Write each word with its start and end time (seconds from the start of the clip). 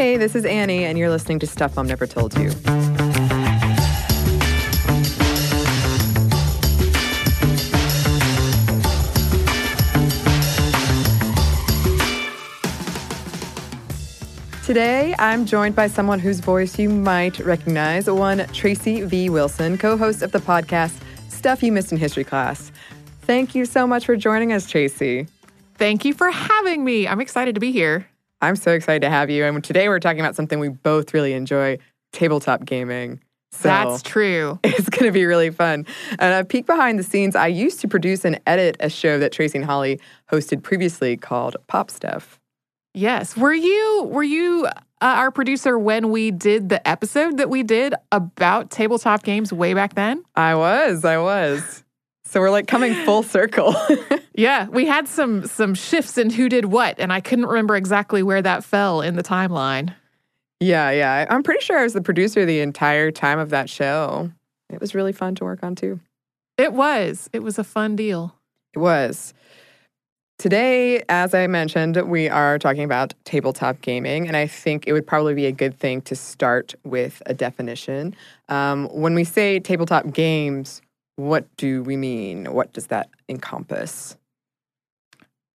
Hey, 0.00 0.16
this 0.16 0.34
is 0.34 0.46
Annie, 0.46 0.86
and 0.86 0.96
you're 0.96 1.10
listening 1.10 1.40
to 1.40 1.46
Stuff 1.46 1.76
Mom 1.76 1.86
Never 1.86 2.06
Told 2.06 2.34
You. 2.38 2.48
Today, 14.64 15.14
I'm 15.18 15.44
joined 15.44 15.76
by 15.76 15.86
someone 15.86 16.18
whose 16.18 16.40
voice 16.40 16.78
you 16.78 16.88
might 16.88 17.38
recognize, 17.40 18.08
one 18.08 18.46
Tracy 18.54 19.02
V. 19.02 19.28
Wilson, 19.28 19.76
co 19.76 19.98
host 19.98 20.22
of 20.22 20.32
the 20.32 20.38
podcast 20.38 20.98
Stuff 21.28 21.62
You 21.62 21.72
Missed 21.72 21.92
in 21.92 21.98
History 21.98 22.24
Class. 22.24 22.72
Thank 23.20 23.54
you 23.54 23.66
so 23.66 23.86
much 23.86 24.06
for 24.06 24.16
joining 24.16 24.54
us, 24.54 24.66
Tracy. 24.66 25.26
Thank 25.74 26.06
you 26.06 26.14
for 26.14 26.30
having 26.30 26.86
me. 26.86 27.06
I'm 27.06 27.20
excited 27.20 27.54
to 27.54 27.60
be 27.60 27.70
here. 27.70 28.06
I'm 28.40 28.56
so 28.56 28.72
excited 28.72 29.02
to 29.02 29.10
have 29.10 29.30
you. 29.30 29.44
And 29.44 29.62
today 29.62 29.88
we're 29.88 30.00
talking 30.00 30.20
about 30.20 30.36
something 30.36 30.58
we 30.58 30.68
both 30.68 31.12
really 31.12 31.32
enjoy 31.32 31.78
tabletop 32.12 32.64
gaming. 32.64 33.20
So 33.52 33.68
That's 33.68 34.02
true. 34.02 34.58
It's 34.64 34.88
going 34.88 35.06
to 35.06 35.12
be 35.12 35.26
really 35.26 35.50
fun. 35.50 35.86
And 36.18 36.34
a 36.34 36.44
peek 36.44 36.66
behind 36.66 36.98
the 36.98 37.02
scenes, 37.02 37.36
I 37.36 37.48
used 37.48 37.80
to 37.80 37.88
produce 37.88 38.24
and 38.24 38.40
edit 38.46 38.76
a 38.80 38.88
show 38.88 39.18
that 39.18 39.32
Tracy 39.32 39.58
and 39.58 39.64
Holly 39.64 40.00
hosted 40.30 40.62
previously 40.62 41.16
called 41.16 41.56
Pop 41.66 41.90
Stuff. 41.90 42.38
Yes. 42.94 43.36
Were 43.36 43.52
you 43.52 44.08
were 44.10 44.22
you 44.22 44.66
uh, 44.66 44.72
our 45.00 45.30
producer 45.30 45.78
when 45.78 46.10
we 46.10 46.30
did 46.30 46.68
the 46.68 46.86
episode 46.88 47.36
that 47.38 47.48
we 47.48 47.62
did 47.62 47.94
about 48.10 48.70
tabletop 48.70 49.22
games 49.22 49.52
way 49.52 49.74
back 49.74 49.94
then? 49.94 50.24
I 50.34 50.54
was. 50.54 51.04
I 51.04 51.18
was. 51.18 51.84
So 52.30 52.38
we're 52.38 52.50
like 52.50 52.68
coming 52.68 52.94
full 53.04 53.24
circle. 53.24 53.74
yeah, 54.34 54.68
we 54.68 54.86
had 54.86 55.08
some 55.08 55.46
some 55.46 55.74
shifts 55.74 56.16
in 56.16 56.30
who 56.30 56.48
did 56.48 56.66
what 56.66 56.94
and 57.00 57.12
I 57.12 57.20
couldn't 57.20 57.46
remember 57.46 57.74
exactly 57.74 58.22
where 58.22 58.40
that 58.40 58.62
fell 58.62 59.00
in 59.00 59.16
the 59.16 59.22
timeline. 59.24 59.96
Yeah, 60.60 60.90
yeah. 60.90 61.26
I'm 61.28 61.42
pretty 61.42 61.60
sure 61.60 61.76
I 61.76 61.82
was 61.82 61.92
the 61.92 62.00
producer 62.00 62.46
the 62.46 62.60
entire 62.60 63.10
time 63.10 63.40
of 63.40 63.50
that 63.50 63.68
show. 63.68 64.30
It 64.68 64.80
was 64.80 64.94
really 64.94 65.12
fun 65.12 65.34
to 65.36 65.44
work 65.44 65.64
on 65.64 65.74
too. 65.74 65.98
It 66.56 66.72
was. 66.72 67.28
It 67.32 67.42
was 67.42 67.58
a 67.58 67.64
fun 67.64 67.96
deal. 67.96 68.36
It 68.74 68.78
was. 68.78 69.34
Today, 70.38 71.02
as 71.08 71.34
I 71.34 71.48
mentioned, 71.48 71.96
we 72.08 72.28
are 72.28 72.60
talking 72.60 72.84
about 72.84 73.12
tabletop 73.24 73.80
gaming, 73.80 74.28
and 74.28 74.36
I 74.36 74.46
think 74.46 74.86
it 74.86 74.92
would 74.92 75.06
probably 75.06 75.34
be 75.34 75.46
a 75.46 75.52
good 75.52 75.76
thing 75.78 76.00
to 76.02 76.14
start 76.14 76.74
with 76.84 77.22
a 77.26 77.34
definition. 77.34 78.14
Um, 78.48 78.86
when 78.92 79.14
we 79.14 79.24
say 79.24 79.58
tabletop 79.58 80.12
games, 80.12 80.80
what 81.20 81.54
do 81.56 81.82
we 81.82 81.96
mean? 81.96 82.46
What 82.46 82.72
does 82.72 82.86
that 82.86 83.10
encompass? 83.28 84.16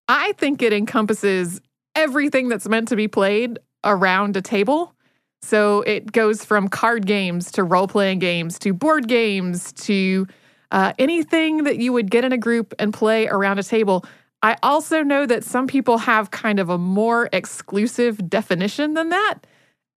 I 0.08 0.34
think 0.34 0.62
it 0.62 0.72
encompasses 0.72 1.60
everything 1.96 2.50
that's 2.50 2.68
meant 2.68 2.90
to 2.90 2.96
be 2.96 3.08
played 3.08 3.58
around 3.84 4.38
a 4.38 4.42
table. 4.42 4.94
So 5.42 5.82
it 5.82 6.12
goes 6.12 6.46
from 6.46 6.68
card 6.68 7.06
games 7.06 7.52
to 7.54 7.64
role 7.64 7.88
playing 7.88 8.20
games 8.20 8.60
to 8.60 8.74
board 8.74 9.08
games 9.08 9.72
to 9.74 10.28
uh, 10.72 10.94
anything 11.00 11.64
that 11.64 11.78
you 11.78 11.94
would 11.94 12.12
get 12.12 12.24
in 12.24 12.32
a 12.32 12.38
group 12.38 12.74
and 12.78 12.94
play 12.94 13.28
around 13.28 13.60
a 13.60 13.64
table. 13.64 14.06
I 14.42 14.58
also 14.62 15.02
know 15.02 15.26
that 15.26 15.44
some 15.44 15.66
people 15.66 15.98
have 15.98 16.30
kind 16.32 16.60
of 16.60 16.70
a 16.70 16.78
more 16.78 17.30
exclusive 17.34 18.30
definition 18.30 18.94
than 18.94 19.10
that. 19.10 19.40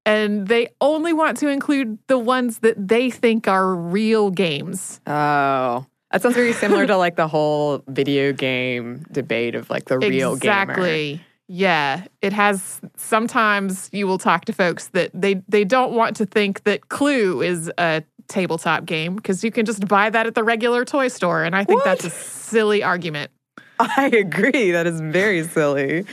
And 0.09 0.49
they 0.49 0.69
only 0.81 1.13
want 1.13 1.37
to 1.39 1.49
include 1.49 1.99
the 2.07 2.19
ones 2.19 2.61
that 2.61 2.89
they 2.89 3.11
think 3.11 3.47
are 3.47 3.75
real 3.75 4.31
games. 4.31 5.01
Oh, 5.07 5.85
that 6.11 6.23
sounds 6.23 6.35
very 6.35 6.55
similar 6.55 6.87
to 6.87 6.97
like 6.97 7.17
the 7.17 7.29
whole 7.29 7.85
video 7.89 8.33
game 8.33 9.05
debate 9.13 9.55
of 9.55 9.69
like 9.69 9.85
the 9.85 9.99
real 9.99 10.33
exactly. 10.33 10.41
gamer. 10.41 10.87
Exactly. 10.87 11.25
Yeah, 11.51 12.05
it 12.23 12.33
has. 12.33 12.81
Sometimes 12.97 13.91
you 13.93 14.07
will 14.07 14.19
talk 14.19 14.47
to 14.47 14.53
folks 14.53 14.89
that 14.89 15.11
they 15.13 15.43
they 15.47 15.65
don't 15.65 15.93
want 15.93 16.17
to 16.17 16.27
think 16.27 16.65
that 16.65 16.89
Clue 16.89 17.43
is 17.43 17.71
a 17.79 18.03
tabletop 18.29 18.87
game 18.87 19.17
because 19.17 19.45
you 19.45 19.51
can 19.51 19.67
just 19.67 19.89
buy 19.89 20.09
that 20.11 20.27
at 20.27 20.35
the 20.35 20.45
regular 20.45 20.85
toy 20.85 21.09
store, 21.09 21.45
and 21.45 21.55
I 21.55 21.65
think 21.65 21.81
What? 21.81 21.85
that's 21.85 22.05
a 22.05 22.11
silly 22.11 22.83
argument. 22.83 23.31
I 23.79 24.07
agree. 24.07 24.73
That 24.73 24.87
is 24.87 25.01
very 25.01 25.45
silly. 25.45 26.05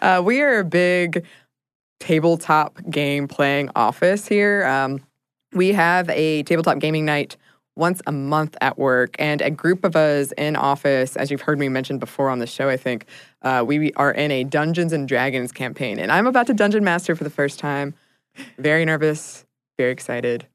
Uh, 0.00 0.22
we 0.24 0.40
are 0.42 0.60
a 0.60 0.64
big 0.64 1.24
tabletop 2.00 2.78
game 2.90 3.28
playing 3.28 3.70
office 3.74 4.26
here. 4.26 4.64
Um, 4.66 5.00
we 5.52 5.72
have 5.72 6.08
a 6.10 6.42
tabletop 6.44 6.78
gaming 6.78 7.04
night 7.04 7.36
once 7.78 8.02
a 8.06 8.12
month 8.12 8.56
at 8.60 8.76
work, 8.76 9.14
and 9.20 9.40
a 9.40 9.50
group 9.50 9.84
of 9.84 9.94
us 9.94 10.32
in 10.32 10.56
office, 10.56 11.16
as 11.16 11.30
you've 11.30 11.42
heard 11.42 11.58
me 11.58 11.68
mention 11.68 11.98
before 11.98 12.28
on 12.28 12.40
the 12.40 12.46
show, 12.46 12.68
I 12.68 12.76
think, 12.76 13.06
uh, 13.42 13.64
we 13.66 13.92
are 13.92 14.10
in 14.10 14.32
a 14.32 14.42
Dungeons 14.42 14.92
and 14.92 15.06
Dragons 15.06 15.52
campaign. 15.52 16.00
And 16.00 16.10
I'm 16.10 16.26
about 16.26 16.48
to 16.48 16.54
dungeon 16.54 16.82
master 16.82 17.14
for 17.14 17.22
the 17.22 17.30
first 17.30 17.60
time. 17.60 17.94
Very 18.58 18.84
nervous, 18.84 19.46
very 19.78 19.92
excited. 19.92 20.46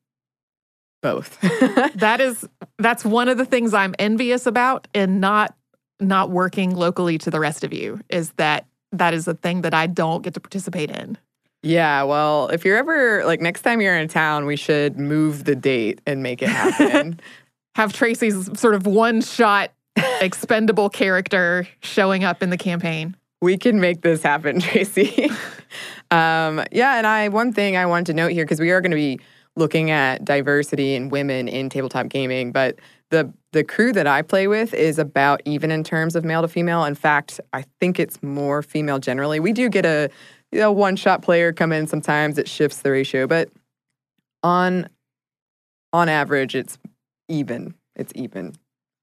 Both. 1.01 1.37
That 1.95 2.19
is 2.19 2.47
that's 2.79 3.05
one 3.05 3.29
of 3.29 3.37
the 3.37 3.45
things 3.45 3.73
I'm 3.73 3.95
envious 3.99 4.45
about 4.45 4.87
in 4.93 5.19
not 5.19 5.55
not 5.99 6.29
working 6.29 6.75
locally 6.75 7.17
to 7.19 7.31
the 7.31 7.39
rest 7.39 7.63
of 7.63 7.71
you 7.71 7.99
is 8.09 8.31
that 8.33 8.65
that 8.91 9.13
is 9.13 9.27
a 9.27 9.33
thing 9.33 9.61
that 9.61 9.73
I 9.73 9.87
don't 9.87 10.21
get 10.21 10.33
to 10.33 10.39
participate 10.39 10.91
in. 10.91 11.17
Yeah, 11.63 12.03
well, 12.03 12.49
if 12.49 12.65
you're 12.65 12.77
ever 12.77 13.23
like 13.25 13.39
next 13.39 13.61
time 13.61 13.79
you're 13.79 13.97
in 13.97 14.09
town, 14.09 14.45
we 14.45 14.57
should 14.57 14.99
move 14.99 15.45
the 15.45 15.55
date 15.55 16.01
and 16.05 16.21
make 16.21 16.41
it 16.41 16.49
happen. 16.49 17.19
Have 17.75 17.93
Tracy's 17.93 18.59
sort 18.59 18.75
of 18.75 18.85
one 18.85 19.21
shot 19.21 19.71
expendable 20.21 20.89
character 20.89 21.67
showing 21.79 22.23
up 22.23 22.43
in 22.43 22.49
the 22.49 22.57
campaign. 22.57 23.15
we 23.41 23.57
can 23.57 23.79
make 23.79 24.01
this 24.01 24.21
happen, 24.21 24.59
Tracy. 24.61 25.29
um, 26.11 26.63
yeah, 26.71 26.97
and 26.97 27.07
I 27.07 27.29
one 27.29 27.53
thing 27.53 27.77
I 27.77 27.85
wanted 27.85 28.07
to 28.07 28.13
note 28.13 28.31
here 28.31 28.43
because 28.45 28.59
we 28.59 28.71
are 28.71 28.81
going 28.81 28.91
to 28.91 28.95
be 28.97 29.19
looking 29.55 29.91
at 29.91 30.25
diversity 30.25 30.95
and 30.95 31.11
women 31.11 31.47
in 31.47 31.69
tabletop 31.69 32.09
gaming, 32.09 32.51
but 32.51 32.77
the 33.09 33.31
the 33.53 33.63
crew 33.63 33.93
that 33.93 34.07
I 34.07 34.21
play 34.21 34.47
with 34.47 34.73
is 34.73 34.99
about 34.99 35.41
even 35.45 35.71
in 35.71 35.83
terms 35.83 36.15
of 36.15 36.25
male 36.25 36.41
to 36.41 36.47
female. 36.47 36.83
In 36.85 36.95
fact, 36.95 37.39
I 37.53 37.63
think 37.79 37.99
it's 37.99 38.21
more 38.21 38.61
female 38.63 38.99
generally. 38.99 39.39
We 39.39 39.53
do 39.53 39.69
get 39.69 39.85
a 39.85 40.09
you 40.53 40.59
know, 40.59 40.71
one 40.71 40.95
shot 40.95 41.23
player 41.23 41.51
come 41.51 41.71
in 41.71 41.87
sometimes 41.87 42.37
it 42.37 42.47
shifts 42.47 42.81
the 42.81 42.91
ratio, 42.91 43.25
but 43.25 43.49
on 44.43 44.87
on 45.91 46.09
average 46.09 46.55
it's 46.55 46.77
even. 47.27 47.73
It's 47.95 48.13
even. 48.15 48.55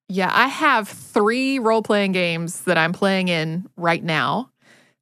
Yeah, 0.08 0.30
I 0.32 0.48
have 0.48 0.88
three 0.88 1.58
role 1.58 1.82
playing 1.82 2.12
games 2.12 2.62
that 2.62 2.78
I'm 2.78 2.92
playing 2.92 3.28
in 3.28 3.66
right 3.76 4.02
now. 4.02 4.50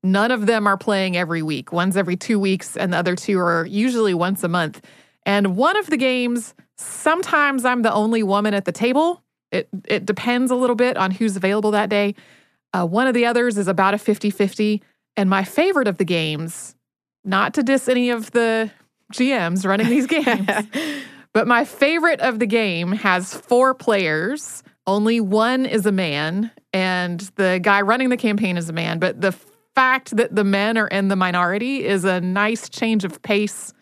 None 0.03 0.31
of 0.31 0.47
them 0.47 0.67
are 0.67 0.77
playing 0.77 1.17
every 1.17 1.43
week. 1.43 1.73
One's 1.73 1.97
every 1.97 2.17
two 2.17 2.39
weeks, 2.39 2.77
and 2.77 2.93
the 2.93 2.99
other 2.99 3.17
two 3.17 3.39
are 3.39 3.67
usually 3.67 4.15
once 4.15 4.45
a 4.45 4.49
month. 4.49 4.85
And 5.27 5.57
one 5.57 5.77
of 5.77 5.87
the 5.87 5.97
games, 5.97 6.55
sometimes 6.77 7.65
I'm 7.65 7.83
the 7.83 7.93
only 7.93 8.23
woman 8.23 8.55
at 8.55 8.65
the 8.65 8.73
table. 8.73 9.23
It, 9.51 9.69
it 9.87 10.07
depends 10.07 10.51
a 10.51 10.55
little 10.55 10.77
bit 10.77 10.97
on 10.97 11.11
who's 11.11 11.37
available 11.37 11.73
that 11.73 11.89
day. 11.89 12.15
Uh, 12.73 12.87
one 12.87 13.07
of 13.07 13.15
the 13.15 13.27
others 13.27 13.59
is 13.59 13.67
about 13.67 13.95
a 13.95 13.99
50 13.99 14.31
50. 14.31 14.83
And 15.19 15.29
my 15.29 15.43
favorite 15.43 15.89
of 15.89 15.99
the 15.99 16.05
games, 16.05 16.77
not 17.25 17.53
to 17.55 17.63
diss 17.65 17.89
any 17.89 18.11
of 18.11 18.31
the 18.31 18.71
GMs 19.13 19.67
running 19.67 19.89
these 19.89 20.07
games, 20.07 20.49
but 21.33 21.49
my 21.49 21.65
favorite 21.65 22.21
of 22.21 22.39
the 22.39 22.47
game 22.47 22.93
has 22.93 23.35
four 23.35 23.75
players. 23.75 24.63
Only 24.87 25.21
one 25.21 25.67
is 25.67 25.87
a 25.87 25.93
man, 25.93 26.53
and 26.73 27.21
the 27.35 27.59
guy 27.61 27.81
running 27.81 28.11
the 28.11 28.17
campaign 28.17 28.57
is 28.57 28.69
a 28.69 28.73
man. 28.73 29.01
But 29.01 29.21
the 29.21 29.33
fact 29.75 30.17
that 30.17 30.35
the 30.37 30.45
men 30.45 30.79
are 30.79 30.87
in 30.87 31.09
the 31.09 31.17
minority 31.17 31.85
is 31.85 32.05
a 32.05 32.21
nice 32.21 32.69
change 32.69 33.05
of 33.05 33.21
pace 33.23 33.73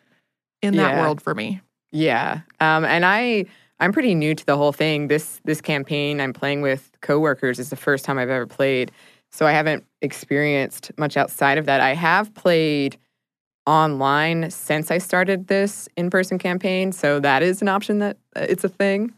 in 0.62 0.74
that 0.76 0.94
Yeah. 0.94 1.00
world 1.02 1.20
for 1.20 1.34
me. 1.34 1.60
Yeah. 1.92 2.40
Um, 2.60 2.86
and 2.86 3.04
I 3.04 3.44
I'm 3.78 3.92
pretty 3.92 4.14
new 4.14 4.34
to 4.34 4.46
the 4.46 4.56
whole 4.56 4.72
thing. 4.72 5.08
This 5.08 5.38
this 5.44 5.60
campaign 5.60 6.18
I'm 6.18 6.32
playing 6.32 6.62
with 6.62 6.90
coworkers 7.02 7.58
is 7.58 7.68
the 7.68 7.76
first 7.76 8.06
time 8.06 8.16
I've 8.18 8.30
ever 8.30 8.46
played. 8.46 8.90
So 9.36 9.46
I 9.46 9.52
haven't 9.52 9.84
experienced 10.00 10.92
much 10.96 11.18
outside 11.18 11.58
of 11.58 11.66
that. 11.66 11.82
I 11.82 11.92
have 11.92 12.32
played 12.32 12.96
online 13.66 14.50
since 14.50 14.90
I 14.90 14.96
started 14.96 15.48
this 15.48 15.90
in-person 15.94 16.38
campaign, 16.38 16.90
so 16.90 17.20
that 17.20 17.42
is 17.42 17.60
an 17.60 17.68
option 17.68 17.98
that 17.98 18.16
uh, 18.34 18.46
it's 18.48 18.64
a 18.64 18.70
thing. 18.70 19.12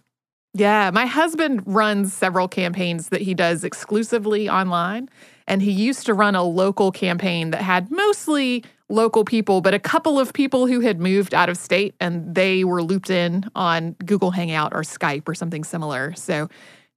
Yeah, 0.54 0.90
my 0.92 1.06
husband 1.06 1.62
runs 1.66 2.12
several 2.12 2.48
campaigns 2.48 3.10
that 3.10 3.20
he 3.20 3.32
does 3.32 3.62
exclusively 3.62 4.48
online. 4.48 5.08
And 5.46 5.62
he 5.62 5.70
used 5.70 6.04
to 6.06 6.14
run 6.14 6.34
a 6.34 6.42
local 6.42 6.90
campaign 6.90 7.52
that 7.52 7.62
had 7.62 7.88
mostly 7.90 8.64
local 8.88 9.24
people, 9.24 9.60
but 9.60 9.72
a 9.72 9.78
couple 9.78 10.18
of 10.18 10.32
people 10.32 10.66
who 10.66 10.80
had 10.80 10.98
moved 10.98 11.32
out 11.32 11.48
of 11.48 11.56
state 11.56 11.94
and 12.00 12.34
they 12.34 12.64
were 12.64 12.82
looped 12.82 13.10
in 13.10 13.44
on 13.54 13.92
Google 14.04 14.32
Hangout 14.32 14.74
or 14.74 14.80
Skype 14.80 15.28
or 15.28 15.34
something 15.34 15.62
similar. 15.62 16.12
So 16.14 16.48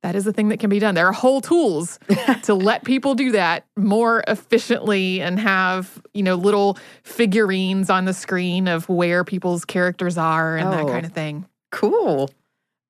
that 0.03 0.15
is 0.15 0.25
a 0.27 0.33
thing 0.33 0.49
that 0.49 0.59
can 0.59 0.69
be 0.69 0.79
done. 0.79 0.95
There 0.95 1.07
are 1.07 1.11
whole 1.13 1.41
tools 1.41 1.99
to 2.43 2.53
let 2.55 2.83
people 2.83 3.13
do 3.15 3.31
that 3.33 3.65
more 3.77 4.23
efficiently 4.27 5.21
and 5.21 5.39
have, 5.39 6.01
you 6.13 6.23
know, 6.23 6.35
little 6.35 6.77
figurines 7.03 7.89
on 7.89 8.05
the 8.05 8.13
screen 8.13 8.67
of 8.67 8.89
where 8.89 9.23
people's 9.23 9.63
characters 9.65 10.17
are 10.17 10.57
and 10.57 10.71
that 10.73 10.85
Oh. 10.85 10.87
kind 10.87 11.05
of 11.05 11.11
thing. 11.13 11.45
Cool. 11.71 12.29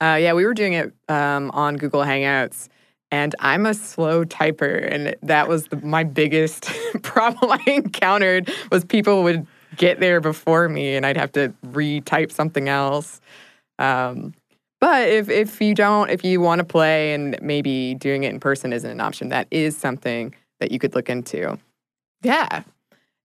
Uh, 0.02 0.18
yeah, 0.20 0.34
we 0.34 0.46
were 0.46 0.54
doing 0.54 0.74
it 0.74 0.94
um, 1.10 1.52
on 1.52 1.76
Google 1.78 2.02
Hangouts, 2.02 2.70
and 3.12 3.36
I'm 3.40 3.66
a 3.68 3.74
slow 3.74 4.24
typer, 4.26 4.88
and 4.92 5.16
that 5.22 5.48
was 5.48 5.68
the, 5.68 5.76
my 5.78 6.04
biggest 6.04 6.64
problem 7.04 7.52
I 7.52 7.62
encountered 7.70 8.50
was 8.72 8.84
people 8.86 9.22
would 9.24 9.46
get 9.78 10.00
there 10.00 10.20
before 10.20 10.68
me 10.70 10.96
and 10.96 11.06
I'd 11.06 11.18
have 11.18 11.32
to 11.34 11.54
retype 11.68 12.32
something 12.32 12.68
else. 12.68 13.22
Um, 13.80 14.34
but 14.82 15.08
if 15.08 15.30
if 15.30 15.62
you 15.62 15.74
don't, 15.74 16.10
if 16.10 16.26
you 16.26 16.42
want 16.42 16.60
to 16.60 16.66
play 16.66 17.14
and 17.14 17.38
maybe 17.42 17.96
doing 17.96 18.24
it 18.24 18.34
in 18.34 18.40
person 18.40 18.74
isn't 18.74 18.90
an 18.90 19.00
option, 19.00 19.30
that 19.30 19.48
is 19.52 19.78
something 19.78 20.36
that 20.60 20.72
you 20.72 20.80
could 20.80 20.96
look 20.96 21.10
into. 21.10 21.58
Yeah. 22.24 22.64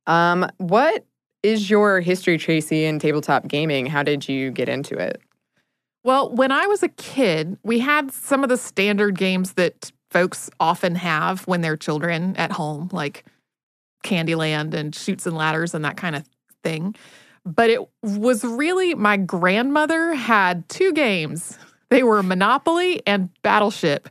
Um, 0.07 0.49
what 0.59 1.05
is 1.43 1.69
your 1.69 2.01
history, 2.01 2.39
Tracy, 2.39 2.85
in 2.85 2.99
tabletop 2.99 3.49
gaming? 3.49 3.87
How 3.87 4.03
did 4.03 4.29
you 4.29 4.51
get 4.51 4.69
into 4.69 4.97
it? 4.97 5.21
Well, 6.05 6.31
when 6.31 6.53
I 6.53 6.67
was 6.67 6.83
a 6.83 6.89
kid, 6.89 7.59
we 7.65 7.81
had 7.81 8.13
some 8.13 8.43
of 8.43 8.49
the 8.49 8.57
standard 8.57 9.19
games 9.19 9.55
that 9.55 9.91
folks 10.11 10.49
often 10.61 10.95
have 10.95 11.47
when 11.49 11.63
they're 11.63 11.77
children 11.77 12.37
at 12.37 12.53
home, 12.53 12.89
like 12.93 13.25
Candyland 14.05 14.73
and 14.73 14.95
Chutes 14.95 15.27
and 15.27 15.37
Ladders 15.37 15.75
and 15.75 15.85
that 15.85 15.97
kind 15.97 16.15
of 16.15 16.25
thing. 16.63 16.95
But 17.47 17.71
it 17.71 17.81
was 18.03 18.45
really 18.45 18.95
my 18.95 19.17
grandmother 19.17 20.15
had 20.15 20.69
two 20.69 20.93
games. 20.93 21.59
They 21.89 22.03
were 22.03 22.23
Monopoly 22.23 23.03
and 23.07 23.31
Battleship. 23.43 24.09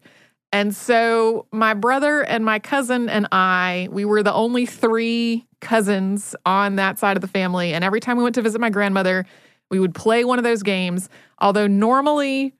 And 0.53 0.73
so 0.73 1.47
my 1.51 1.73
brother 1.73 2.21
and 2.21 2.45
my 2.45 2.59
cousin 2.59 3.09
and 3.09 3.27
I, 3.33 3.89
we 3.91 4.05
were 4.05 4.23
the 4.23 4.33
only 4.33 4.65
three 4.65 5.45
cousins 5.59 6.33
on 6.45 6.77
that 6.77 6.97
side 6.97 7.17
of 7.17 7.21
the 7.21 7.27
family. 7.27 7.73
And 7.73 7.83
every 7.83 7.99
time 7.99 8.15
we 8.15 8.23
went 8.23 8.35
to 8.35 8.41
visit 8.41 8.61
my 8.61 8.69
grandmother, 8.69 9.25
we 9.69 9.79
would 9.79 9.93
play 9.93 10.23
one 10.23 10.37
of 10.39 10.45
those 10.45 10.63
games. 10.63 11.09
Although 11.39 11.67
normally, 11.67 12.53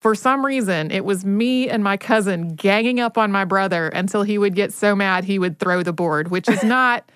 for 0.00 0.14
some 0.14 0.46
reason, 0.46 0.92
it 0.92 1.04
was 1.04 1.24
me 1.24 1.68
and 1.68 1.82
my 1.82 1.96
cousin 1.96 2.54
ganging 2.54 3.00
up 3.00 3.18
on 3.18 3.32
my 3.32 3.44
brother 3.44 3.88
until 3.88 4.22
he 4.22 4.38
would 4.38 4.54
get 4.54 4.72
so 4.72 4.94
mad 4.94 5.24
he 5.24 5.40
would 5.40 5.58
throw 5.58 5.82
the 5.82 5.92
board, 5.92 6.30
which 6.30 6.48
is 6.48 6.62
not 6.62 7.10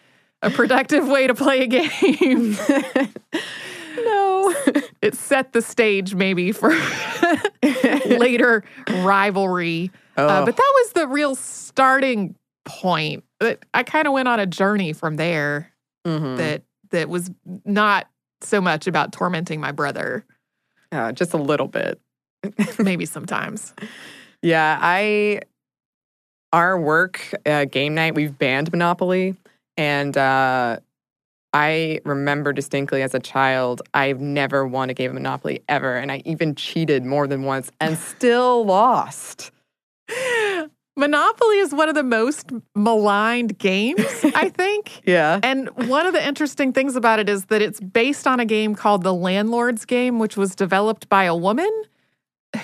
a 0.44 0.50
productive 0.50 1.06
way 1.08 1.26
to 1.26 1.34
play 1.34 1.62
a 1.62 1.66
game. 1.66 2.56
no. 3.96 4.54
it 5.02 5.14
set 5.14 5.52
the 5.52 5.62
stage 5.62 6.14
maybe 6.14 6.52
for 6.52 6.70
later 8.06 8.64
rivalry. 8.88 9.90
Oh. 10.16 10.26
Uh, 10.26 10.44
but 10.44 10.56
that 10.56 10.72
was 10.82 10.92
the 10.92 11.08
real 11.08 11.34
starting 11.34 12.34
point. 12.64 13.24
I 13.74 13.82
kind 13.82 14.06
of 14.06 14.12
went 14.12 14.28
on 14.28 14.40
a 14.40 14.46
journey 14.46 14.92
from 14.92 15.16
there 15.16 15.70
Mhm. 16.06 16.36
that 16.36 16.62
that 16.90 17.08
was 17.08 17.30
not 17.64 18.06
so 18.42 18.60
much 18.60 18.86
about 18.86 19.12
tormenting 19.12 19.58
my 19.60 19.72
brother. 19.72 20.24
Uh, 20.92 21.12
just 21.12 21.32
a 21.32 21.38
little 21.38 21.66
bit. 21.66 21.98
Maybe 22.78 23.06
sometimes. 23.06 23.72
Yeah, 24.42 24.78
I 24.80 25.40
our 26.52 26.78
work 26.78 27.20
uh, 27.46 27.64
game 27.64 27.94
night 27.94 28.14
we've 28.14 28.36
banned 28.38 28.70
Monopoly, 28.70 29.34
and 29.76 30.16
uh, 30.16 30.78
I 31.52 32.00
remember 32.04 32.52
distinctly 32.52 33.02
as 33.02 33.14
a 33.14 33.20
child 33.20 33.82
I've 33.94 34.20
never 34.20 34.66
won 34.66 34.90
a 34.90 34.94
game 34.94 35.10
of 35.10 35.14
Monopoly 35.14 35.62
ever, 35.68 35.96
and 35.96 36.10
I 36.10 36.22
even 36.24 36.54
cheated 36.54 37.04
more 37.04 37.26
than 37.26 37.44
once 37.44 37.70
and 37.80 37.96
still 38.16 38.64
lost. 38.64 39.50
Monopoly 40.96 41.58
is 41.58 41.74
one 41.74 41.88
of 41.88 41.96
the 41.96 42.04
most 42.04 42.52
maligned 42.76 43.58
games, 43.58 44.04
I 44.34 44.48
think. 44.48 45.02
Yeah. 45.04 45.40
And 45.42 45.68
one 45.88 46.06
of 46.06 46.12
the 46.12 46.24
interesting 46.24 46.72
things 46.72 46.94
about 46.94 47.18
it 47.18 47.28
is 47.28 47.46
that 47.46 47.60
it's 47.60 47.80
based 47.80 48.26
on 48.26 48.38
a 48.38 48.44
game 48.44 48.74
called 48.74 49.02
the 49.02 49.12
Landlord's 49.12 49.84
Game, 49.84 50.18
which 50.18 50.36
was 50.36 50.54
developed 50.54 51.08
by 51.08 51.24
a 51.24 51.34
woman 51.34 51.70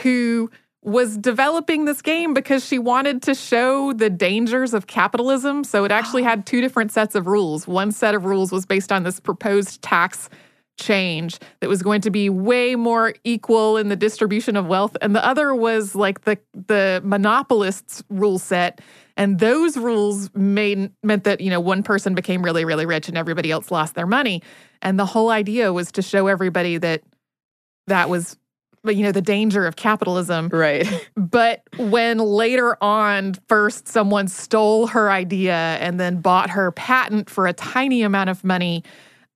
who 0.03 0.51
was 0.83 1.17
developing 1.19 1.85
this 1.85 2.01
game 2.01 2.33
because 2.33 2.65
she 2.65 2.79
wanted 2.79 3.23
to 3.23 3.35
show 3.35 3.93
the 3.93 4.09
dangers 4.09 4.73
of 4.73 4.87
capitalism. 4.87 5.63
So 5.63 5.85
it 5.85 5.93
actually 5.93 6.23
had 6.23 6.47
two 6.47 6.61
different 6.61 6.91
sets 6.91 7.15
of 7.15 7.27
rules. 7.27 7.69
One 7.69 7.93
set 7.93 8.15
of 8.15 8.25
rules 8.25 8.51
was 8.51 8.65
based 8.65 8.91
on 8.91 9.03
this 9.03 9.21
proposed 9.21 9.83
tax 9.83 10.31
change 10.81 11.39
that 11.61 11.69
was 11.69 11.83
going 11.83 12.01
to 12.01 12.11
be 12.11 12.31
way 12.31 12.75
more 12.75 13.15
equal 13.23 13.77
in 13.77 13.89
the 13.89 13.97
distribution 13.97 14.57
of 14.57 14.67
wealth 14.67 14.97
and 15.03 15.15
the 15.15 15.25
other 15.25 15.55
was 15.55 15.95
like 15.95 16.23
the 16.23 16.39
the 16.55 17.03
monopolists 17.05 18.03
rule 18.09 18.39
set 18.39 18.81
and 19.17 19.41
those 19.41 19.77
rules 19.77 20.35
made 20.35 20.91
meant 21.03 21.25
that 21.25 21.43
you 21.43 21.51
know 21.51 21.61
one 21.61 21.83
person 21.83 22.15
became 22.15 22.43
really 22.43 22.65
really 22.65 22.87
rich 22.87 23.09
and 23.09 23.19
everybody 23.19 23.51
else 23.51 23.71
lost 23.71 23.95
their 23.95 24.07
money 24.07 24.43
and 24.81 24.99
the 24.99 25.05
whole 25.05 25.29
idea 25.29 25.71
was 25.71 25.93
to 25.93 26.01
show 26.01 26.29
everybody 26.29 26.79
that 26.79 27.03
that 27.87 28.09
was 28.09 28.39
you 28.85 29.03
know 29.03 29.13
the 29.13 29.21
danger 29.23 29.67
of 29.67 29.77
capitalism 29.77 30.49
Right. 30.49 30.87
but 31.17 31.63
when 31.79 32.19
later 32.19 32.77
on 32.83 33.35
first 33.49 33.89
someone 33.89 34.29
stole 34.29 34.87
her 34.89 35.11
idea 35.11 35.55
and 35.55 36.01
then 36.01 36.21
bought 36.21 36.51
her 36.51 36.71
patent 36.73 37.29
for 37.29 37.47
a 37.47 37.53
tiny 37.53 38.03
amount 38.03 38.31
of 38.31 38.43
money 38.45 38.83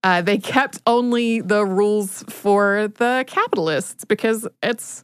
uh, 0.02 0.20
they 0.20 0.36
kept 0.38 0.80
only 0.86 1.40
the 1.40 1.64
rules 1.64 2.24
for 2.28 2.88
the 2.98 3.24
capitalists 3.26 4.04
because 4.04 4.46
it's 4.62 5.02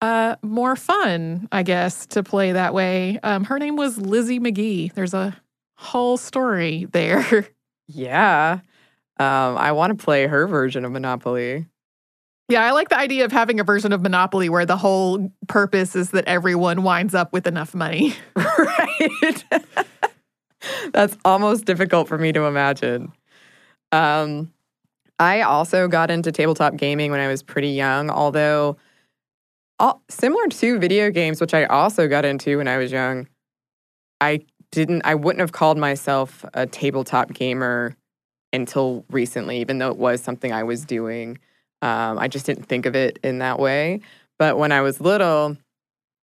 uh, 0.00 0.34
more 0.42 0.74
fun, 0.74 1.48
I 1.52 1.62
guess, 1.62 2.04
to 2.06 2.22
play 2.24 2.50
that 2.52 2.74
way. 2.74 3.20
Um, 3.22 3.44
her 3.44 3.58
name 3.60 3.76
was 3.76 3.96
Lizzie 3.96 4.40
Magie. 4.40 4.88
There's 4.94 5.14
a 5.14 5.34
whole 5.76 6.16
story 6.16 6.86
there. 6.92 7.48
Yeah. 7.86 8.60
Um, 9.20 9.56
I 9.58 9.72
want 9.72 9.96
to 9.96 10.02
play 10.04 10.26
her 10.26 10.46
version 10.46 10.84
of 10.84 10.92
Monopoly. 10.92 11.66
Yeah, 12.48 12.64
I 12.64 12.72
like 12.72 12.90
the 12.90 12.98
idea 12.98 13.24
of 13.24 13.32
having 13.32 13.58
a 13.58 13.64
version 13.64 13.92
of 13.92 14.02
Monopoly 14.02 14.48
where 14.48 14.66
the 14.66 14.76
whole 14.76 15.32
purpose 15.48 15.96
is 15.96 16.10
that 16.10 16.26
everyone 16.26 16.82
winds 16.82 17.14
up 17.14 17.32
with 17.32 17.46
enough 17.46 17.74
money. 17.74 18.14
right. 18.36 19.44
That's 20.92 21.16
almost 21.24 21.64
difficult 21.64 22.08
for 22.08 22.18
me 22.18 22.32
to 22.32 22.44
imagine. 22.44 23.12
Um, 23.92 24.52
I 25.18 25.42
also 25.42 25.88
got 25.88 26.10
into 26.10 26.32
tabletop 26.32 26.76
gaming 26.76 27.10
when 27.10 27.20
I 27.20 27.28
was 27.28 27.42
pretty 27.42 27.70
young, 27.70 28.10
although 28.10 28.76
all, 29.78 30.02
similar 30.10 30.46
to 30.46 30.78
video 30.78 31.10
games, 31.10 31.40
which 31.40 31.54
I 31.54 31.64
also 31.64 32.08
got 32.08 32.24
into 32.24 32.58
when 32.58 32.68
I 32.68 32.76
was 32.76 32.92
young, 32.92 33.28
I 34.20 34.40
didn't, 34.70 35.02
I 35.04 35.14
wouldn't 35.14 35.40
have 35.40 35.52
called 35.52 35.78
myself 35.78 36.44
a 36.52 36.66
tabletop 36.66 37.32
gamer 37.32 37.96
until 38.52 39.04
recently, 39.10 39.60
even 39.60 39.78
though 39.78 39.90
it 39.90 39.96
was 39.96 40.20
something 40.20 40.52
I 40.52 40.62
was 40.62 40.84
doing. 40.84 41.38
Um, 41.84 42.18
I 42.18 42.28
just 42.28 42.46
didn't 42.46 42.64
think 42.64 42.86
of 42.86 42.96
it 42.96 43.18
in 43.22 43.38
that 43.38 43.58
way. 43.58 44.00
But 44.38 44.56
when 44.56 44.72
I 44.72 44.80
was 44.80 45.02
little, 45.02 45.56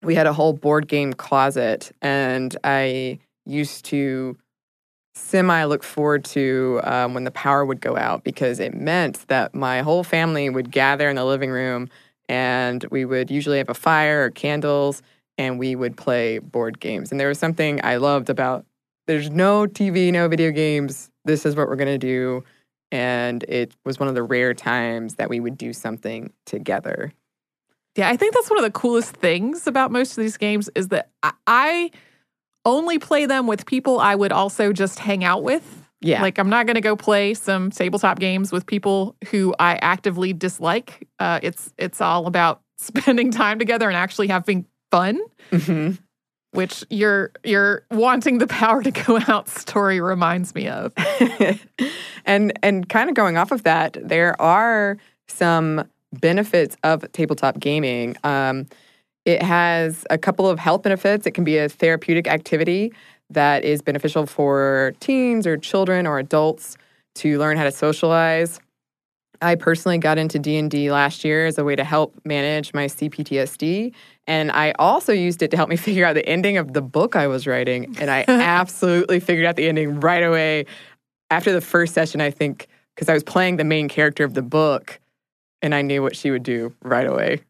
we 0.01 0.15
had 0.15 0.25
a 0.25 0.33
whole 0.33 0.53
board 0.53 0.87
game 0.87 1.13
closet, 1.13 1.91
and 2.01 2.57
I 2.63 3.19
used 3.45 3.85
to 3.85 4.37
semi 5.13 5.63
look 5.65 5.83
forward 5.83 6.23
to 6.23 6.81
um, 6.83 7.13
when 7.13 7.25
the 7.25 7.31
power 7.31 7.63
would 7.63 7.79
go 7.79 7.95
out 7.95 8.23
because 8.23 8.59
it 8.59 8.73
meant 8.73 9.27
that 9.27 9.53
my 9.53 9.81
whole 9.81 10.03
family 10.03 10.49
would 10.49 10.71
gather 10.71 11.09
in 11.09 11.15
the 11.15 11.25
living 11.25 11.51
room 11.51 11.89
and 12.27 12.85
we 12.91 13.03
would 13.03 13.29
usually 13.29 13.57
have 13.57 13.69
a 13.69 13.73
fire 13.73 14.25
or 14.25 14.29
candles 14.29 15.03
and 15.37 15.59
we 15.59 15.75
would 15.75 15.97
play 15.97 16.39
board 16.39 16.79
games. 16.79 17.11
And 17.11 17.19
there 17.19 17.27
was 17.27 17.37
something 17.37 17.83
I 17.83 17.97
loved 17.97 18.29
about 18.29 18.65
there's 19.05 19.29
no 19.29 19.67
TV, 19.67 20.11
no 20.11 20.27
video 20.29 20.51
games. 20.51 21.09
This 21.25 21.45
is 21.45 21.55
what 21.55 21.67
we're 21.67 21.75
going 21.75 21.87
to 21.87 21.97
do. 21.97 22.43
And 22.91 23.43
it 23.43 23.75
was 23.85 23.99
one 23.99 24.09
of 24.09 24.15
the 24.15 24.23
rare 24.23 24.53
times 24.53 25.15
that 25.15 25.29
we 25.29 25.39
would 25.39 25.57
do 25.57 25.73
something 25.73 26.33
together. 26.45 27.13
Yeah, 27.95 28.09
I 28.09 28.17
think 28.17 28.33
that's 28.33 28.49
one 28.49 28.59
of 28.59 28.63
the 28.63 28.71
coolest 28.71 29.15
things 29.15 29.67
about 29.67 29.91
most 29.91 30.17
of 30.17 30.23
these 30.23 30.37
games 30.37 30.69
is 30.75 30.89
that 30.89 31.09
I, 31.47 31.91
only 32.65 32.99
play 32.99 33.25
them 33.25 33.47
with 33.47 33.65
people 33.65 33.99
I 33.99 34.15
would 34.15 34.31
also 34.31 34.71
just 34.71 34.99
hang 34.99 35.23
out 35.23 35.43
with. 35.43 35.85
Yeah. 36.01 36.21
Like, 36.21 36.39
I'm 36.39 36.49
not 36.49 36.65
going 36.65 36.75
to 36.75 36.81
go 36.81 36.95
play 36.95 37.33
some 37.33 37.69
tabletop 37.69 38.19
games 38.19 38.51
with 38.51 38.65
people 38.65 39.15
who 39.29 39.53
I 39.59 39.75
actively 39.81 40.33
dislike. 40.33 41.07
Uh, 41.19 41.39
it's 41.43 41.73
it's 41.77 42.01
all 42.01 42.27
about 42.27 42.61
spending 42.77 43.31
time 43.31 43.59
together 43.59 43.87
and 43.87 43.95
actually 43.95 44.27
having 44.27 44.65
fun. 44.89 45.19
Mhm. 45.51 45.99
Which 46.51 46.83
your 46.89 47.31
your 47.43 47.85
wanting 47.91 48.39
the 48.39 48.47
power 48.47 48.83
to 48.83 48.91
go 48.91 49.19
out 49.27 49.47
story 49.47 50.01
reminds 50.01 50.53
me 50.53 50.67
of. 50.67 50.91
and 52.25 52.51
and 52.61 52.89
kind 52.89 53.09
of 53.09 53.15
going 53.15 53.37
off 53.37 53.51
of 53.51 53.63
that, 53.63 53.97
there 54.01 54.39
are 54.41 54.97
some 55.27 55.87
benefits 56.13 56.75
of 56.83 57.09
tabletop 57.13 57.59
gaming. 57.59 58.17
Um, 58.23 58.67
it 59.25 59.41
has 59.41 60.05
a 60.09 60.17
couple 60.17 60.49
of 60.49 60.59
health 60.59 60.83
benefits. 60.83 61.25
It 61.25 61.31
can 61.31 61.43
be 61.43 61.57
a 61.57 61.69
therapeutic 61.69 62.27
activity 62.27 62.91
that 63.29 63.63
is 63.63 63.81
beneficial 63.81 64.25
for 64.25 64.93
teens 64.99 65.47
or 65.47 65.57
children 65.57 66.05
or 66.05 66.19
adults 66.19 66.75
to 67.15 67.39
learn 67.39 67.57
how 67.57 67.63
to 67.63 67.71
socialize. 67.71 68.59
I 69.41 69.55
personally 69.55 69.97
got 69.97 70.17
into 70.17 70.37
D&D 70.39 70.91
last 70.91 71.23
year 71.23 71.47
as 71.47 71.57
a 71.57 71.63
way 71.63 71.75
to 71.75 71.83
help 71.83 72.15
manage 72.25 72.73
my 72.73 72.85
CPTSD 72.85 73.93
and 74.27 74.51
I 74.51 74.73
also 74.77 75.11
used 75.11 75.41
it 75.41 75.51
to 75.51 75.57
help 75.57 75.69
me 75.69 75.75
figure 75.87 76.05
out 76.05 76.13
the 76.13 76.25
ending 76.27 76.57
of 76.57 76.73
the 76.73 76.81
book 76.81 77.15
I 77.15 77.27
was 77.27 77.47
writing 77.47 77.95
and 77.99 78.11
I 78.11 78.25
absolutely 78.27 79.19
figured 79.19 79.45
out 79.45 79.55
the 79.55 79.67
ending 79.67 79.99
right 79.99 80.23
away 80.23 80.65
after 81.29 81.51
the 81.51 81.61
first 81.61 81.93
session 81.93 82.21
I 82.21 82.29
think 82.31 82.67
cuz 82.95 83.09
I 83.09 83.13
was 83.13 83.23
playing 83.23 83.57
the 83.57 83.63
main 83.63 83.89
character 83.89 84.23
of 84.23 84.33
the 84.33 84.41
book 84.43 84.99
and 85.61 85.73
I 85.73 85.81
knew 85.81 86.01
what 86.01 86.15
she 86.15 86.31
would 86.31 86.43
do 86.43 86.73
right 86.83 87.07
away. 87.07 87.41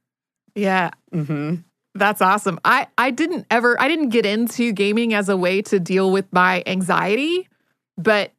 Yeah, 0.56 0.92
Mhm. 1.14 1.64
That's 1.94 2.22
awesome. 2.22 2.58
I 2.64 2.88
I 2.98 3.12
didn't 3.12 3.48
ever 3.52 3.80
I 3.82 3.90
didn't 3.90 4.10
get 4.10 4.26
into 4.26 4.72
gaming 4.72 5.14
as 5.14 5.28
a 5.28 5.36
way 5.36 5.62
to 5.64 5.78
deal 5.78 6.10
with 6.10 6.26
my 6.32 6.64
anxiety, 6.66 7.50
but 7.98 8.32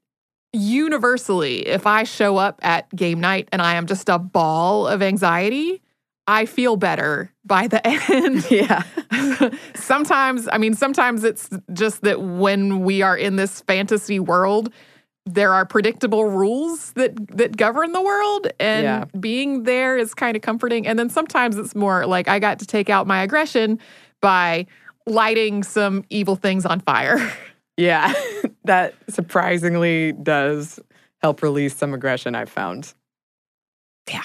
universally, 0.52 1.66
if 1.66 1.86
I 1.86 2.04
show 2.04 2.36
up 2.36 2.60
at 2.62 2.94
game 2.94 3.20
night 3.20 3.48
and 3.52 3.62
I 3.62 3.74
am 3.74 3.86
just 3.86 4.08
a 4.08 4.18
ball 4.18 4.86
of 4.86 5.02
anxiety, 5.02 5.80
I 6.26 6.46
feel 6.46 6.76
better 6.76 7.32
by 7.44 7.66
the 7.68 7.80
end. 8.12 8.46
Yeah. 8.50 8.82
sometimes, 9.74 10.48
I 10.50 10.58
mean, 10.58 10.74
sometimes 10.74 11.24
it's 11.24 11.48
just 11.72 12.02
that 12.02 12.20
when 12.22 12.80
we 12.84 13.02
are 13.02 13.16
in 13.16 13.36
this 13.36 13.60
fantasy 13.62 14.18
world, 14.20 14.72
there 15.24 15.54
are 15.54 15.64
predictable 15.64 16.24
rules 16.28 16.92
that 16.94 17.14
that 17.36 17.56
govern 17.56 17.92
the 17.92 18.02
world 18.02 18.48
and 18.58 18.82
Yeah. 18.82 19.04
being 19.20 19.62
there 19.62 19.96
is 19.96 20.14
kind 20.14 20.34
of 20.36 20.42
comforting 20.42 20.84
and 20.84 20.98
then 20.98 21.08
sometimes 21.08 21.56
it's 21.56 21.76
more 21.76 22.06
like 22.06 22.26
I 22.26 22.40
got 22.40 22.58
to 22.58 22.66
take 22.66 22.90
out 22.90 23.06
my 23.06 23.22
aggression 23.22 23.78
by 24.20 24.66
lighting 25.06 25.62
some 25.62 26.04
evil 26.10 26.34
things 26.34 26.66
on 26.66 26.80
fire. 26.80 27.18
Yeah. 27.76 28.12
that 28.64 28.94
surprisingly 29.08 30.12
does 30.12 30.80
help 31.20 31.42
release 31.42 31.76
some 31.76 31.94
aggression, 31.94 32.34
I've 32.34 32.50
found. 32.50 32.94
Yeah. 34.08 34.22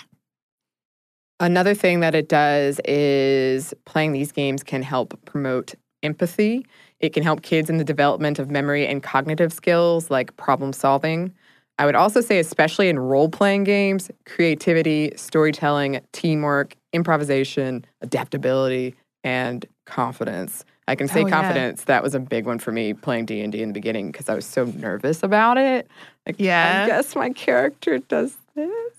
Another 1.40 1.76
thing 1.76 2.00
that 2.00 2.16
it 2.16 2.30
does 2.30 2.82
is 2.86 3.74
playing 3.86 4.14
these 4.14 4.32
games 4.32 4.64
can 4.64 4.82
help 4.82 5.20
promote 5.26 5.76
empathy. 6.02 6.66
It 7.00 7.14
can 7.14 7.22
help 7.22 7.44
kids 7.44 7.70
in 7.70 7.78
the 7.78 7.84
development 7.84 8.40
of 8.40 8.50
memory 8.50 8.88
and 8.88 9.04
cognitive 9.04 9.54
skills 9.54 10.10
like 10.10 10.36
problem 10.38 10.74
solving. 10.74 11.34
I 11.80 11.86
would 11.86 11.96
also 11.96 12.22
say, 12.22 12.40
especially 12.40 12.90
in 12.90 12.98
role 12.98 13.30
playing 13.30 13.66
games, 13.66 14.10
creativity, 14.26 15.12
storytelling, 15.16 16.02
teamwork, 16.12 16.76
improvisation, 16.92 17.86
adaptability, 18.02 18.96
and 19.24 19.64
confidence. 19.86 20.66
I 20.88 20.96
can 20.96 21.08
say 21.08 21.24
Oh, 21.24 21.28
yeah. 21.28 21.42
confidence. 21.42 21.84
That 21.86 22.02
was 22.04 22.16
a 22.16 22.20
big 22.20 22.46
one 22.46 22.60
for 22.60 22.72
me 22.72 22.94
playing 22.94 23.26
D 23.26 23.42
and 23.42 23.52
D 23.52 23.62
in 23.62 23.70
the 23.70 23.74
beginning 23.74 24.12
because 24.12 24.30
I 24.30 24.36
was 24.36 24.46
so 24.46 24.66
nervous 24.66 25.22
about 25.24 25.58
it. 25.58 25.88
Like, 26.26 26.36
Yeah. 26.40 26.84
I 26.84 26.88
guess 26.88 27.16
my 27.16 27.30
character 27.32 28.00
does 28.00 28.38
this. 28.56 28.94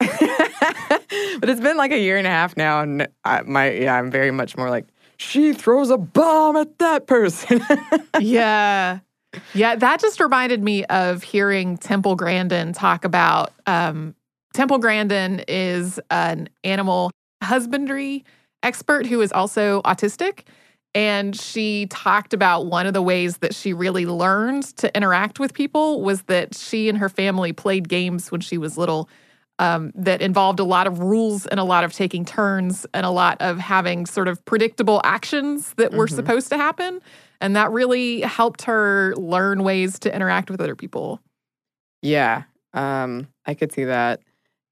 but 0.00 1.48
it's 1.48 1.60
been 1.60 1.76
like 1.76 1.92
a 1.92 1.98
year 1.98 2.16
and 2.16 2.26
a 2.26 2.30
half 2.30 2.56
now, 2.56 2.80
and 2.80 3.06
I, 3.24 3.42
my 3.42 3.70
yeah, 3.70 3.96
I'm 3.96 4.10
very 4.10 4.30
much 4.30 4.56
more 4.56 4.70
like 4.70 4.86
she 5.18 5.52
throws 5.52 5.90
a 5.90 5.98
bomb 5.98 6.56
at 6.56 6.78
that 6.78 7.06
person. 7.06 7.60
yeah. 8.20 9.00
Yeah, 9.54 9.76
that 9.76 10.00
just 10.00 10.18
reminded 10.20 10.62
me 10.62 10.84
of 10.86 11.22
hearing 11.22 11.76
Temple 11.76 12.16
Grandin 12.16 12.72
talk 12.72 13.04
about 13.04 13.52
um, 13.66 14.14
Temple 14.54 14.78
Grandin 14.78 15.44
is 15.46 16.00
an 16.10 16.48
animal 16.64 17.10
husbandry 17.42 18.24
expert 18.62 19.06
who 19.06 19.20
is 19.20 19.32
also 19.32 19.82
autistic. 19.82 20.44
And 20.94 21.36
she 21.36 21.86
talked 21.86 22.34
about 22.34 22.66
one 22.66 22.86
of 22.86 22.94
the 22.94 23.02
ways 23.02 23.38
that 23.38 23.54
she 23.54 23.72
really 23.72 24.06
learned 24.06 24.64
to 24.78 24.94
interact 24.96 25.38
with 25.38 25.54
people 25.54 26.00
was 26.02 26.22
that 26.22 26.54
she 26.56 26.88
and 26.88 26.98
her 26.98 27.08
family 27.08 27.52
played 27.52 27.88
games 27.88 28.32
when 28.32 28.40
she 28.40 28.58
was 28.58 28.76
little 28.76 29.08
um, 29.60 29.92
that 29.94 30.20
involved 30.22 30.58
a 30.58 30.64
lot 30.64 30.86
of 30.86 30.98
rules 31.00 31.46
and 31.46 31.60
a 31.60 31.64
lot 31.64 31.84
of 31.84 31.92
taking 31.92 32.24
turns 32.24 32.86
and 32.94 33.04
a 33.06 33.10
lot 33.10 33.36
of 33.40 33.58
having 33.58 34.06
sort 34.06 34.26
of 34.26 34.42
predictable 34.46 35.00
actions 35.04 35.74
that 35.74 35.92
were 35.92 36.06
Mhm. 36.06 36.14
supposed 36.16 36.48
to 36.48 36.56
happen. 36.56 37.00
And 37.42 37.54
that 37.56 37.70
really 37.70 38.22
helped 38.22 38.62
her 38.62 39.14
learn 39.16 39.62
ways 39.62 39.98
to 40.00 40.14
interact 40.14 40.50
with 40.50 40.60
other 40.60 40.74
people. 40.74 41.20
yeah, 42.02 42.44
um, 42.72 43.28
I 43.46 43.52
could 43.54 43.72
see 43.72 43.84
that. 43.84 44.20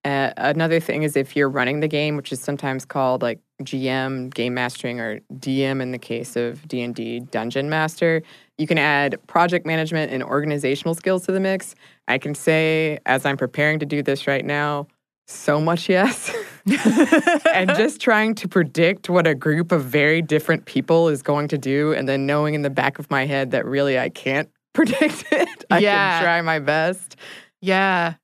Uh, 0.05 0.33
another 0.39 0.81
thing 0.81 1.03
is 1.03 1.17
if 1.17 1.37
you're 1.37 1.51
running 1.51 1.81
the 1.81 1.89
game, 1.89 2.17
which 2.17 2.33
is 2.33 2.41
sometimes 2.41 2.87
called 2.87 3.21
like 3.21 3.41
GM, 3.63 4.33
game 4.33 4.55
mastering, 4.55 5.01
or 5.01 5.21
DM 5.35 5.81
in 5.83 5.91
the 5.93 5.99
case 5.99 6.37
of 6.37 6.67
D 6.69 6.81
and 6.83 6.95
D, 6.95 7.21
dungeon 7.21 7.69
master, 7.69 8.23
you 8.57 8.67
can 8.67 8.79
add 8.79 9.17
project 9.27 9.67
management 9.67 10.13
and 10.13 10.23
organizational 10.23 10.95
skills 10.95 11.25
to 11.27 11.33
the 11.33 11.41
mix. 11.41 11.75
I 12.07 12.19
can 12.19 12.35
say, 12.35 12.99
as 13.07 13.27
I'm 13.27 13.37
preparing 13.37 13.79
to 13.81 13.87
do 13.87 14.03
this 14.03 14.27
right 14.27 14.45
now, 14.45 14.87
so 15.27 15.61
much 15.61 15.89
yes. 15.89 16.35
and 17.53 17.69
just 17.77 18.01
trying 18.01 18.35
to 18.37 18.49
predict 18.49 19.11
what 19.11 19.27
a 19.27 19.35
group 19.35 19.73
of 19.73 19.85
very 19.85 20.23
different 20.23 20.65
people 20.65 21.09
is 21.09 21.23
going 21.23 21.49
to 21.49 21.59
do, 21.59 21.93
and 21.93 22.09
then 22.09 22.27
knowing 22.27 22.55
in 22.55 22.63
the 22.63 22.71
back 22.71 22.99
of 22.99 23.11
my 23.11 23.27
head 23.27 23.51
that 23.51 23.65
really 23.67 23.99
I 23.99 24.09
can't 24.09 24.49
predict 24.73 25.25
it. 25.33 25.65
I 25.71 25.79
Yeah. 25.81 26.19
can 26.19 26.23
try 26.25 26.41
my 26.43 26.59
best. 26.61 27.17
yeah. 27.61 28.15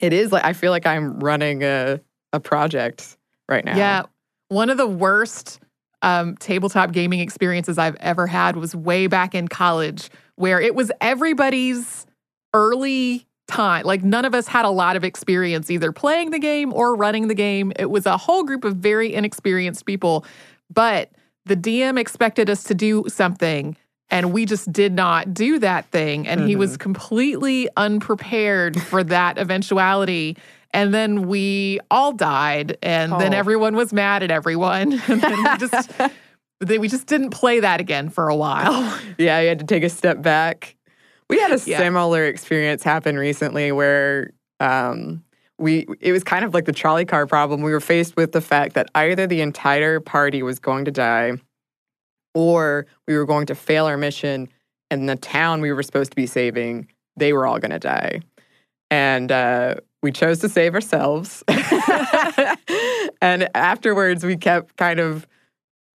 It 0.00 0.12
is 0.12 0.32
like 0.32 0.44
I 0.44 0.52
feel 0.52 0.70
like 0.72 0.84
I'm 0.86 1.20
running 1.20 1.62
a 1.62 2.00
a 2.32 2.40
project 2.40 3.16
right 3.48 3.64
now. 3.64 3.76
Yeah. 3.76 4.02
One 4.48 4.70
of 4.70 4.76
the 4.76 4.86
worst 4.86 5.60
um, 6.02 6.36
tabletop 6.36 6.92
gaming 6.92 7.20
experiences 7.20 7.78
I've 7.78 7.96
ever 7.96 8.26
had 8.26 8.56
was 8.56 8.76
way 8.76 9.06
back 9.06 9.34
in 9.34 9.48
college, 9.48 10.10
where 10.36 10.60
it 10.60 10.74
was 10.74 10.92
everybody's 11.00 12.06
early 12.52 13.26
time. 13.48 13.84
Like, 13.84 14.04
none 14.04 14.24
of 14.24 14.34
us 14.34 14.46
had 14.46 14.64
a 14.64 14.70
lot 14.70 14.96
of 14.96 15.04
experience 15.04 15.70
either 15.70 15.92
playing 15.92 16.30
the 16.30 16.38
game 16.38 16.72
or 16.72 16.94
running 16.94 17.28
the 17.28 17.34
game. 17.34 17.72
It 17.76 17.90
was 17.90 18.06
a 18.06 18.16
whole 18.16 18.44
group 18.44 18.64
of 18.64 18.76
very 18.76 19.14
inexperienced 19.14 19.86
people, 19.86 20.24
but 20.72 21.10
the 21.46 21.56
DM 21.56 21.98
expected 21.98 22.48
us 22.48 22.64
to 22.64 22.74
do 22.74 23.04
something. 23.08 23.76
And 24.10 24.32
we 24.32 24.44
just 24.44 24.70
did 24.72 24.92
not 24.92 25.32
do 25.32 25.58
that 25.58 25.90
thing. 25.90 26.28
And 26.28 26.46
he 26.46 26.56
was 26.56 26.76
completely 26.76 27.68
unprepared 27.76 28.80
for 28.80 29.02
that 29.04 29.38
eventuality. 29.38 30.36
And 30.74 30.92
then 30.92 31.28
we 31.28 31.78
all 31.90 32.12
died, 32.12 32.76
and 32.82 33.12
then 33.20 33.32
Oh. 33.32 33.38
everyone 33.38 33.76
was 33.76 33.92
mad 33.92 34.22
at 34.24 34.30
everyone. 34.30 34.92
and 35.08 35.20
then 35.22 35.38
we 35.42 35.56
just 35.58 35.90
then 36.60 36.80
we 36.80 36.88
just 36.88 37.06
didn't 37.06 37.30
play 37.30 37.60
that 37.60 37.80
again 37.80 38.08
for 38.10 38.28
a 38.28 38.36
while. 38.36 38.98
Yeah, 39.18 39.40
you 39.40 39.48
had 39.48 39.60
to 39.60 39.64
take 39.66 39.84
a 39.84 39.88
step 39.88 40.20
back. 40.20 40.76
We 41.30 41.38
had 41.40 41.52
a 41.52 41.60
Yeah. 41.64 41.78
similar 41.78 42.24
experience 42.24 42.82
happen 42.82 43.16
recently 43.16 43.70
where 43.72 44.32
um, 44.60 45.22
we 45.58 45.86
it 46.00 46.10
was 46.12 46.24
kind 46.24 46.44
of 46.44 46.52
like 46.52 46.64
the 46.64 46.72
trolley 46.72 47.04
car 47.04 47.26
problem. 47.26 47.62
We 47.62 47.70
were 47.72 47.80
faced 47.80 48.16
with 48.16 48.32
the 48.32 48.40
fact 48.40 48.74
that 48.74 48.88
either 48.94 49.26
the 49.26 49.40
entire 49.40 50.00
party 50.00 50.42
was 50.42 50.58
going 50.58 50.84
to 50.86 50.90
die 50.90 51.34
or 52.34 52.86
we 53.06 53.16
were 53.16 53.26
going 53.26 53.46
to 53.46 53.54
fail 53.54 53.86
our 53.86 53.96
mission 53.96 54.48
and 54.90 55.08
the 55.08 55.16
town 55.16 55.60
we 55.60 55.72
were 55.72 55.82
supposed 55.82 56.10
to 56.10 56.16
be 56.16 56.26
saving, 56.26 56.88
they 57.16 57.32
were 57.32 57.46
all 57.46 57.58
going 57.58 57.70
to 57.70 57.78
die. 57.78 58.20
And 58.90 59.32
uh, 59.32 59.76
we 60.02 60.12
chose 60.12 60.38
to 60.40 60.48
save 60.48 60.74
ourselves. 60.74 61.42
and 63.20 63.48
afterwards, 63.54 64.24
we 64.24 64.36
kept 64.36 64.76
kind 64.76 65.00
of 65.00 65.26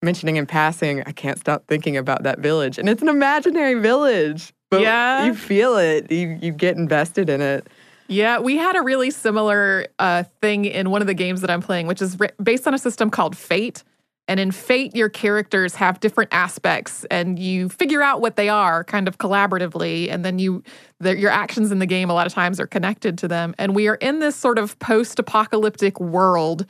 mentioning 0.01 0.37
in 0.37 0.45
passing, 0.45 1.03
I 1.05 1.11
can't 1.11 1.37
stop 1.37 1.65
thinking 1.67 1.97
about 1.97 2.23
that 2.23 2.39
village. 2.39 2.77
And 2.77 2.87
it's 2.89 3.01
an 3.01 3.09
imaginary 3.09 3.75
village. 3.75 4.53
But 4.71 4.81
Yeah. 4.81 5.25
you 5.25 5.33
feel 5.33 5.77
it. 5.77 6.11
You 6.11 6.37
you 6.41 6.51
get 6.51 6.77
invested 6.77 7.29
in 7.29 7.41
it. 7.41 7.67
Yeah, 8.07 8.39
we 8.39 8.57
had 8.57 8.75
a 8.75 8.81
really 8.81 9.11
similar 9.11 9.85
uh, 9.99 10.23
thing 10.41 10.65
in 10.65 10.89
one 10.89 11.01
of 11.01 11.07
the 11.07 11.13
games 11.13 11.41
that 11.41 11.49
I'm 11.51 11.61
playing, 11.61 11.85
which 11.87 12.01
is 12.01 12.19
ri- 12.19 12.29
based 12.41 12.67
on 12.67 12.73
a 12.73 12.77
system 12.79 13.09
called 13.11 13.37
Fate. 13.37 13.83
And 14.29 14.39
in 14.39 14.51
Fate, 14.51 14.95
your 14.95 15.09
characters 15.09 15.73
have 15.73 15.99
different 15.99 16.31
aspects, 16.31 17.03
and 17.09 17.39
you 17.39 17.67
figure 17.67 18.03
out 18.03 18.21
what 18.21 18.35
they 18.35 18.47
are 18.47 18.83
kind 18.83 19.07
of 19.07 19.17
collaboratively. 19.17 20.07
And 20.07 20.23
then 20.23 20.37
you, 20.37 20.61
the, 20.99 21.17
your 21.17 21.31
actions 21.31 21.71
in 21.71 21.79
the 21.79 21.87
game, 21.87 22.11
a 22.11 22.13
lot 22.13 22.27
of 22.27 22.33
times, 22.33 22.59
are 22.59 22.67
connected 22.67 23.17
to 23.17 23.27
them. 23.27 23.55
And 23.57 23.73
we 23.73 23.87
are 23.87 23.95
in 23.95 24.19
this 24.19 24.35
sort 24.35 24.59
of 24.59 24.77
post 24.77 25.17
apocalyptic 25.17 25.99
world 25.99 26.67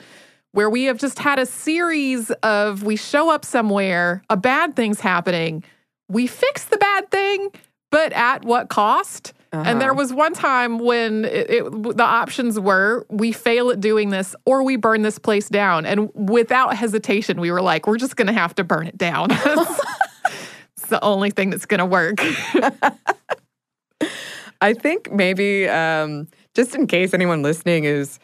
where 0.54 0.70
we 0.70 0.86
have 0.86 0.98
just 0.98 1.20
had 1.20 1.38
a 1.38 1.46
series 1.46 2.32
of 2.44 2.84
we 2.84 2.96
show 2.96 3.30
up 3.30 3.44
somewhere, 3.44 4.24
a 4.30 4.38
bad 4.38 4.78
thing's 4.78 5.02
happening, 5.02 5.62
we 6.08 6.28
fix 6.28 6.64
the 6.64 6.78
bad 6.78 7.12
thing, 7.12 7.50
but 7.92 8.14
at 8.14 8.46
what 8.46 8.70
cost? 8.70 9.34
And 9.52 9.82
there 9.82 9.92
Uh-huh. 9.92 9.98
was 9.98 10.14
one 10.14 10.34
time 10.34 10.78
when 10.78 11.26
it, 11.26 11.50
it, 11.50 11.64
the 11.98 12.04
options 12.04 12.60
were 12.60 13.06
we 13.10 13.32
fail 13.32 13.72
at 13.72 13.80
doing 13.80 14.10
this 14.12 14.36
or 14.46 14.64
we 14.64 14.76
burn 14.76 15.02
this 15.02 15.18
place 15.18 15.50
down. 15.50 15.86
And 15.88 16.12
without 16.14 16.76
hesitation, 16.76 17.40
we 17.42 17.52
were 17.52 17.62
like, 17.62 17.88
we're 17.88 17.98
just 17.98 18.16
going 18.16 18.28
to 18.28 18.34
have 18.34 18.54
to 18.56 18.64
burn 18.64 18.86
it 18.88 18.98
down. 18.98 19.30
it's 19.32 20.88
the 20.90 21.04
only 21.04 21.32
thing 21.32 21.50
that's 21.50 21.66
going 21.66 21.80
to 21.80 21.86
work. 21.86 22.18
I 24.62 24.74
think 24.74 25.12
maybe 25.12 25.68
um, 25.68 26.28
just 26.54 26.76
in 26.76 26.86
case 26.86 27.14
anyone 27.14 27.42
listening 27.42 27.86
is 27.86 28.20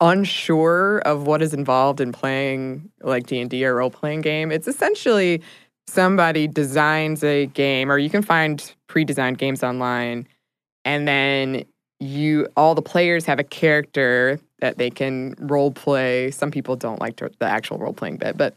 unsure 0.00 1.00
of 1.00 1.26
what 1.26 1.42
is 1.42 1.52
involved 1.54 2.00
in 2.00 2.12
playing 2.12 2.90
like 3.02 3.26
D&D 3.26 3.64
or 3.64 3.74
role-playing 3.76 4.20
game, 4.20 4.52
it's 4.52 4.68
essentially 4.68 5.42
somebody 5.86 6.46
designs 6.46 7.24
a 7.24 7.46
game 7.46 7.90
or 7.90 7.98
you 7.98 8.10
can 8.10 8.22
find 8.22 8.72
pre-designed 8.86 9.38
games 9.38 9.62
online 9.62 10.28
and 10.84 11.06
then 11.06 11.64
you 11.98 12.48
all 12.56 12.74
the 12.74 12.82
players 12.82 13.26
have 13.26 13.38
a 13.38 13.44
character 13.44 14.40
that 14.60 14.78
they 14.78 14.90
can 14.90 15.34
role 15.38 15.70
play. 15.70 16.30
Some 16.30 16.50
people 16.50 16.76
don't 16.76 17.00
like 17.00 17.16
to, 17.16 17.30
the 17.38 17.46
actual 17.46 17.78
role 17.78 17.92
playing 17.92 18.16
bit, 18.16 18.36
but 18.36 18.54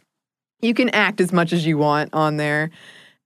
you 0.61 0.73
can 0.73 0.89
act 0.89 1.19
as 1.19 1.33
much 1.33 1.51
as 1.53 1.65
you 1.65 1.77
want 1.77 2.09
on 2.13 2.37
there. 2.37 2.69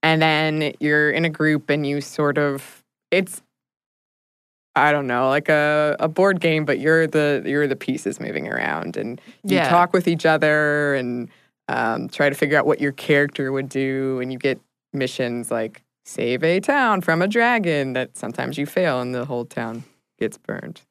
And 0.04 0.22
then 0.22 0.74
you're 0.80 1.12
in 1.12 1.26
a 1.26 1.30
group 1.30 1.70
and 1.70 1.86
you 1.86 2.02
sort 2.02 2.38
of 2.38 2.84
it's 3.12 3.42
I 4.76 4.92
don't 4.92 5.08
know, 5.08 5.28
like 5.30 5.50
a, 5.50 5.96
a 6.00 6.08
board 6.08 6.40
game, 6.40 6.64
but 6.64 6.80
you're 6.80 7.08
the 7.08 7.42
you're 7.46 7.68
the 7.68 7.76
pieces 7.76 8.20
moving 8.20 8.48
around 8.48 8.96
and 8.96 9.20
you 9.44 9.58
Yeah. 9.58 9.70
talk 9.70 9.92
with 9.92 10.08
each 10.08 10.26
other 10.26 10.94
and 10.96 11.30
um, 11.68 12.10
try 12.10 12.30
to 12.30 12.36
figure 12.36 12.58
out 12.58 12.66
what 12.68 12.80
your 12.80 12.92
character 12.92 13.52
would 13.52 13.70
do 13.70 14.20
and 14.20 14.32
you 14.32 14.38
get 14.38 14.60
missions 14.94 15.50
like 15.52 15.82
save 16.08 16.42
a 16.44 16.60
town 16.62 17.02
from 17.02 17.22
a 17.22 17.28
dragon 17.28 17.92
that 17.94 18.16
sometimes 18.18 18.58
you 18.58 18.66
fail 18.66 19.02
and 19.02 19.14
the 19.14 19.26
whole 19.26 19.44
town 19.46 19.84
gets 20.18 20.38
burned. 20.38 20.82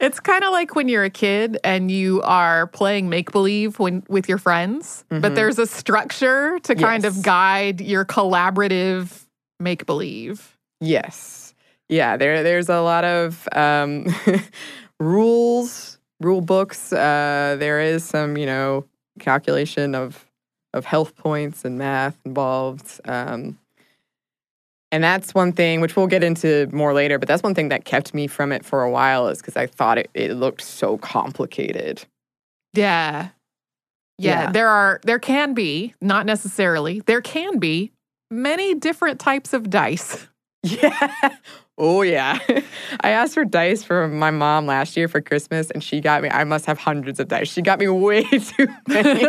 It's 0.00 0.20
kind 0.20 0.42
of 0.44 0.50
like 0.52 0.74
when 0.74 0.88
you're 0.88 1.04
a 1.04 1.10
kid 1.10 1.58
and 1.64 1.90
you 1.90 2.22
are 2.22 2.66
playing 2.68 3.08
make 3.08 3.30
believe 3.32 3.78
when 3.78 4.02
with 4.08 4.28
your 4.28 4.38
friends, 4.38 5.04
but 5.08 5.32
Mhm. 5.32 5.34
there's 5.34 5.58
a 5.58 5.66
structure 5.66 6.58
to 6.60 6.74
kind 6.74 7.04
of 7.04 7.22
guide 7.22 7.80
your 7.80 8.04
collaborative 8.04 9.24
make 9.60 9.86
believe. 9.86 10.56
Yes. 10.80 11.54
Yeah, 11.88 12.16
there 12.16 12.42
there's 12.42 12.68
a 12.68 12.80
lot 12.80 13.04
of 13.04 13.48
um, 13.52 14.06
rules, 15.00 15.98
rule 16.20 16.40
books. 16.40 16.92
Uh, 16.92 17.56
there 17.58 17.80
is 17.80 18.04
some, 18.04 18.36
you 18.36 18.46
know, 18.46 18.84
calculation 19.20 19.94
of 19.94 20.24
of 20.74 20.84
health 20.84 21.16
points 21.16 21.64
and 21.64 21.78
math 21.78 22.18
involved. 22.24 23.00
Um, 23.04 23.58
and 24.92 25.02
that's 25.02 25.34
one 25.34 25.52
thing 25.52 25.80
which 25.80 25.96
we'll 25.96 26.06
get 26.06 26.22
into 26.22 26.68
more 26.72 26.94
later, 26.94 27.18
but 27.18 27.28
that's 27.28 27.42
one 27.42 27.54
thing 27.54 27.68
that 27.70 27.84
kept 27.84 28.14
me 28.14 28.26
from 28.26 28.52
it 28.52 28.64
for 28.64 28.82
a 28.82 28.90
while 28.90 29.28
is 29.28 29.38
because 29.38 29.56
I 29.56 29.66
thought 29.66 29.98
it, 29.98 30.10
it 30.14 30.32
looked 30.32 30.62
so 30.62 30.96
complicated. 30.98 32.04
Yeah. 32.74 33.30
yeah. 34.18 34.44
Yeah. 34.44 34.52
There 34.52 34.68
are 34.68 35.00
there 35.02 35.18
can 35.18 35.54
be, 35.54 35.94
not 36.00 36.26
necessarily, 36.26 37.00
there 37.00 37.20
can 37.20 37.58
be 37.58 37.92
many 38.30 38.74
different 38.74 39.20
types 39.20 39.52
of 39.52 39.70
dice. 39.70 40.26
Yeah. 40.62 41.36
Oh 41.78 42.02
yeah. 42.02 42.38
I 43.02 43.10
asked 43.10 43.34
for 43.34 43.44
dice 43.44 43.84
for 43.84 44.08
my 44.08 44.32
mom 44.32 44.66
last 44.66 44.96
year 44.96 45.06
for 45.06 45.20
Christmas 45.20 45.70
and 45.70 45.84
she 45.84 46.00
got 46.00 46.22
me 46.22 46.28
I 46.28 46.42
must 46.42 46.66
have 46.66 46.76
hundreds 46.76 47.20
of 47.20 47.28
dice. 47.28 47.48
She 47.48 47.62
got 47.62 47.78
me 47.78 47.86
way 47.86 48.22
too 48.24 48.66
many. 48.88 49.26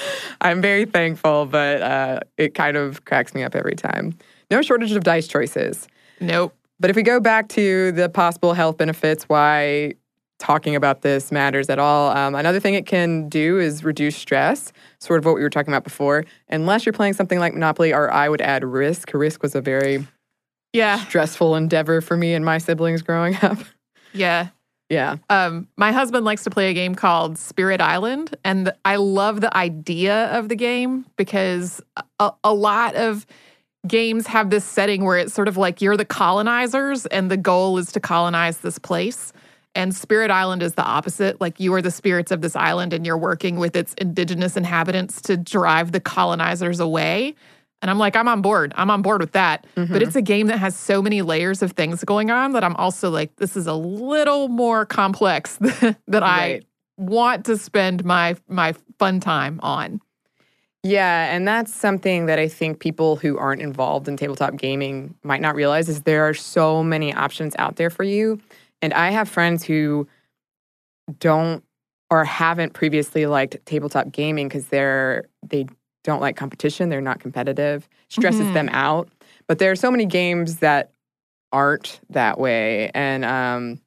I'm 0.42 0.60
very 0.60 0.84
thankful, 0.84 1.46
but 1.46 1.80
uh, 1.80 2.20
it 2.36 2.54
kind 2.54 2.76
of 2.76 3.06
cracks 3.06 3.34
me 3.34 3.42
up 3.42 3.54
every 3.54 3.74
time. 3.74 4.18
No 4.50 4.62
shortage 4.62 4.92
of 4.92 5.02
dice 5.04 5.26
choices. 5.26 5.88
Nope. 6.20 6.54
But 6.78 6.90
if 6.90 6.96
we 6.96 7.02
go 7.02 7.20
back 7.20 7.48
to 7.50 7.92
the 7.92 8.08
possible 8.08 8.52
health 8.52 8.76
benefits, 8.76 9.24
why 9.24 9.94
talking 10.38 10.76
about 10.76 11.00
this 11.00 11.32
matters 11.32 11.70
at 11.70 11.78
all, 11.78 12.10
um, 12.14 12.34
another 12.34 12.60
thing 12.60 12.74
it 12.74 12.84
can 12.86 13.28
do 13.28 13.58
is 13.58 13.82
reduce 13.82 14.16
stress, 14.16 14.72
sort 14.98 15.18
of 15.18 15.24
what 15.24 15.34
we 15.34 15.40
were 15.42 15.48
talking 15.50 15.72
about 15.72 15.84
before. 15.84 16.24
Unless 16.50 16.84
you're 16.84 16.92
playing 16.92 17.14
something 17.14 17.38
like 17.38 17.54
Monopoly, 17.54 17.94
or 17.94 18.12
I 18.12 18.28
would 18.28 18.42
add 18.42 18.62
Risk. 18.62 19.12
Risk 19.14 19.42
was 19.42 19.54
a 19.54 19.60
very 19.62 20.06
Yeah. 20.74 20.98
stressful 21.06 21.56
endeavor 21.56 22.00
for 22.02 22.16
me 22.16 22.34
and 22.34 22.44
my 22.44 22.58
siblings 22.58 23.00
growing 23.02 23.36
up. 23.42 23.58
Yeah. 24.12 24.48
Yeah. 24.90 25.16
Um, 25.30 25.66
my 25.76 25.90
husband 25.90 26.24
likes 26.24 26.44
to 26.44 26.50
play 26.50 26.70
a 26.70 26.74
game 26.74 26.94
called 26.94 27.38
Spirit 27.38 27.80
Island, 27.80 28.36
and 28.44 28.72
I 28.84 28.96
love 28.96 29.40
the 29.40 29.54
idea 29.56 30.26
of 30.38 30.48
the 30.48 30.54
game 30.54 31.06
because 31.16 31.80
a, 32.20 32.30
a 32.44 32.54
lot 32.54 32.94
of 32.94 33.26
games 33.86 34.26
have 34.26 34.50
this 34.50 34.64
setting 34.64 35.04
where 35.04 35.18
it's 35.18 35.34
sort 35.34 35.48
of 35.48 35.56
like 35.56 35.80
you're 35.80 35.96
the 35.96 36.04
colonizers, 36.04 37.06
and 37.06 37.30
the 37.30 37.36
goal 37.36 37.78
is 37.78 37.92
to 37.92 38.00
colonize 38.00 38.58
this 38.58 38.78
place. 38.78 39.32
And 39.74 39.94
Spirit 39.94 40.30
Island 40.30 40.62
is 40.62 40.74
the 40.74 40.84
opposite. 40.84 41.40
Like 41.40 41.60
you 41.60 41.74
are 41.74 41.82
the 41.82 41.90
spirits 41.90 42.30
of 42.30 42.40
this 42.40 42.56
island, 42.56 42.92
and 42.92 43.04
you're 43.04 43.18
working 43.18 43.56
with 43.56 43.76
its 43.76 43.94
indigenous 43.94 44.56
inhabitants 44.56 45.20
to 45.22 45.36
drive 45.36 45.92
the 45.92 46.00
colonizers 46.00 46.80
away. 46.80 47.34
And 47.82 47.90
I'm 47.90 47.98
like, 47.98 48.16
I'm 48.16 48.26
on 48.26 48.40
board. 48.40 48.72
I'm 48.76 48.90
on 48.90 49.02
board 49.02 49.20
with 49.20 49.32
that. 49.32 49.66
But 49.74 49.82
mm-hmm. 49.82 49.96
it's 49.96 50.16
a 50.16 50.22
game 50.22 50.46
that 50.46 50.58
has 50.58 50.74
so 50.74 51.02
many 51.02 51.20
layers 51.20 51.60
of 51.62 51.72
things 51.72 52.02
going 52.04 52.30
on 52.30 52.52
that 52.52 52.64
I'm 52.64 52.74
also 52.76 53.10
like, 53.10 53.36
this 53.36 53.54
is 53.54 53.66
a 53.66 53.74
little 53.74 54.48
more 54.48 54.86
complex 54.86 55.56
that 55.60 56.22
I 56.22 56.52
Right. 56.54 56.66
want 56.96 57.44
to 57.44 57.58
spend 57.58 58.02
my 58.04 58.36
my 58.48 58.74
fun 58.98 59.20
time 59.20 59.60
on. 59.62 60.00
Yeah, 60.88 61.34
and 61.34 61.48
that's 61.48 61.74
something 61.74 62.26
that 62.26 62.38
I 62.38 62.46
think 62.46 62.78
people 62.78 63.16
who 63.16 63.36
aren't 63.38 63.60
involved 63.60 64.06
in 64.06 64.16
tabletop 64.16 64.56
gaming 64.56 65.16
might 65.24 65.40
not 65.40 65.56
realize 65.56 65.88
is 65.88 66.02
there 66.02 66.28
are 66.28 66.34
so 66.34 66.84
many 66.84 67.12
options 67.12 67.56
out 67.58 67.74
there 67.74 67.90
for 67.90 68.04
you. 68.04 68.38
And 68.82 68.94
I 68.94 69.10
have 69.10 69.28
friends 69.28 69.64
who 69.64 70.06
don't 71.18 71.64
or 72.08 72.24
haven't 72.24 72.72
previously 72.72 73.26
liked 73.26 73.56
tabletop 73.66 74.12
gaming 74.12 74.46
because 74.46 74.68
they're 74.68 75.24
they 75.48 75.66
don't 76.04 76.20
like 76.20 76.36
competition, 76.36 76.88
they're 76.88 77.00
not 77.00 77.18
competitive, 77.18 77.88
stresses 78.08 78.50
Mhm. 78.50 78.52
them 78.52 78.68
out. 78.68 79.08
But 79.48 79.58
there 79.58 79.72
are 79.72 79.76
so 79.76 79.90
many 79.90 80.06
games 80.06 80.58
that 80.58 80.92
aren't 81.52 82.00
that 82.10 82.38
way. 82.38 82.90
And 82.94 83.24
um, 83.24 83.80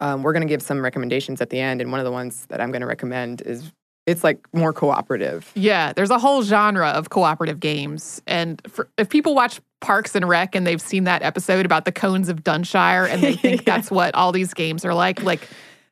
um, 0.00 0.22
we're 0.22 0.32
going 0.32 0.46
to 0.46 0.48
give 0.48 0.62
some 0.62 0.82
recommendations 0.82 1.40
at 1.40 1.50
the 1.50 1.58
end. 1.58 1.80
And 1.80 1.90
one 1.90 1.98
of 2.00 2.04
the 2.04 2.12
ones 2.12 2.46
that 2.46 2.60
I'm 2.60 2.70
going 2.70 2.82
to 2.82 2.86
recommend 2.86 3.42
is 3.42 3.72
it's 4.06 4.24
like 4.24 4.40
more 4.52 4.72
cooperative. 4.72 5.50
Yeah, 5.54 5.92
there's 5.92 6.10
a 6.10 6.18
whole 6.18 6.42
genre 6.42 6.88
of 6.88 7.10
cooperative 7.10 7.60
games. 7.60 8.20
And 8.26 8.60
for, 8.68 8.88
if 8.98 9.08
people 9.08 9.34
watch 9.34 9.60
Parks 9.80 10.14
and 10.14 10.28
Rec 10.28 10.54
and 10.54 10.66
they've 10.66 10.80
seen 10.80 11.04
that 11.04 11.22
episode 11.22 11.64
about 11.66 11.84
the 11.84 11.92
cones 11.92 12.28
of 12.28 12.42
Dunshire 12.42 13.08
and 13.08 13.22
they 13.22 13.34
think 13.36 13.66
Yeah. 13.66 13.76
that's 13.76 13.90
what 13.90 14.14
all 14.14 14.32
these 14.32 14.54
games 14.54 14.84
are 14.84 14.94
like, 14.94 15.22
like 15.22 15.48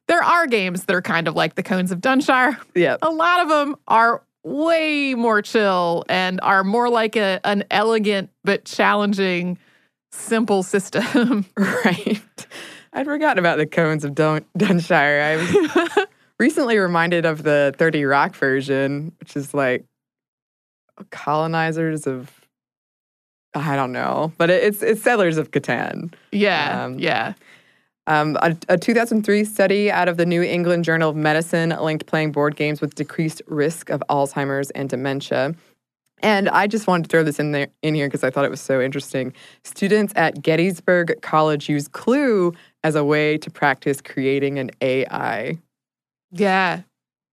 there 0.08 0.22
are 0.22 0.46
games 0.46 0.84
that 0.86 0.94
are 0.96 1.02
kind 1.02 1.28
of 1.28 1.36
like 1.36 1.54
the 1.54 1.62
cones 1.62 1.92
of 1.92 2.00
Dunshire. 2.00 2.56
Yeah. 2.74 2.96
A 3.02 3.10
lot 3.10 3.40
of 3.40 3.48
them 3.48 3.76
are 3.86 4.22
way 4.42 5.14
more 5.14 5.42
chill 5.42 6.04
and 6.08 6.40
are 6.42 6.64
more 6.64 6.88
like 6.88 7.14
a, 7.16 7.40
an 7.44 7.62
elegant 7.70 8.30
but 8.42 8.64
challenging, 8.64 9.56
simple 10.12 10.62
system. 10.62 11.46
Right. 11.56 12.20
I'd 12.92 13.06
forgotten 13.06 13.38
about 13.38 13.58
the 13.58 13.66
cones 13.66 14.04
of 14.04 14.16
Dun- 14.16 14.44
Dunshire. 14.58 15.22
I 15.22 15.36
was 15.36 16.06
recently 16.40 16.78
reminded 16.78 17.24
of 17.24 17.44
the 17.44 17.72
30 17.78 18.04
Rock 18.06 18.34
version, 18.34 19.12
which 19.20 19.36
is 19.36 19.54
like 19.54 19.84
colonizers 21.10 22.06
of 22.06 22.32
I 23.54 23.74
don't 23.74 23.92
know, 23.92 24.32
but 24.38 24.48
it's 24.48 24.82
it's 24.82 25.02
settlers 25.02 25.36
of 25.36 25.50
Catan. 25.50 26.12
yeah, 26.32 26.84
Um, 26.84 26.98
yeah. 26.98 27.34
Um, 28.06 28.36
a, 28.42 28.56
a 28.68 28.78
2003 28.78 29.44
study 29.44 29.90
out 29.90 30.08
of 30.08 30.16
the 30.16 30.26
New 30.26 30.42
England 30.42 30.84
Journal 30.84 31.10
of 31.10 31.16
Medicine 31.16 31.70
linked 31.80 32.06
playing 32.06 32.32
board 32.32 32.56
games 32.56 32.80
with 32.80 32.94
decreased 32.94 33.42
risk 33.46 33.90
of 33.90 34.02
Alzheimer's 34.08 34.70
and 34.70 34.88
dementia. 34.88 35.54
And 36.22 36.48
I 36.48 36.66
just 36.66 36.86
wanted 36.86 37.04
to 37.04 37.08
throw 37.08 37.22
this 37.22 37.38
in 37.38 37.52
there 37.52 37.68
in 37.82 37.94
here 37.94 38.06
because 38.06 38.24
I 38.24 38.30
thought 38.30 38.44
it 38.44 38.50
was 38.50 38.60
so 38.60 38.80
interesting. 38.80 39.32
Students 39.64 40.12
at 40.16 40.42
Gettysburg 40.42 41.18
College 41.22 41.68
use 41.68 41.88
Clue 41.88 42.52
as 42.84 42.94
a 42.94 43.04
way 43.04 43.36
to 43.38 43.50
practice 43.50 44.00
creating 44.00 44.58
an 44.58 44.70
AI. 44.80 45.58
Yeah. 46.32 46.82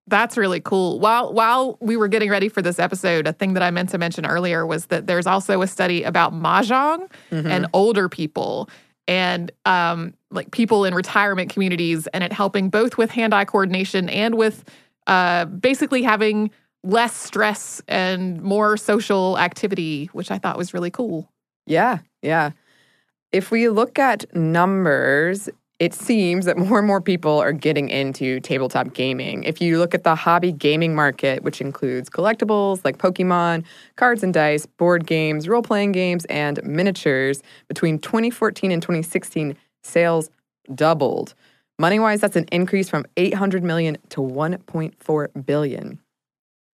That's 0.09 0.37
really 0.37 0.61
cool. 0.61 0.99
While 0.99 1.33
while 1.33 1.77
we 1.81 1.97
were 1.97 2.07
getting 2.07 2.29
ready 2.29 2.47
for 2.47 2.61
this 2.61 2.79
episode, 2.79 3.27
a 3.27 3.33
thing 3.33 3.53
that 3.55 3.63
I 3.63 3.71
meant 3.71 3.89
to 3.89 3.97
mention 3.97 4.25
earlier 4.25 4.65
was 4.65 4.85
that 4.85 5.05
there's 5.05 5.27
also 5.27 5.61
a 5.61 5.67
study 5.67 6.03
about 6.03 6.33
mahjong 6.33 7.09
Mm-hmm. 7.31 7.47
and 7.47 7.67
older 7.73 8.07
people 8.07 8.69
and 9.09 9.51
um, 9.65 10.13
like 10.31 10.51
people 10.51 10.85
in 10.85 10.93
retirement 10.95 11.49
communities 11.49 12.07
and 12.07 12.23
it 12.23 12.31
helping 12.31 12.69
both 12.69 12.97
with 12.97 13.11
hand-eye 13.11 13.45
coordination 13.45 14.07
and 14.09 14.35
with 14.35 14.63
uh, 15.07 15.43
basically 15.45 16.03
having 16.03 16.51
less 16.83 17.13
stress 17.13 17.81
and 17.89 18.41
more 18.41 18.77
social 18.77 19.37
activity, 19.37 20.09
which 20.13 20.31
I 20.31 20.37
thought 20.37 20.57
was 20.57 20.73
really 20.73 20.91
cool. 20.91 21.29
Yeah, 21.65 21.99
yeah. 22.21 22.51
If 23.33 23.51
we 23.51 23.67
look 23.67 23.99
at 23.99 24.33
numbers, 24.33 25.49
it 25.79 25.93
seems 25.93 26.45
that 26.45 26.57
more 26.57 26.79
and 26.79 26.87
more 26.87 27.01
people 27.01 27.37
are 27.37 27.51
getting 27.51 27.89
into 27.89 28.39
tabletop 28.39 28.93
gaming. 28.93 29.43
If 29.43 29.61
you 29.61 29.77
look 29.77 29.93
at 29.93 30.03
the 30.03 30.15
hobby 30.15 30.51
gaming 30.51 30.95
market, 30.95 31.43
which 31.43 31.61
includes 31.61 32.09
collectibles 32.09 32.83
like 32.83 32.97
Pokemon, 32.97 33.63
cards 33.95 34.23
and 34.23 34.33
dice, 34.33 34.65
board 34.65 35.05
games, 35.05 35.47
role 35.47 35.61
playing 35.61 35.91
games, 35.91 36.25
and 36.25 36.59
miniatures, 36.63 37.43
between 37.67 37.99
2014 37.99 38.71
and 38.71 38.81
2016, 38.81 39.55
sales 39.83 40.31
doubled. 40.73 41.35
Money 41.77 41.99
wise, 41.99 42.21
that's 42.21 42.35
an 42.35 42.47
increase 42.51 42.89
from 42.89 43.05
800 43.15 43.63
million 43.63 43.97
to 44.09 44.21
1.4 44.21 45.45
billion. 45.45 45.99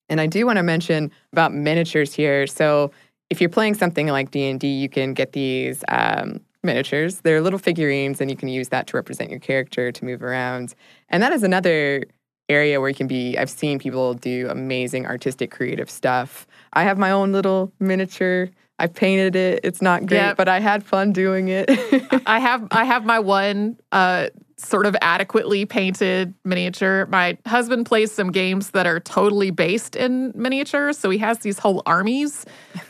And 0.09 0.21
I 0.21 0.27
do 0.27 0.47
want 0.47 0.59
to 0.59 0.62
mention 0.62 1.11
about 1.33 1.53
miniatures 1.53 2.15
here. 2.15 2.47
So 2.47 2.93
if 3.31 3.41
you're 3.41 3.51
playing 3.51 3.75
something 3.75 4.07
like 4.09 4.31
D&D, 4.31 4.65
you 4.65 4.88
can 4.88 5.12
get 5.12 5.33
these 5.33 5.83
um, 5.88 6.41
miniatures. 6.62 7.20
They're 7.20 7.40
little 7.40 7.59
figurines, 7.59 8.20
and 8.20 8.31
you 8.31 8.37
can 8.37 8.48
use 8.48 8.68
that 8.70 8.87
to 8.88 8.96
represent 8.96 9.31
your 9.31 9.40
character 9.40 9.92
to 9.92 10.05
move 10.05 10.22
around. 10.22 10.75
And 11.09 11.22
that 11.22 11.33
is 11.33 11.42
another 11.42 12.05
area 12.48 12.81
where 12.81 12.88
you 12.88 12.94
can 12.94 13.07
be. 13.07 13.37
I've 13.38 13.51
seen 13.51 13.79
people 13.79 14.14
do 14.14 14.48
amazing 14.48 15.07
artistic, 15.07 15.51
creative 15.51 15.90
stuff. 15.90 16.46
I 16.72 16.83
have 16.85 16.98
my 16.98 17.11
own 17.11 17.33
little 17.33 17.72
miniature. 17.81 18.51
I 18.79 18.87
painted 18.88 19.37
it. 19.37 19.61
It's 19.62 19.81
not 19.81 20.07
great, 20.07 20.18
Yep. 20.18 20.37
but 20.37 20.48
I 20.48 20.59
had 20.61 20.83
fun 20.85 21.12
doing 21.12 21.48
it. 21.48 21.68
I 22.27 22.40
have 22.40 22.66
I 22.72 22.85
have 22.85 23.05
my 23.05 23.18
one 23.20 23.79
uh, 23.92 24.29
sort 24.57 24.87
of 24.87 24.96
adequately 25.01 25.64
painted 25.66 26.35
miniature. 26.44 27.07
My 27.07 27.38
husband 27.46 27.87
plays 27.87 28.11
some 28.11 28.33
games 28.33 28.70
that 28.70 28.87
are 28.87 28.98
totally 28.98 29.51
based 29.51 29.94
in 29.94 30.33
miniatures, 30.35 30.98
so 30.98 31.11
he 31.11 31.18
has 31.18 31.38
these 31.40 31.59
whole 31.61 31.83
armies 31.87 32.44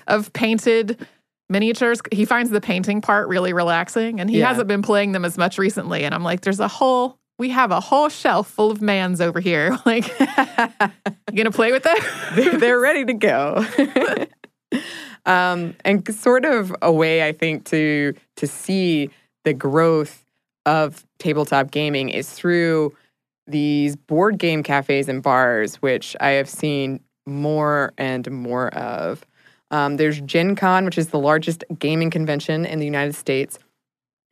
of 0.06 0.32
painted 0.32 1.06
miniatures. 1.48 2.00
He 2.12 2.24
finds 2.24 2.50
the 2.50 2.60
painting 2.60 3.00
part 3.00 3.28
really 3.28 3.52
relaxing, 3.52 4.20
and 4.20 4.28
he 4.30 4.38
Yeah. 4.38 4.48
hasn't 4.48 4.68
been 4.68 4.82
playing 4.82 5.12
them 5.12 5.24
as 5.24 5.36
much 5.38 5.58
recently. 5.58 6.04
And 6.04 6.14
I'm 6.14 6.22
like, 6.24 6.40
there's 6.42 6.60
a 6.60 6.68
whole 6.68 7.18
we 7.38 7.48
have 7.48 7.70
a 7.72 7.80
whole 7.80 8.08
shelf 8.08 8.46
full 8.48 8.70
of 8.70 8.80
mans 8.82 9.20
over 9.20 9.40
here. 9.40 9.76
Like, 9.86 10.06
you 10.18 11.36
gonna 11.36 11.50
play 11.50 11.72
with? 11.72 11.82
They're- 12.34 12.58
they're 12.58 12.78
ready 12.80 13.04
to 13.06 13.14
go. 13.14 13.64
um, 15.26 15.74
and 15.84 16.06
sort 16.14 16.44
of 16.44 16.74
a 16.82 16.92
way 16.92 17.26
I 17.26 17.32
think 17.32 17.64
to 17.66 18.14
to 18.36 18.46
see 18.46 19.10
the 19.44 19.54
growth 19.54 20.24
of 20.66 21.04
tabletop 21.18 21.70
gaming 21.70 22.08
is 22.10 22.30
through 22.30 22.94
these 23.48 23.96
board 23.96 24.38
game 24.38 24.62
cafes 24.62 25.08
and 25.08 25.22
bars, 25.22 25.76
which 25.76 26.14
I 26.20 26.30
have 26.32 26.48
seen 26.48 27.00
more 27.26 27.92
and 27.98 28.30
more 28.30 28.68
of. 28.74 29.24
Um, 29.72 29.96
there's 29.96 30.20
Gen 30.20 30.54
Con, 30.54 30.84
which 30.84 30.98
is 30.98 31.08
the 31.08 31.18
largest 31.18 31.64
gaming 31.78 32.10
convention 32.10 32.64
in 32.64 32.78
the 32.78 32.84
United 32.84 33.14
States. 33.14 33.58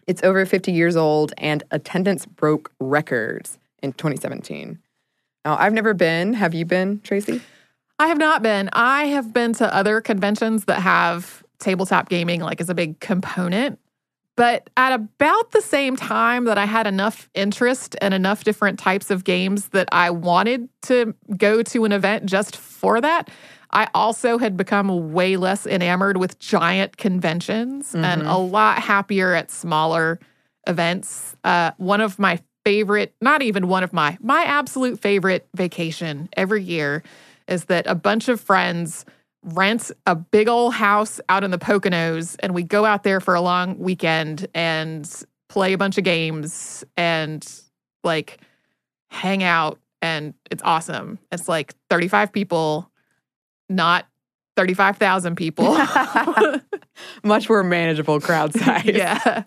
It's 0.07 0.23
over 0.23 0.45
50 0.45 0.71
years 0.71 0.97
old, 0.97 1.33
and 1.39 1.65
attendance 1.71 2.27
broke 2.27 2.71
records 2.79 3.59
in 3.83 3.93
2017. 3.95 4.79
Now, 5.45 5.57
I've 5.59 5.73
never 5.73 5.95
been. 5.95 6.35
Have 6.35 6.55
you 6.55 6.65
been, 6.65 7.01
Tracy? 7.01 7.41
I 7.99 8.09
have 8.09 8.19
not 8.19 8.43
been. 8.43 8.69
I 8.73 9.05
have 9.07 9.33
been 9.33 9.55
to 9.55 9.75
other 9.75 10.01
conventions 10.01 10.67
that 10.67 10.81
have 10.81 11.43
tabletop 11.59 12.09
gaming 12.09 12.41
like 12.41 12.61
as 12.61 12.69
a 12.71 12.75
big 12.75 13.01
component. 13.01 13.79
But 14.37 14.71
at 14.77 14.93
about 14.95 15.51
the 15.51 15.61
same 15.61 15.97
time 15.97 16.45
that 16.45 16.57
I 16.57 16.65
had 16.65 16.87
enough 16.87 17.29
interest 17.35 17.95
and 18.01 18.15
enough 18.15 18.43
different 18.45 18.79
types 18.79 19.11
of 19.11 19.25
games 19.25 19.69
that 19.69 19.89
I 19.93 20.11
wanted 20.11 20.69
to 20.83 21.15
go 21.37 21.63
to 21.63 21.85
an 21.85 21.93
event 21.93 22.25
just 22.25 22.57
for 22.57 23.01
that, 23.03 23.29
I 23.73 23.89
also 23.95 24.39
had 24.39 24.57
become 24.57 25.13
way 25.13 25.37
less 25.37 25.67
enamored 25.67 26.17
with 26.17 26.39
giant 26.39 26.97
conventions 26.97 27.93
mm-hmm. 27.93 28.05
and 28.05 28.23
a 28.23 28.37
lot 28.37 28.79
happier 28.79 29.35
at 29.35 29.51
smaller 29.51 30.19
events. 30.67 31.37
Uh, 31.45 31.71
one 31.77 32.01
of 32.01 32.19
my 32.19 32.41
favorite, 32.65 33.15
not 33.21 33.43
even 33.43 33.69
one 33.69 33.83
of 33.83 33.93
my, 33.93 34.19
my 34.21 34.43
absolute 34.45 35.01
favorite 35.01 35.49
vacation 35.55 36.29
every 36.37 36.63
year 36.63 37.03
is 37.49 37.67
that 37.67 37.87
a 37.87 37.95
bunch 37.95 38.29
of 38.29 38.41
friends 38.41 39.05
rent 39.43 39.91
a 40.07 40.15
big 40.15 40.49
old 40.49 40.75
house 40.75 41.21
out 41.29 41.45
in 41.45 41.51
the 41.51 41.59
Poconos 41.59 42.37
and 42.41 42.55
we 42.55 42.63
go 42.63 42.85
out 42.85 43.05
there 43.05 43.21
for 43.21 43.35
a 43.35 43.41
long 43.41 43.79
weekend 43.79 44.47
and 44.55 45.25
play 45.49 45.73
a 45.73 45.79
bunch 45.79 45.97
of 45.97 46.05
games 46.05 46.85
and 46.97 47.63
like 48.05 48.39
hang 49.11 49.43
out 49.43 49.79
and 50.03 50.35
it's 50.51 50.63
awesome. 50.63 51.19
It's 51.33 51.49
like 51.49 51.75
35 51.91 52.33
people, 52.33 52.90
not 53.71 54.07
35,000 54.57 55.37
people. 55.37 55.65
Much 57.25 57.49
more 57.49 57.63
manageable 57.63 58.21
crowd 58.21 58.53
size. 58.59 58.85
yeah. 58.85 59.45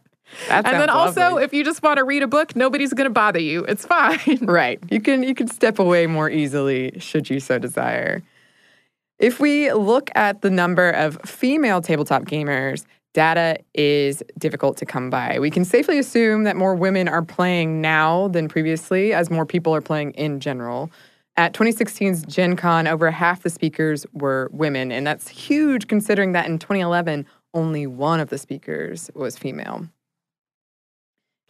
That 0.47 0.65
and 0.65 0.81
then 0.81 0.89
also, 0.89 1.21
lovely. 1.21 1.43
if 1.43 1.53
you 1.53 1.63
just 1.63 1.83
want 1.83 1.97
to 1.97 2.03
read 2.03 2.23
a 2.23 2.27
book, 2.27 2.55
nobody's 2.55 2.91
going 2.93 3.05
to 3.05 3.13
bother 3.13 3.39
you. 3.39 3.63
It's 3.65 3.85
fine. 3.85 4.39
Right. 4.41 4.79
You 4.89 4.99
can 4.99 5.21
you 5.21 5.35
can 5.35 5.47
step 5.47 5.77
away 5.77 6.07
more 6.07 6.27
easily 6.27 6.97
should 6.97 7.29
you 7.29 7.39
so 7.39 7.59
desire. 7.59 8.23
If 9.19 9.39
we 9.39 9.71
look 9.71 10.09
at 10.15 10.41
the 10.41 10.49
number 10.49 10.89
of 10.89 11.21
female 11.21 11.81
tabletop 11.81 12.23
gamers, 12.23 12.83
data 13.13 13.59
is 13.75 14.23
difficult 14.39 14.77
to 14.77 14.85
come 14.85 15.11
by. 15.11 15.37
We 15.39 15.51
can 15.51 15.65
safely 15.65 15.99
assume 15.99 16.45
that 16.45 16.55
more 16.55 16.73
women 16.73 17.07
are 17.07 17.21
playing 17.21 17.79
now 17.79 18.27
than 18.29 18.47
previously, 18.47 19.13
as 19.13 19.29
more 19.29 19.45
people 19.45 19.75
are 19.75 19.81
playing 19.81 20.11
in 20.11 20.39
general. 20.39 20.91
At 21.35 21.53
2016's 21.53 22.23
Gen 22.23 22.55
Con, 22.55 22.87
over 22.87 23.09
half 23.09 23.41
the 23.41 23.49
speakers 23.49 24.05
were 24.13 24.49
women, 24.51 24.91
and 24.91 25.05
that's 25.05 25.27
huge 25.27 25.87
considering 25.87 26.33
that 26.33 26.45
in 26.45 26.59
2011, 26.59 27.25
only 27.55 27.87
one 27.87 28.19
of 28.19 28.29
the 28.29 28.37
speakers 28.37 29.09
was 29.15 29.37
female. 29.37 29.87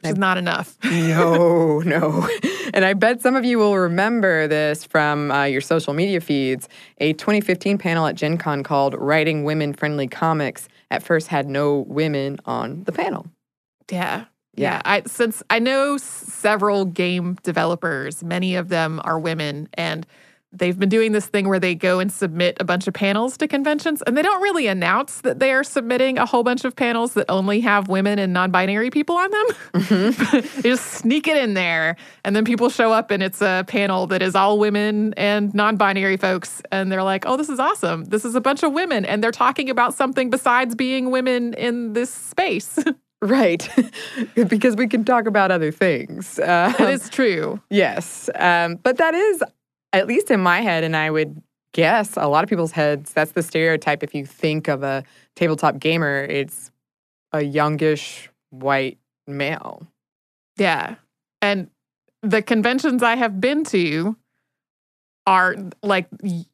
Which 0.02 0.13
is 0.13 0.17
not 0.17 0.38
enough. 0.38 0.78
no, 0.84 1.80
no. 1.80 2.28
And 2.74 2.84
I 2.84 2.93
bet 2.93 3.22
some 3.22 3.36
of 3.36 3.46
you 3.46 3.58
will 3.58 3.78
remember 3.78 4.48
this 4.48 4.84
from 4.84 5.32
uh, 5.32 5.46
your 5.46 5.62
social 5.62 5.93
media 5.93 6.19
feeds. 6.19 6.67
A 6.98 7.13
2015 7.13 7.78
panel 7.78 8.06
at 8.08 8.15
Gen 8.15 8.38
Con 8.38 8.63
called 8.63 8.96
Writing 8.96 9.43
Women 9.46 9.74
Friendly 9.74 10.08
Comics 10.08 10.67
at 10.91 11.04
first 11.04 11.28
had 11.28 11.48
no 11.48 11.86
women 11.88 12.38
on 12.46 12.84
the 12.84 12.91
panel. 12.91 13.28
Yeah. 13.89 14.26
Yeah. 14.55 14.81
I 14.85 15.03
since 15.05 15.41
I 15.49 15.59
know 15.59 15.97
several 15.97 16.85
game 16.85 17.37
developers, 17.43 18.23
many 18.23 18.55
of 18.55 18.69
them 18.69 19.01
are 19.03 19.19
women 19.19 19.69
and 19.73 20.05
they've 20.53 20.77
been 20.77 20.89
doing 20.89 21.11
this 21.11 21.25
thing 21.25 21.47
where 21.47 21.59
they 21.59 21.73
go 21.73 21.99
and 21.99 22.11
submit 22.11 22.55
a 22.59 22.63
bunch 22.63 22.87
of 22.87 22.93
panels 22.93 23.35
to 23.37 23.47
conventions 23.47 24.03
and 24.03 24.15
they 24.15 24.21
don't 24.21 24.41
really 24.41 24.67
announce 24.67 25.21
that 25.21 25.39
they 25.39 25.51
are 25.51 25.63
submitting 25.63 26.17
a 26.17 26.25
whole 26.25 26.43
bunch 26.43 26.63
of 26.63 26.75
panels 26.75 27.15
that 27.15 27.25
only 27.27 27.59
have 27.59 27.87
women 27.87 28.19
and 28.19 28.31
non-binary 28.33 28.91
people 28.91 29.17
on 29.17 29.31
them 29.31 29.45
mm-hmm. 29.73 30.47
they 30.61 30.69
just 30.69 30.85
sneak 30.85 31.27
it 31.27 31.37
in 31.37 31.55
there 31.55 31.95
and 32.23 32.35
then 32.35 32.45
people 32.45 32.69
show 32.69 32.93
up 32.93 33.09
and 33.09 33.23
it's 33.23 33.41
a 33.41 33.65
panel 33.67 34.05
that 34.05 34.21
is 34.21 34.35
all 34.35 34.59
women 34.59 35.13
and 35.15 35.53
non-binary 35.53 36.17
folks 36.17 36.61
and 36.71 36.91
they're 36.91 37.03
like 37.03 37.25
oh 37.25 37.35
this 37.35 37.49
is 37.49 37.59
awesome 37.59 38.05
this 38.05 38.23
is 38.23 38.35
a 38.35 38.41
bunch 38.41 38.61
of 38.61 38.73
women 38.73 39.05
and 39.05 39.23
they're 39.23 39.31
talking 39.31 39.69
about 39.69 39.93
something 39.93 40.29
besides 40.29 40.75
being 40.75 41.09
women 41.09 41.53
in 41.55 41.93
this 41.93 42.13
space 42.13 42.77
Right, 43.23 43.67
because 44.36 44.75
we 44.75 44.88
can 44.88 45.05
talk 45.05 45.27
about 45.27 45.49
other 45.49 45.71
things. 45.71 46.39
Um, 46.39 46.75
it 46.77 46.89
is 46.89 47.09
true. 47.09 47.62
Yes, 47.69 48.29
um, 48.36 48.75
but 48.75 48.97
that 48.97 49.13
is 49.13 49.41
at 49.93 50.07
least 50.07 50.29
in 50.29 50.41
my 50.41 50.59
head, 50.59 50.83
and 50.83 50.93
I 50.93 51.09
would 51.09 51.41
guess 51.73 52.17
a 52.17 52.27
lot 52.27 52.43
of 52.43 52.49
people's 52.49 52.73
heads, 52.73 53.13
that's 53.13 53.31
the 53.31 53.43
stereotype. 53.43 54.03
If 54.03 54.13
you 54.13 54.25
think 54.25 54.67
of 54.67 54.83
a 54.83 55.03
tabletop 55.36 55.79
gamer, 55.79 56.23
it's 56.23 56.69
a 57.31 57.41
youngish 57.41 58.29
white 58.49 58.97
male. 59.25 59.88
Yeah. 60.57 60.95
And 61.41 61.69
the 62.21 62.41
conventions 62.41 63.03
I 63.03 63.15
have 63.15 63.39
been 63.39 63.63
to 63.65 64.17
are 65.25 65.55
like 65.81 66.07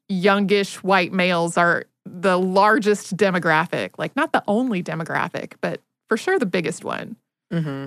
youngish 0.08 0.76
white 0.82 1.12
males 1.12 1.56
are 1.56 1.86
the 2.06 2.38
largest 2.38 3.16
demographic, 3.16 3.90
like 3.98 4.14
not 4.16 4.32
the 4.32 4.42
only 4.46 4.82
demographic, 4.82 5.54
but 5.60 5.80
for 6.10 6.16
sure 6.16 6.40
the 6.40 6.44
biggest 6.46 6.84
one. 6.84 7.14
Mm-hmm. 7.52 7.86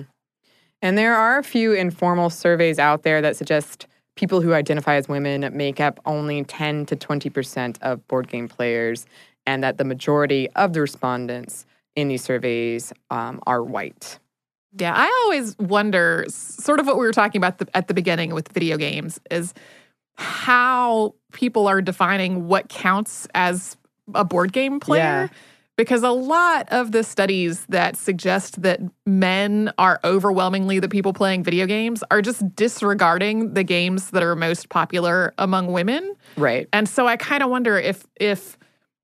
And 0.80 0.98
there 0.98 1.14
are 1.14 1.38
a 1.38 1.44
few 1.44 1.74
informal 1.74 2.30
surveys 2.30 2.78
out 2.78 3.02
there 3.02 3.20
that 3.20 3.36
suggest 3.36 3.86
people 4.16 4.40
who 4.40 4.54
identify 4.54 4.94
as 4.94 5.08
women 5.08 5.46
make 5.54 5.78
up 5.78 6.00
only 6.06 6.42
10 6.42 6.86
to 6.86 6.96
20% 6.96 7.76
of 7.82 8.06
board 8.08 8.28
game 8.28 8.48
players, 8.48 9.04
and 9.46 9.62
that 9.62 9.76
the 9.76 9.84
majority 9.84 10.48
of 10.52 10.72
the 10.72 10.80
respondents 10.80 11.66
in 11.96 12.08
these 12.08 12.24
surveys 12.24 12.94
um, 13.10 13.40
are 13.46 13.62
white. 13.62 14.18
Yeah, 14.78 14.94
I 14.96 15.24
always 15.24 15.54
wonder, 15.58 16.24
sort 16.28 16.80
of 16.80 16.86
what 16.86 16.96
we 16.96 17.04
were 17.04 17.12
talking 17.12 17.38
about 17.38 17.58
the, 17.58 17.68
at 17.76 17.88
the 17.88 17.94
beginning 17.94 18.32
with 18.32 18.48
video 18.48 18.78
games, 18.78 19.20
is 19.30 19.52
how 20.14 21.14
people 21.32 21.68
are 21.68 21.82
defining 21.82 22.48
what 22.48 22.70
counts 22.70 23.28
as 23.34 23.76
a 24.14 24.24
board 24.24 24.54
game 24.54 24.80
player. 24.80 25.28
Yeah 25.30 25.38
because 25.76 26.02
a 26.02 26.10
lot 26.10 26.68
of 26.70 26.92
the 26.92 27.02
studies 27.02 27.66
that 27.66 27.96
suggest 27.96 28.62
that 28.62 28.80
men 29.06 29.72
are 29.78 29.98
overwhelmingly 30.04 30.78
the 30.78 30.88
people 30.88 31.12
playing 31.12 31.42
video 31.42 31.66
games 31.66 32.04
are 32.10 32.22
just 32.22 32.54
disregarding 32.54 33.54
the 33.54 33.64
games 33.64 34.10
that 34.10 34.22
are 34.22 34.36
most 34.36 34.68
popular 34.68 35.34
among 35.38 35.72
women. 35.72 36.14
Right. 36.36 36.68
And 36.72 36.88
so 36.88 37.06
I 37.06 37.16
kind 37.16 37.42
of 37.42 37.50
wonder 37.50 37.78
if 37.78 38.06
if 38.16 38.56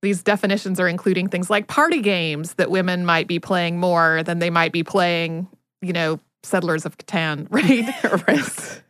these 0.03 0.23
definitions 0.23 0.81
are 0.81 0.89
including 0.89 1.29
things 1.29 1.51
like 1.51 1.67
party 1.67 2.01
games 2.01 2.55
that 2.55 2.71
women 2.71 3.05
might 3.05 3.27
be 3.27 3.39
playing 3.39 3.79
more 3.79 4.23
than 4.23 4.39
they 4.39 4.49
might 4.49 4.73
be 4.73 4.83
playing, 4.83 5.47
you 5.83 5.93
know, 5.93 6.21
Settlers 6.43 6.87
of 6.87 6.97
Catan, 6.97 7.47
right? 7.51 8.27
right. 8.29 8.83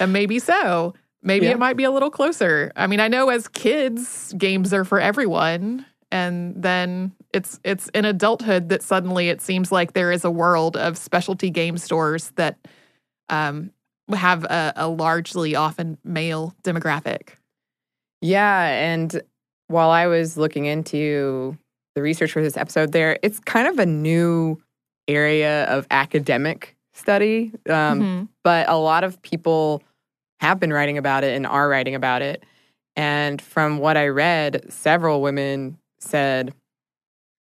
and 0.00 0.12
maybe 0.12 0.38
so. 0.38 0.94
Maybe 1.22 1.46
yeah. 1.46 1.52
it 1.52 1.58
might 1.58 1.78
be 1.78 1.84
a 1.84 1.90
little 1.90 2.10
closer. 2.10 2.70
I 2.76 2.86
mean, 2.86 3.00
I 3.00 3.08
know 3.08 3.30
as 3.30 3.48
kids, 3.48 4.34
games 4.36 4.74
are 4.74 4.84
for 4.84 5.00
everyone 5.00 5.86
and 6.14 6.54
then 6.54 7.10
it's 7.32 7.58
it's 7.64 7.88
in 7.88 8.04
adulthood 8.04 8.68
that 8.68 8.84
suddenly 8.84 9.30
it 9.30 9.40
seems 9.40 9.72
like 9.72 9.94
there 9.94 10.12
is 10.12 10.24
a 10.24 10.30
world 10.30 10.76
of 10.76 10.96
specialty 10.96 11.50
game 11.50 11.76
stores 11.76 12.30
that 12.36 12.56
um, 13.30 13.72
have 14.14 14.44
a, 14.44 14.72
a 14.76 14.88
largely 14.88 15.56
often 15.56 15.98
male 16.04 16.54
demographic. 16.62 17.30
Yeah, 18.22 18.66
and 18.66 19.20
while 19.66 19.90
I 19.90 20.06
was 20.06 20.36
looking 20.36 20.66
into 20.66 21.58
the 21.96 22.02
research 22.02 22.30
for 22.30 22.42
this 22.42 22.56
episode, 22.56 22.92
there 22.92 23.18
it's 23.24 23.40
kind 23.40 23.66
of 23.66 23.80
a 23.80 23.86
new 23.86 24.62
area 25.08 25.64
of 25.64 25.84
academic 25.90 26.76
study, 26.92 27.50
um, 27.68 28.00
mm-hmm. 28.00 28.24
but 28.44 28.68
a 28.68 28.76
lot 28.76 29.02
of 29.02 29.20
people 29.22 29.82
have 30.38 30.60
been 30.60 30.72
writing 30.72 30.96
about 30.96 31.24
it 31.24 31.34
and 31.34 31.44
are 31.44 31.68
writing 31.68 31.96
about 31.96 32.22
it. 32.22 32.44
And 32.94 33.42
from 33.42 33.78
what 33.78 33.96
I 33.96 34.06
read, 34.06 34.72
several 34.72 35.20
women 35.20 35.76
said, 36.04 36.54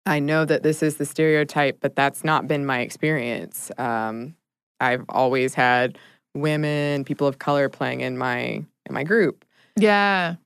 I 0.06 0.20
know 0.20 0.44
that 0.44 0.62
this 0.62 0.82
is 0.82 0.96
the 0.96 1.04
stereotype, 1.04 1.78
but 1.80 1.94
that's 1.94 2.24
not 2.24 2.48
been 2.48 2.64
my 2.64 2.80
experience. 2.80 3.70
Um, 3.78 4.34
I've 4.80 5.04
always 5.08 5.54
had 5.54 5.98
women, 6.34 7.04
people 7.04 7.26
of 7.26 7.38
color 7.38 7.68
playing 7.68 8.00
in 8.00 8.16
my 8.16 8.64
in 8.86 8.92
my 8.92 9.04
group. 9.04 9.44
Yeah. 9.76 10.36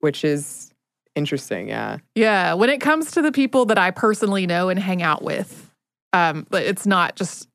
Which 0.00 0.24
is 0.24 0.72
interesting, 1.14 1.68
yeah. 1.68 1.98
Yeah. 2.14 2.54
When 2.54 2.70
it 2.70 2.80
comes 2.80 3.12
to 3.12 3.22
the 3.22 3.32
people 3.32 3.66
that 3.66 3.78
I 3.78 3.90
personally 3.90 4.46
know 4.46 4.68
and 4.68 4.78
hang 4.78 5.02
out 5.02 5.22
with, 5.22 5.70
um, 6.12 6.46
it's 6.52 6.86
not 6.86 7.16
just 7.16 7.48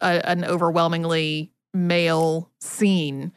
a, 0.00 0.28
an 0.28 0.44
overwhelmingly 0.44 1.50
male 1.72 2.50
scene. 2.60 3.32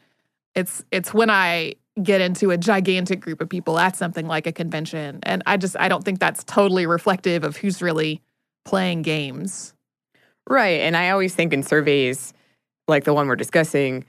It's 0.54 0.84
it's 0.90 1.14
when 1.14 1.30
I 1.30 1.74
get 2.02 2.20
into 2.20 2.50
a 2.50 2.58
gigantic 2.58 3.20
group 3.20 3.40
of 3.40 3.48
people 3.48 3.78
at 3.78 3.96
something 3.96 4.26
like 4.26 4.46
a 4.46 4.52
convention. 4.52 5.18
And 5.22 5.42
I 5.46 5.56
just 5.56 5.76
I 5.78 5.88
don't 5.88 6.04
think 6.04 6.18
that's 6.18 6.44
totally 6.44 6.86
reflective 6.86 7.42
of 7.44 7.56
who's 7.56 7.80
really 7.80 8.20
playing 8.64 9.02
games. 9.02 9.72
Right. 10.48 10.80
And 10.80 10.96
I 10.96 11.10
always 11.10 11.34
think 11.34 11.52
in 11.52 11.62
surveys 11.62 12.32
like 12.86 13.04
the 13.04 13.14
one 13.14 13.26
we're 13.26 13.36
discussing, 13.36 14.04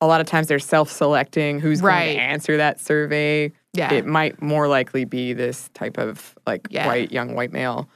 a 0.00 0.06
lot 0.06 0.20
of 0.20 0.26
times 0.26 0.48
they're 0.48 0.58
self-selecting 0.58 1.60
who's 1.60 1.82
Right. 1.82 2.06
going 2.06 2.16
to 2.16 2.22
answer 2.22 2.56
that 2.56 2.80
survey. 2.80 3.52
Yeah. 3.72 3.92
It 3.92 4.06
might 4.06 4.42
more 4.42 4.66
likely 4.66 5.04
be 5.04 5.32
this 5.32 5.70
type 5.74 5.98
of 5.98 6.34
like 6.46 6.66
Yeah. 6.70 6.86
white 6.86 7.12
young 7.12 7.34
white 7.34 7.52
male. 7.52 7.88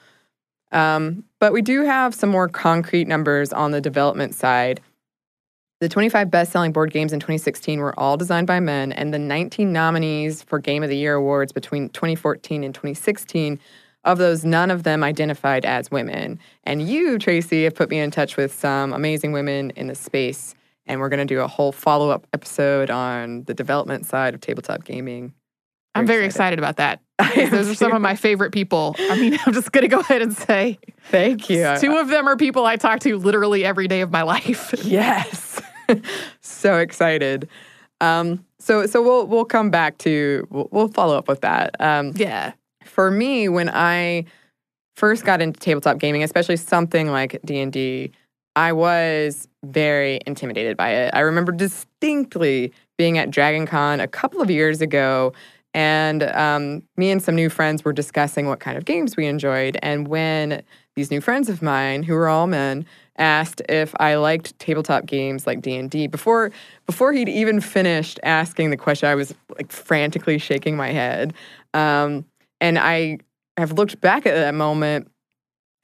Um, 0.71 1.25
but 1.41 1.53
we 1.53 1.63
do 1.63 1.83
have 1.85 2.15
some 2.15 2.31
more 2.31 2.49
concrete 2.49 3.07
numbers 3.09 3.53
on 3.53 3.71
the 3.71 3.81
development 3.81 4.35
side. 4.35 4.81
The 5.85 5.91
25 5.91 6.31
best-selling 6.31 6.73
board 6.73 6.93
games 6.93 7.13
in 7.13 7.21
2016 7.21 7.79
were 7.79 7.93
all 8.01 8.17
designed 8.17 8.47
by 8.47 8.59
men, 8.59 8.91
and 8.91 9.13
the 9.13 9.19
19 9.19 9.71
nominees 9.71 10.43
for 10.43 10.59
Game 10.59 10.83
of 10.83 10.89
the 10.89 10.97
Year 10.97 11.13
awards 11.13 11.53
between 11.53 11.91
2014 11.91 12.65
and 12.65 12.75
2016, 12.75 13.61
of 14.05 14.17
those, 14.17 14.47
none 14.47 14.71
of 14.71 14.85
them 14.85 15.05
identified 15.05 15.67
as 15.67 15.91
women. 15.91 16.41
And 16.63 16.89
you, 16.89 17.19
Tracy, 17.19 17.65
have 17.65 17.75
put 17.75 17.91
me 17.91 17.99
in 17.99 18.11
touch 18.11 18.39
with 18.39 18.55
some 18.55 18.95
amazing 18.95 19.33
women 19.33 19.73
in 19.77 19.89
the 19.89 19.95
space, 19.95 20.55
and 20.87 21.01
we're 21.01 21.11
going 21.11 21.19
to 21.19 21.27
do 21.27 21.43
a 21.43 21.47
whole 21.47 21.71
follow-up 21.71 22.27
episode 22.33 22.89
on 22.89 23.45
the 23.45 23.53
development 23.53 24.07
side 24.07 24.33
of 24.33 24.41
tabletop 24.41 24.85
gaming. 24.85 25.35
I'm 25.95 26.07
very 26.07 26.25
excited 26.25 26.59
about 26.59 26.77
that. 26.79 27.01
Those 27.37 27.69
are 27.69 27.75
some 27.75 27.93
of 27.93 28.03
my 28.03 28.17
favorite 28.17 28.53
people. 28.53 28.97
I 28.99 29.21
mean, 29.21 29.39
I'm 29.47 29.53
just 29.53 29.71
going 29.71 29.83
to 29.83 29.89
go 29.89 30.01
ahead 30.01 30.23
and 30.23 30.35
say 30.35 30.79
Thank 31.11 31.49
you. 31.49 31.77
two 31.79 31.97
of 31.99 32.09
them 32.09 32.27
are 32.27 32.37
people 32.37 32.67
I 32.67 32.77
talk 32.77 33.01
to 33.01 33.19
literally 33.19 33.65
every 33.65 33.87
day 33.87 34.01
of 34.01 34.11
my 34.11 34.23
life. 34.23 34.75
Yes. 34.85 35.54
so 36.41 36.79
excited. 36.79 37.49
Um, 38.01 38.45
so 38.59 38.87
so 38.87 39.03
we'll 39.03 39.27
we'll 39.27 39.45
come 39.45 39.71
back 39.71 39.99
to 39.99 40.47
we'll, 40.51 40.69
we'll 40.71 40.89
follow 40.89 41.17
up 41.17 41.29
with 41.29 41.41
that. 41.43 41.75
Um, 41.81 42.13
yeah. 42.17 42.53
for 42.85 43.11
me, 43.11 43.49
when 43.49 43.69
I 43.69 44.25
first 44.97 45.25
got 45.25 45.41
into 45.41 45.59
tabletop 45.59 45.99
gaming, 45.99 46.23
especially 46.23 46.57
something 46.57 47.11
like 47.11 47.41
D 47.45 47.61
and 47.61 47.73
D, 47.73 48.13
I 48.57 48.73
was 48.73 49.49
very 49.65 50.21
intimidated 50.27 50.77
by 50.77 50.91
it. 50.91 51.11
I 51.15 51.21
remember 51.21 51.53
distinctly 51.53 52.73
being 52.97 53.19
at 53.19 53.31
Dragon 53.31 53.67
Con 53.67 54.01
a 54.01 54.09
couple 54.09 54.41
of 54.41 54.51
years 54.51 54.81
ago, 54.81 55.33
and 55.73 56.23
um, 56.23 56.83
me 56.97 57.11
and 57.11 57.23
some 57.23 57.35
new 57.35 57.51
friends 57.51 57.85
were 57.85 57.93
discussing 57.93 58.47
what 58.47 58.61
kind 58.61 58.79
of 58.79 58.85
games 58.85 59.17
we 59.17 59.27
enjoyed. 59.27 59.77
And 59.83 60.07
when 60.07 60.63
these 60.95 61.11
new 61.11 61.21
friends 61.21 61.49
of 61.49 61.63
mine, 61.63 62.05
who 62.05 62.15
were 62.15 62.29
all 62.29 62.47
men, 62.47 62.87
asked 63.17 63.63
if 63.69 63.95
I 64.01 64.17
liked 64.17 64.59
tabletop 64.59 65.07
games 65.07 65.47
like 65.47 65.63
D 65.63 65.77
and 65.77 65.91
D, 65.91 66.07
before 66.07 66.51
before 66.87 67.13
he'd 67.13 67.29
even 67.29 67.61
finished 67.61 68.19
asking 68.23 68.71
the 68.71 68.77
question, 68.77 69.09
I 69.09 69.15
was 69.15 69.35
like 69.57 69.71
frantically 69.71 70.39
shaking 70.39 70.77
my 70.77 70.91
head. 70.91 71.35
Um, 71.73 72.25
and 72.61 72.79
I 72.79 73.19
have 73.57 73.73
looked 73.73 74.01
back 74.01 74.27
at 74.27 74.35
that 74.35 74.55
moment 74.55 75.11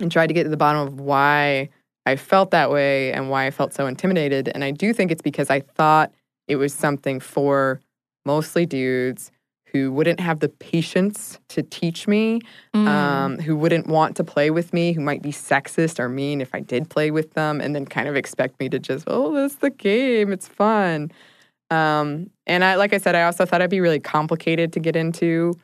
and 0.01 0.11
tried 0.11 0.29
to 0.29 0.35
get 0.35 0.45
to 0.45 0.49
the 0.49 0.57
bottom 0.57 0.87
of 0.87 0.99
why 0.99 1.69
I 2.07 2.17
felt 2.17 2.51
that 2.51 2.71
way 2.71 3.13
and 3.13 3.31
why 3.31 3.47
I 3.47 3.51
felt 3.51 3.75
so 3.75 3.87
intimidated. 3.87 4.49
And 4.49 4.65
I 4.65 4.71
do 4.71 4.93
think 4.93 5.11
it's 5.11 5.23
because 5.23 5.51
I 5.51 5.61
thought 5.61 6.13
it 6.49 6.57
was 6.57 6.75
something 6.75 7.21
for 7.21 7.81
mostly 8.25 8.67
dudes 8.67 9.31
who 9.73 9.93
wouldn't 9.93 10.21
have 10.21 10.41
the 10.41 10.49
patience 10.49 11.39
to 11.49 11.63
teach 11.63 12.09
me, 12.09 12.41
Mm. 12.75 12.87
um, 12.89 13.39
who 13.39 13.57
wouldn't 13.57 13.87
want 13.87 14.17
to 14.17 14.25
play 14.25 14.51
with 14.51 14.73
me, 14.73 14.93
who 14.93 15.01
might 15.01 15.23
be 15.23 15.31
sexist 15.33 15.99
or 15.99 16.09
mean 16.09 16.41
if 16.41 16.55
I 16.55 16.61
did 16.61 16.89
play 16.91 17.11
with 17.11 17.35
them, 17.35 17.61
and 17.61 17.75
then 17.75 17.87
kind 17.87 18.09
of 18.09 18.17
expect 18.17 18.59
me 18.61 18.69
to 18.69 18.79
just, 18.79 19.05
oh, 19.07 19.33
that's 19.35 19.57
the 19.57 19.71
game, 19.71 20.33
it's 20.33 20.49
fun. 20.49 21.11
Um, 21.71 22.31
and 22.47 22.65
I, 22.65 22.75
like 22.75 22.93
I 22.93 22.99
said, 22.99 23.15
I 23.15 23.23
also 23.25 23.45
thought 23.47 23.61
it'd 23.61 23.71
be 23.71 23.81
really 23.81 24.01
complicated 24.01 24.73
to 24.73 24.81
get 24.81 24.97
into, 24.97 25.55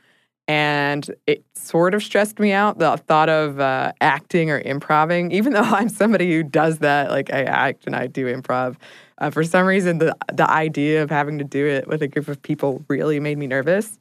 and 0.49 1.11
it 1.27 1.45
sort 1.57 1.95
of 1.95 2.03
stressed 2.03 2.39
me 2.39 2.53
out. 2.53 2.79
The 2.79 2.97
thought 2.97 3.29
of 3.29 3.59
uh, 3.59 3.91
acting 4.01 4.51
or 4.51 4.61
improving, 4.61 5.33
even 5.33 5.53
though 5.53 5.61
I'm 5.79 5.89
somebody 5.89 6.31
who 6.33 6.45
does 6.45 6.79
that, 6.79 7.11
like 7.11 7.33
I 7.33 7.43
act 7.43 7.87
and 7.87 7.97
I 7.97 8.07
do 8.07 8.27
improv. 8.33 8.77
Uh, 9.19 9.31
for 9.31 9.45
some 9.45 9.67
reason, 9.67 9.99
the 9.99 10.15
the 10.33 10.49
idea 10.51 11.03
of 11.03 11.11
having 11.11 11.39
to 11.39 11.45
do 11.45 11.67
it 11.67 11.87
with 11.89 12.03
a 12.03 12.09
group 12.09 12.29
of 12.29 12.41
people 12.43 12.85
really 12.89 13.19
made 13.21 13.39
me 13.39 13.47
nervous. 13.47 13.99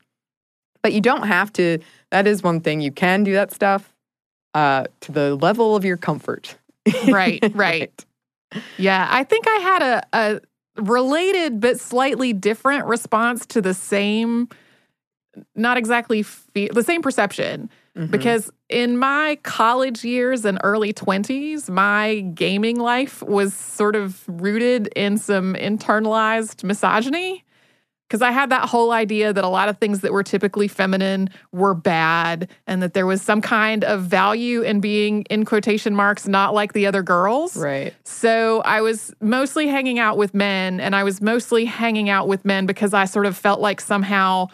But 0.81 0.93
you 0.93 1.01
don't 1.01 1.27
have 1.27 1.51
to. 1.53 1.79
That 2.11 2.27
is 2.27 2.43
one 2.43 2.61
thing 2.61 2.81
you 2.81 2.91
can 2.91 3.23
do 3.23 3.33
that 3.33 3.51
stuff 3.51 3.93
uh, 4.53 4.85
to 5.01 5.11
the 5.11 5.35
level 5.35 5.75
of 5.75 5.83
your 5.85 5.97
comfort. 5.97 6.57
Right, 7.07 7.43
right. 7.55 8.05
Yeah, 8.77 9.07
I 9.09 9.23
think 9.23 9.45
I 9.47 9.57
had 9.57 9.81
a, 9.81 10.03
a 10.13 10.41
related 10.81 11.59
but 11.59 11.79
slightly 11.79 12.33
different 12.33 12.85
response 12.85 13.45
to 13.47 13.61
the 13.61 13.73
same, 13.73 14.47
not 15.55 15.77
exactly 15.77 16.23
fe- 16.23 16.69
the 16.71 16.83
same 16.83 17.01
perception. 17.01 17.69
Mhm. 17.97 18.11
Because 18.11 18.51
in 18.69 18.97
my 18.97 19.37
college 19.43 20.03
years 20.03 20.45
and 20.45 20.59
early 20.63 20.91
20s, 20.91 21.69
my 21.69 22.21
gaming 22.33 22.79
life 22.79 23.21
was 23.21 23.53
sort 23.53 23.95
of 23.95 24.23
rooted 24.27 24.87
in 24.95 25.17
some 25.17 25.53
internalized 25.55 26.63
misogyny. 26.63 27.43
Because 28.07 28.21
I 28.21 28.29
had 28.29 28.51
that 28.51 28.69
whole 28.69 28.91
idea 28.91 29.33
that 29.33 29.43
a 29.43 29.47
lot 29.47 29.67
of 29.67 29.79
things 29.79 30.01
that 30.01 30.13
were 30.13 30.21
typically 30.21 30.67
feminine 30.67 31.27
were 31.51 31.73
bad 31.73 32.51
and 32.67 32.83
that 32.83 32.93
there 32.93 33.07
was 33.07 33.19
some 33.19 33.41
kind 33.41 33.83
of 33.83 34.03
value 34.03 34.61
in 34.61 34.79
being, 34.79 35.23
in 35.23 35.43
quotation 35.43 35.95
marks, 35.95 36.27
not 36.27 36.53
like 36.53 36.73
the 36.73 36.85
other 36.85 37.01
girls. 37.01 37.57
right. 37.57 37.95
So 38.03 38.61
I 38.61 38.81
was 38.81 39.11
mostly 39.21 39.67
hanging 39.67 39.97
out 39.97 40.17
with 40.17 40.35
men, 40.35 40.79
and 40.79 40.95
I 40.95 41.03
was 41.03 41.19
mostly 41.19 41.65
hanging 41.65 42.07
out 42.07 42.27
with 42.27 42.45
men 42.45 42.67
because 42.67 42.93
I 42.93 43.05
sort 43.05 43.25
of 43.25 43.35
felt 43.35 43.59
like 43.59 43.81
somehow 43.81 44.49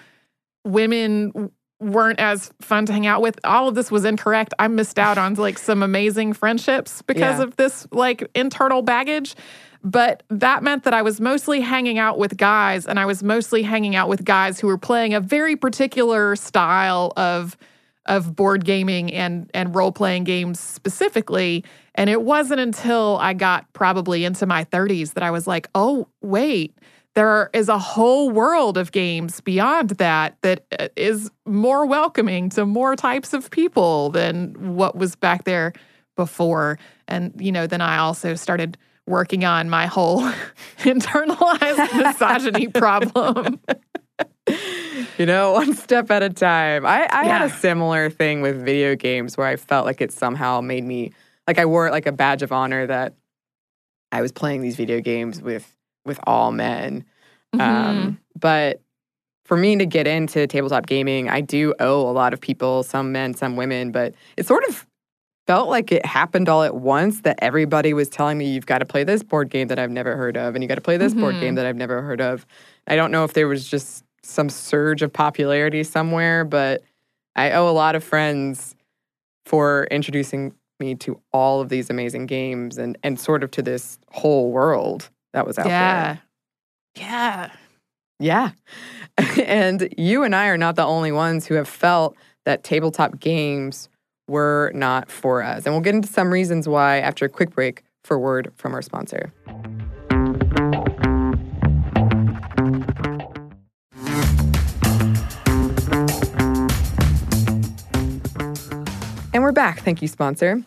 women 0.63 1.51
weren't 1.81 2.19
as 2.19 2.51
fun 2.61 2.85
to 2.85 2.93
hang 2.93 3.07
out 3.07 3.21
with. 3.21 3.39
All 3.43 3.67
of 3.67 3.75
this 3.75 3.91
was 3.91 4.05
incorrect. 4.05 4.53
I 4.59 4.67
missed 4.67 4.99
out 4.99 5.17
on 5.17 5.33
like 5.33 5.57
some 5.57 5.81
amazing 5.83 6.33
friendships 6.33 7.01
because 7.01 7.39
Yeah. 7.39 7.43
of 7.43 7.55
this 7.57 7.87
like 7.91 8.29
internal 8.35 8.81
baggage. 8.81 9.35
But 9.83 10.21
that 10.29 10.61
meant 10.61 10.83
that 10.83 10.93
I 10.93 11.01
was 11.01 11.19
mostly 11.19 11.59
hanging 11.59 11.97
out 11.97 12.19
with 12.19 12.37
guys, 12.37 12.85
and 12.85 12.99
I 12.99 13.07
was 13.07 13.23
mostly 13.23 13.63
hanging 13.63 13.95
out 13.95 14.07
with 14.09 14.23
guys 14.23 14.59
who 14.59 14.67
were 14.67 14.77
playing 14.77 15.15
a 15.15 15.19
very 15.19 15.55
particular 15.55 16.35
style 16.35 17.11
of 17.17 17.57
of 18.05 18.35
board 18.35 18.63
gaming 18.65 19.11
and 19.13 19.49
and 19.55 19.75
role 19.75 19.91
playing 19.91 20.23
games 20.23 20.59
specifically. 20.59 21.63
And 21.95 22.09
it 22.09 22.21
wasn't 22.21 22.59
until 22.59 23.17
I 23.19 23.33
got 23.33 23.71
probably 23.73 24.23
into 24.23 24.45
my 24.45 24.63
30s 24.65 25.13
that 25.13 25.23
I 25.23 25.31
was 25.31 25.45
like, 25.47 25.67
oh 25.75 26.07
wait, 26.21 26.75
there 27.15 27.49
is 27.53 27.69
a 27.69 27.77
whole 27.77 28.29
world 28.29 28.77
of 28.77 28.91
games 28.91 29.41
beyond 29.41 29.91
that 29.91 30.37
that 30.41 30.65
uh, 30.79 30.87
more 31.45 31.85
welcoming 31.85 32.49
to 32.49 32.65
more 32.65 32.95
types 32.95 33.33
of 33.33 33.51
people 33.51 34.09
than 34.09 34.75
what 34.75 34.95
was 34.95 35.15
back 35.15 35.43
there 35.43 35.73
before. 36.15 36.79
And 37.07 37.33
you 37.39 37.51
know, 37.51 37.67
then 37.67 37.81
I 37.81 37.97
also 37.97 38.35
started 38.35 38.77
working 39.07 39.43
on 39.43 39.69
my 39.69 39.87
whole 39.87 40.21
internalized 40.79 41.97
misogyny 42.03 42.67
problem. 42.67 43.59
You 45.17 45.25
know, 45.25 45.51
one 45.53 45.73
step 45.75 46.09
at 46.11 46.23
a 46.23 46.29
time. 46.29 46.85
I, 46.85 47.07
I 47.11 47.25
had 47.25 47.41
a 47.41 47.49
similar 47.49 48.09
thing 48.09 48.41
with 48.41 48.63
video 48.63 48.95
games 48.95 49.37
where 49.37 49.47
I 49.47 49.55
felt 49.55 49.85
like 49.85 50.01
it 50.01 50.11
somehow 50.11 50.61
made 50.61 50.83
me 50.83 51.11
like 51.47 51.59
I 51.59 51.65
wore 51.65 51.87
it 51.87 51.91
like 51.91 52.05
a 52.05 52.11
badge 52.11 52.43
of 52.43 52.51
honor 52.51 52.87
that 52.87 53.15
I 54.11 54.21
was 54.21 54.31
playing 54.31 54.61
these 54.61 54.75
video 54.75 55.01
games 55.01 55.41
with 55.41 55.75
with 56.05 56.19
all 56.25 56.51
men. 56.51 57.05
Mm-hmm. 57.53 57.61
Um, 57.61 58.19
but 58.39 58.81
for 59.45 59.57
me 59.57 59.75
to 59.75 59.85
get 59.85 60.07
into 60.07 60.47
tabletop 60.47 60.85
gaming, 60.85 61.29
I 61.29 61.41
do 61.41 61.73
owe 61.79 62.09
a 62.09 62.13
lot 62.13 62.33
of 62.33 62.39
people, 62.39 62.83
some 62.83 63.11
men, 63.11 63.33
some 63.33 63.55
women, 63.55 63.91
but 63.91 64.15
it 64.37 64.45
sort 64.45 64.63
of 64.65 64.87
felt 65.47 65.67
like 65.67 65.91
it 65.91 66.05
happened 66.05 66.47
all 66.47 66.63
at 66.63 66.75
once 66.75 67.21
that 67.21 67.37
everybody 67.41 67.93
was 67.93 68.07
telling 68.07 68.37
me 68.37 68.45
you've 68.45 68.67
got 68.67 68.77
to 68.77 68.85
play 68.85 69.03
this 69.03 69.23
board 69.23 69.49
game 69.49 69.67
that 69.67 69.79
I've 69.79 69.91
never 69.91 70.15
heard 70.15 70.37
of 70.37 70.55
and 70.55 70.63
you 70.63 70.67
got 70.67 70.75
to 70.75 70.81
play 70.81 70.97
this 70.97 71.13
board 71.13 71.35
Mhm. 71.35 71.39
game 71.41 71.55
that 71.55 71.65
I've 71.65 71.75
never 71.75 72.01
heard 72.01 72.21
of. 72.21 72.45
I 72.87 72.95
don't 72.95 73.11
know 73.11 73.23
if 73.25 73.33
there 73.33 73.47
was 73.47 73.67
just 73.67 74.05
some 74.23 74.49
surge 74.49 75.01
of 75.01 75.11
popularity 75.11 75.83
somewhere, 75.83 76.45
but 76.45 76.83
I 77.35 77.51
owe 77.51 77.67
a 77.67 77.71
lot 77.71 77.95
of 77.95 78.03
friends 78.03 78.75
for 79.45 79.87
introducing 79.91 80.53
me 80.79 80.95
to 80.95 81.19
all 81.33 81.59
of 81.59 81.69
these 81.69 81.89
amazing 81.89 82.27
games 82.27 82.77
and 82.77 82.97
and 83.03 83.19
sort 83.19 83.43
of 83.43 83.51
to 83.51 83.61
this 83.61 83.99
whole 84.11 84.51
world 84.51 85.09
that 85.33 85.47
was 85.47 85.57
out 85.57 85.67
yeah. 85.67 86.13
there. 86.13 86.21
Yeah. 86.97 87.51
Yeah. 88.19 88.51
and 89.45 89.93
you 89.97 90.23
and 90.23 90.35
I 90.35 90.47
are 90.47 90.57
not 90.57 90.75
the 90.75 90.85
only 90.85 91.11
ones 91.11 91.45
who 91.45 91.55
have 91.55 91.67
felt 91.67 92.15
that 92.45 92.63
tabletop 92.63 93.19
games 93.19 93.89
were 94.27 94.71
not 94.73 95.09
for 95.09 95.43
us. 95.43 95.65
And 95.65 95.73
we'll 95.73 95.81
get 95.81 95.95
into 95.95 96.07
some 96.07 96.31
reasons 96.31 96.67
why 96.67 96.99
after 96.99 97.25
a 97.25 97.29
quick 97.29 97.51
break 97.51 97.83
for 98.03 98.17
word 98.17 98.51
from 98.55 98.73
our 98.73 98.81
sponsor. 98.81 99.31
And 109.33 109.43
we're 109.43 109.53
back. 109.53 109.79
Thank 109.81 110.01
you, 110.01 110.07
sponsor. 110.07 110.63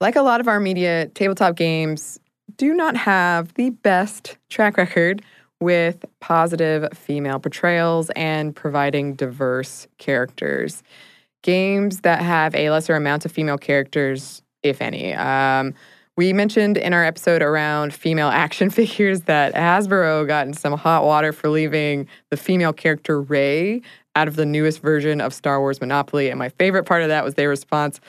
Like 0.00 0.16
a 0.16 0.22
lot 0.22 0.40
of 0.40 0.48
our 0.48 0.60
media, 0.60 1.08
tabletop 1.08 1.56
games 1.56 2.18
do 2.58 2.74
not 2.74 2.96
have 2.96 3.54
the 3.54 3.70
best 3.70 4.36
track 4.50 4.76
record 4.76 5.22
with 5.60 6.04
positive 6.20 6.86
female 6.92 7.38
portrayals 7.38 8.10
and 8.10 8.54
providing 8.54 9.14
diverse 9.14 9.88
characters. 9.98 10.82
Games 11.42 12.00
that 12.00 12.20
have 12.20 12.54
a 12.54 12.70
lesser 12.70 12.94
amount 12.94 13.24
of 13.24 13.32
female 13.32 13.58
characters, 13.58 14.42
if 14.62 14.82
any. 14.82 15.14
Um, 15.14 15.74
we 16.16 16.32
mentioned 16.32 16.76
in 16.76 16.92
our 16.92 17.04
episode 17.04 17.42
around 17.42 17.94
female 17.94 18.28
action 18.28 18.70
figures 18.70 19.22
that 19.22 19.54
Hasbro 19.54 20.26
got 20.26 20.48
in 20.48 20.52
some 20.52 20.72
hot 20.72 21.04
water 21.04 21.32
for 21.32 21.48
leaving 21.48 22.08
the 22.30 22.36
female 22.36 22.72
character 22.72 23.20
Rey 23.20 23.82
out 24.16 24.26
of 24.26 24.34
the 24.34 24.46
newest 24.46 24.82
version 24.82 25.20
of 25.20 25.32
Star 25.32 25.60
Wars 25.60 25.80
Monopoly. 25.80 26.28
And 26.28 26.38
my 26.40 26.48
favorite 26.48 26.84
part 26.84 27.02
of 27.02 27.08
that 27.08 27.24
was 27.24 27.34
their 27.34 27.48
response 27.48 28.00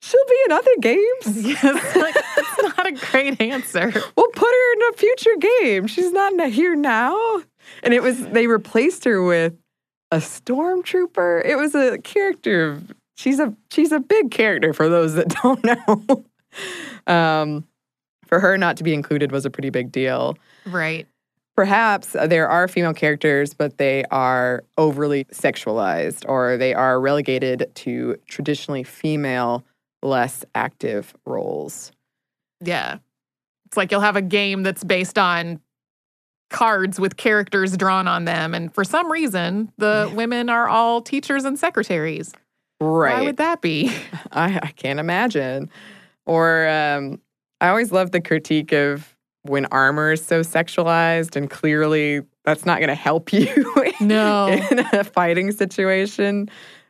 she'll 0.00 0.26
be 0.28 0.36
in 0.46 0.52
other 0.52 0.76
games. 0.80 1.44
Yes, 1.48 1.96
like, 1.96 2.14
that's 2.14 2.76
not 2.76 2.86
a 2.86 2.92
great 2.92 3.40
answer. 3.40 3.92
We'll 4.16 4.28
put 4.28 4.48
her 4.48 4.72
in 4.74 4.94
a 4.94 4.96
future 4.96 5.36
game. 5.60 5.86
She's 5.86 6.12
not 6.12 6.50
here 6.50 6.74
now. 6.74 7.42
And 7.82 7.92
it 7.94 8.02
was 8.02 8.26
they 8.28 8.46
replaced 8.46 9.04
her 9.04 9.22
with 9.22 9.54
a 10.10 10.18
stormtrooper. 10.18 11.44
It 11.44 11.56
was 11.56 11.74
a 11.74 11.98
character. 11.98 12.80
She's 13.16 13.38
a 13.40 13.54
she's 13.70 13.92
a 13.92 14.00
big 14.00 14.30
character 14.30 14.72
for 14.72 14.88
those 14.88 15.14
that 15.14 15.28
don't 15.42 15.64
know. 15.64 16.24
um, 17.12 17.64
for 18.26 18.40
her 18.40 18.56
not 18.58 18.76
to 18.78 18.84
be 18.84 18.94
included 18.94 19.32
was 19.32 19.44
a 19.44 19.50
pretty 19.50 19.70
big 19.70 19.90
deal. 19.92 20.36
Right. 20.66 21.06
Perhaps 21.56 22.12
there 22.12 22.48
are 22.48 22.68
female 22.68 22.94
characters, 22.94 23.52
but 23.52 23.78
they 23.78 24.04
are 24.12 24.62
overly 24.76 25.24
sexualized 25.24 26.24
or 26.28 26.56
they 26.56 26.72
are 26.72 27.00
relegated 27.00 27.68
to 27.74 28.16
traditionally 28.28 28.84
female, 28.84 29.64
less 30.02 30.44
active 30.54 31.14
roles. 31.26 31.92
Yeah. 32.62 32.98
It's 33.66 33.76
like 33.76 33.90
you'll 33.90 34.00
have 34.00 34.16
a 34.16 34.22
game 34.22 34.62
that's 34.62 34.84
based 34.84 35.18
on 35.18 35.60
cards 36.50 36.98
with 36.98 37.16
characters 37.16 37.76
drawn 37.76 38.08
on 38.08 38.24
them. 38.24 38.54
And 38.54 38.72
for 38.74 38.84
some 38.84 39.12
reason, 39.12 39.70
the 39.76 40.10
women 40.14 40.48
are 40.48 40.68
all 40.68 41.02
teachers 41.02 41.44
and 41.44 41.58
secretaries. 41.58 42.32
Right. 42.80 43.18
Why 43.18 43.24
would 43.24 43.36
that 43.36 43.60
be? 43.60 43.92
I, 44.32 44.58
I 44.62 44.72
can't 44.76 44.98
imagine. 45.00 45.68
Or 46.24 46.66
um, 46.68 47.20
I 47.60 47.68
always 47.68 47.92
love 47.92 48.12
the 48.12 48.20
critique 48.20 48.72
of 48.72 49.14
when 49.42 49.66
armor 49.66 50.12
is 50.12 50.24
so 50.24 50.40
sexualized 50.40 51.36
and 51.36 51.50
clearly 51.50 52.22
that's 52.44 52.64
not 52.66 52.78
going 52.78 52.88
to 52.88 52.94
help 52.94 53.32
you 53.32 53.64
No. 54.00 54.46
in 54.48 54.78
a 54.92 55.04
fighting 55.04 55.52
situation. 55.52 56.48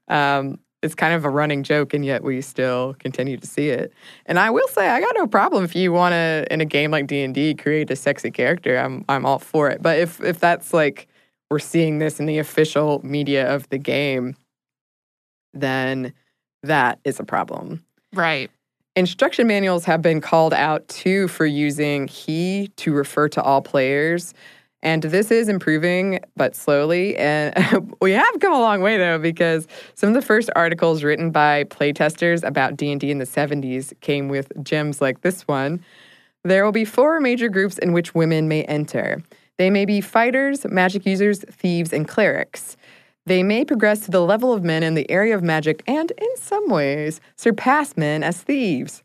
Um, 0.08 0.58
it's 0.82 0.94
kind 0.94 1.14
of 1.14 1.24
a 1.24 1.30
running 1.30 1.62
joke, 1.62 1.92
and 1.92 2.04
yet 2.04 2.22
we 2.22 2.40
still 2.40 2.94
continue 3.00 3.36
to 3.36 3.46
see 3.46 3.68
it. 3.70 3.92
And 4.26 4.38
I 4.38 4.50
will 4.50 4.68
say, 4.68 4.88
I 4.88 5.00
got 5.00 5.14
no 5.16 5.26
problem 5.26 5.64
if 5.64 5.74
you 5.74 5.92
want 5.92 6.12
to, 6.12 6.46
in 6.50 6.60
a 6.60 6.64
game 6.64 6.90
like 6.90 7.06
D 7.06 7.22
and 7.22 7.34
D, 7.34 7.54
create 7.54 7.90
a 7.90 7.96
sexy 7.96 8.30
character. 8.30 8.76
I'm 8.76 9.04
I'm 9.08 9.26
all 9.26 9.38
for 9.38 9.68
it. 9.68 9.82
But 9.82 9.98
if 9.98 10.20
if 10.20 10.38
that's 10.38 10.72
like 10.72 11.08
we're 11.50 11.58
seeing 11.58 11.98
this 11.98 12.20
in 12.20 12.26
the 12.26 12.38
official 12.38 13.00
media 13.02 13.52
of 13.52 13.68
the 13.70 13.78
game, 13.78 14.36
then 15.54 16.12
that 16.62 17.00
is 17.04 17.18
a 17.18 17.24
problem. 17.24 17.84
Right. 18.12 18.50
Instruction 18.96 19.46
manuals 19.46 19.84
have 19.84 20.02
been 20.02 20.20
called 20.20 20.52
out 20.52 20.86
too 20.88 21.28
for 21.28 21.46
using 21.46 22.08
he 22.08 22.68
to 22.76 22.92
refer 22.92 23.28
to 23.28 23.42
all 23.42 23.62
players. 23.62 24.34
And 24.82 25.02
this 25.02 25.30
is 25.30 25.48
improving, 25.48 26.20
but 26.36 26.54
slowly. 26.54 27.16
And 27.16 27.96
we 28.00 28.12
have 28.12 28.40
come 28.40 28.52
a 28.52 28.60
long 28.60 28.80
way 28.80 28.96
though, 28.96 29.18
because 29.18 29.66
some 29.94 30.08
of 30.08 30.14
the 30.14 30.22
first 30.22 30.50
articles 30.54 31.02
written 31.02 31.30
by 31.30 31.64
playtesters 31.64 32.44
about 32.44 32.76
D&D 32.76 33.10
in 33.10 33.18
the 33.18 33.24
70s 33.24 33.92
came 34.00 34.28
with 34.28 34.52
gems 34.62 35.00
like 35.00 35.22
this 35.22 35.42
one. 35.48 35.84
There 36.44 36.64
will 36.64 36.72
be 36.72 36.84
four 36.84 37.20
major 37.20 37.48
groups 37.48 37.78
in 37.78 37.92
which 37.92 38.14
women 38.14 38.48
may 38.48 38.62
enter. 38.64 39.22
They 39.58 39.70
may 39.70 39.84
be 39.84 40.00
fighters, 40.00 40.64
magic 40.66 41.04
users, 41.04 41.40
thieves, 41.50 41.92
and 41.92 42.06
clerics. 42.06 42.76
They 43.26 43.42
may 43.42 43.64
progress 43.64 44.00
to 44.00 44.10
the 44.10 44.24
level 44.24 44.52
of 44.52 44.62
men 44.62 44.82
in 44.82 44.94
the 44.94 45.10
area 45.10 45.34
of 45.34 45.42
magic 45.42 45.82
and, 45.86 46.10
in 46.12 46.36
some 46.36 46.68
ways, 46.70 47.20
surpass 47.36 47.96
men 47.96 48.22
as 48.22 48.40
thieves. 48.40 49.02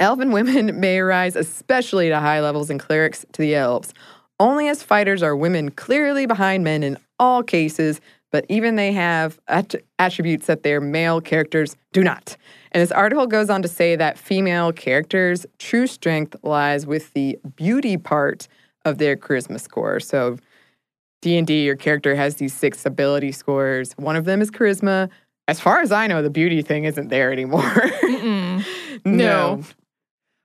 Elven 0.00 0.32
women 0.32 0.80
may 0.80 1.00
rise 1.00 1.36
especially 1.36 2.08
to 2.08 2.18
high 2.18 2.40
levels 2.40 2.70
and 2.70 2.80
clerics 2.80 3.24
to 3.32 3.42
the 3.42 3.54
elves. 3.54 3.92
Only 4.42 4.66
as 4.66 4.82
fighters 4.82 5.22
are 5.22 5.36
women 5.36 5.70
clearly 5.70 6.26
behind 6.26 6.64
men 6.64 6.82
in 6.82 6.96
all 7.20 7.44
cases, 7.44 8.00
but 8.32 8.44
even 8.48 8.74
they 8.74 8.90
have 8.90 9.38
att- 9.46 9.76
attributes 10.00 10.46
that 10.48 10.64
their 10.64 10.80
male 10.80 11.20
characters 11.20 11.76
do 11.92 12.02
not. 12.02 12.36
And 12.72 12.82
this 12.82 12.90
article 12.90 13.28
goes 13.28 13.50
on 13.50 13.62
to 13.62 13.68
say 13.68 13.94
that 13.94 14.18
female 14.18 14.72
characters' 14.72 15.46
true 15.60 15.86
strength 15.86 16.34
lies 16.42 16.86
with 16.86 17.12
the 17.12 17.38
beauty 17.54 17.96
part 17.96 18.48
of 18.84 18.98
their 18.98 19.16
charisma 19.16 19.60
score. 19.60 20.00
So 20.00 20.38
D&D 21.20 21.62
your 21.64 21.76
character 21.76 22.16
has 22.16 22.34
these 22.34 22.52
six 22.52 22.84
ability 22.84 23.30
scores. 23.30 23.92
One 23.92 24.16
of 24.16 24.24
them 24.24 24.42
is 24.42 24.50
charisma. 24.50 25.08
As 25.46 25.60
far 25.60 25.82
as 25.82 25.92
I 25.92 26.08
know, 26.08 26.20
the 26.20 26.30
beauty 26.30 26.62
thing 26.62 26.82
isn't 26.82 27.10
there 27.10 27.30
anymore. 27.30 27.62
No. 29.04 29.56
No. 29.56 29.62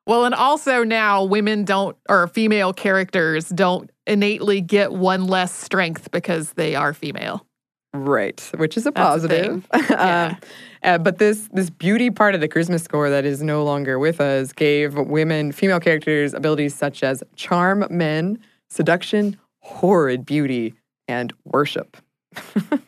Well, 0.07 0.25
and 0.25 0.33
also 0.33 0.83
now 0.83 1.23
women 1.23 1.65
don't, 1.65 1.95
or 2.09 2.27
female 2.27 2.73
characters 2.73 3.49
don't 3.49 3.91
innately 4.07 4.61
get 4.61 4.93
one 4.93 5.27
less 5.27 5.53
strength 5.53 6.09
because 6.11 6.53
they 6.53 6.75
are 6.75 6.93
female. 6.93 7.45
Right, 7.93 8.39
which 8.57 8.77
is 8.77 8.85
a 8.85 8.91
That's 8.91 9.05
positive. 9.05 9.67
Yeah. 9.89 10.35
uh, 10.41 10.45
uh, 10.83 10.97
but 10.97 11.17
this 11.17 11.49
this 11.51 11.69
beauty 11.69 12.09
part 12.09 12.35
of 12.35 12.41
the 12.41 12.47
charisma 12.47 12.79
score 12.79 13.09
that 13.09 13.25
is 13.25 13.41
no 13.41 13.63
longer 13.63 13.99
with 13.99 14.21
us 14.21 14.53
gave 14.53 14.95
women, 14.95 15.51
female 15.51 15.79
characters, 15.79 16.33
abilities 16.33 16.75
such 16.75 17.03
as 17.03 17.23
charm 17.35 17.85
men, 17.89 18.39
seduction, 18.69 19.37
horrid 19.61 20.25
beauty, 20.25 20.73
and 21.07 21.33
worship. 21.45 21.97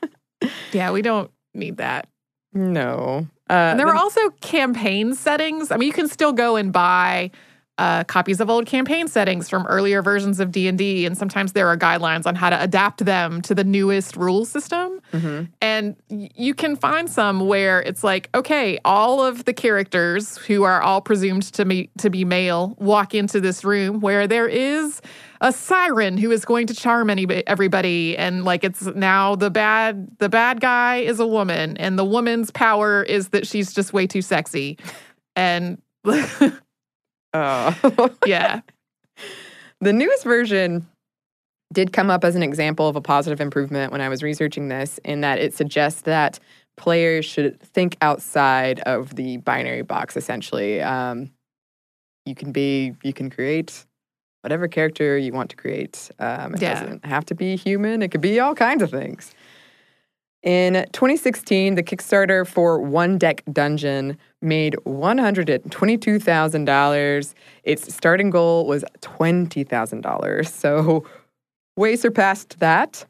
Yeah, 0.72 0.92
we 0.92 1.02
don't 1.02 1.32
need 1.54 1.78
that. 1.78 2.08
No. 2.54 3.28
Uh, 3.50 3.54
And 3.54 3.80
there 3.80 3.88
then- 3.88 3.96
are 3.96 4.00
also 4.00 4.30
campaign 4.42 5.16
settings. 5.16 5.72
I 5.72 5.78
mean, 5.78 5.88
you 5.88 5.94
can 5.94 6.08
still 6.08 6.34
go 6.34 6.56
and 6.56 6.72
buy 6.72 7.32
uh, 7.78 8.04
copies 8.04 8.42
of 8.42 8.50
old 8.50 8.66
campaign 8.66 9.08
settings 9.08 9.48
from 9.48 9.66
earlier 9.68 10.02
versions 10.02 10.42
of 10.42 10.52
D&D, 10.52 11.06
and 11.06 11.18
sometimes 11.18 11.54
there 11.54 11.66
are 11.70 11.78
guidelines 11.78 12.26
on 12.28 12.36
how 12.36 12.50
to 12.50 12.62
adapt 12.62 13.06
them 13.06 13.42
to 13.42 13.56
the 13.56 13.64
newest 13.64 14.18
rule 14.18 14.44
system. 14.44 15.00
Mhm. 15.14 15.48
And 15.62 15.96
you 16.10 16.54
can 16.54 16.76
find 16.76 17.10
some 17.10 17.48
where 17.48 17.82
it's 17.82 18.04
like, 18.04 18.28
okay, 18.36 18.80
all 18.84 19.24
of 19.24 19.46
the 19.46 19.54
characters 19.54 20.36
who 20.40 20.64
are 20.64 20.82
all 20.82 21.00
presumed 21.00 21.44
to 21.54 21.64
be 21.64 21.90
to 22.00 22.10
be 22.10 22.26
male 22.26 22.76
walk 22.80 23.16
into 23.16 23.40
this 23.40 23.64
room 23.64 24.02
where 24.02 24.28
there 24.28 24.50
is 24.50 25.00
a 25.42 25.54
siren 25.54 26.18
who 26.18 26.32
is 26.32 26.46
going 26.46 26.68
to 26.68 26.74
charm 26.74 27.10
anybody, 27.10 27.46
everybody, 27.48 28.18
and 28.18 28.46
like 28.46 28.64
it's 28.64 28.84
now 28.84 29.36
the 29.36 29.50
bad 29.50 30.08
the 30.20 30.30
bad 30.30 30.62
guy 30.62 30.98
is 30.98 31.20
a 31.20 31.28
woman, 31.28 31.78
and 31.78 31.98
the 31.98 32.06
woman's 32.06 32.52
power 32.52 33.04
is 33.04 33.30
that 33.30 33.48
she's 33.48 33.74
just 33.74 33.94
way 33.94 34.08
too 34.08 34.22
sexy, 34.22 34.78
and 35.36 35.82
Oh. 37.34 38.10
yeah, 38.26 38.62
The 39.82 39.94
newest 39.94 40.24
version 40.24 40.88
did 41.72 41.94
come 41.94 42.10
up 42.10 42.24
as 42.24 42.36
an 42.36 42.44
example 42.44 42.88
of 42.88 42.96
a 42.96 43.02
positive 43.02 43.40
improvement 43.40 43.92
when 43.92 44.02
I 44.02 44.10
was 44.10 44.24
researching 44.24 44.70
this, 44.70 45.00
in 45.06 45.22
that 45.22 45.40
it 45.40 45.54
suggests 45.54 46.02
that 46.02 46.40
players 46.78 47.26
should 47.26 47.62
think 47.62 47.98
outside 48.02 48.80
of 48.82 49.16
the 49.16 49.38
binary 49.38 49.84
box, 49.84 50.18
essentially. 50.18 50.82
Um, 50.82 51.32
you 52.26 52.34
can 52.34 52.52
be, 52.52 52.94
you 53.04 53.14
can 53.14 53.30
create 53.30 53.86
whatever 54.42 54.68
character 54.68 55.18
you 55.18 55.32
want 55.34 55.50
to 55.52 55.56
create. 55.56 56.10
Um, 56.20 56.54
it 56.56 56.62
Yeah. 56.62 56.82
doesn't 56.82 57.06
have 57.06 57.26
to 57.26 57.36
be 57.36 57.56
human, 57.56 58.02
it 58.02 58.10
could 58.12 58.22
be 58.22 58.40
all 58.40 58.56
kinds 58.56 58.82
of 58.82 58.90
things. 58.92 59.34
In 60.42 60.86
2016, 60.94 61.76
the 61.76 61.84
Kickstarter 61.84 62.48
for 62.48 62.80
One 62.80 63.18
Deck 63.18 63.44
Dungeon 63.52 64.18
made 64.42 64.78
$122,000. 64.86 67.36
Its 67.66 67.94
starting 67.94 68.30
goal 68.30 68.66
was 68.66 68.86
$20,000. 69.02 70.48
So, 70.50 71.04
way 71.76 71.98
surpassed 71.98 72.60
that. 72.60 73.06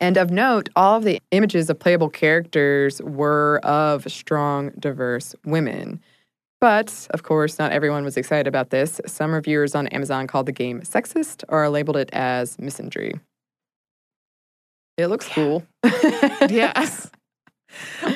And 0.00 0.18
of 0.18 0.30
note, 0.30 0.68
all 0.76 0.98
of 0.98 1.04
the 1.04 1.18
images 1.30 1.70
of 1.70 1.78
playable 1.78 2.10
characters 2.10 3.00
were 3.02 3.58
of 3.62 4.04
strong, 4.12 4.72
diverse 4.78 5.34
women. 5.46 5.98
But, 6.60 7.08
of 7.10 7.22
course, 7.22 7.58
not 7.58 7.72
everyone 7.72 8.04
was 8.04 8.16
excited 8.16 8.46
about 8.46 8.70
this. 8.70 9.00
Some 9.06 9.32
reviewers 9.32 9.74
on 9.74 9.86
Amazon 9.88 10.26
called 10.26 10.46
the 10.46 10.52
game 10.52 10.82
sexist 10.82 11.42
or 11.48 11.68
labeled 11.70 11.96
it 11.96 12.10
as 12.12 12.56
misandry. 12.58 13.18
It 14.98 15.06
looks 15.06 15.26
cool. 15.28 15.66
yes. 15.82 17.10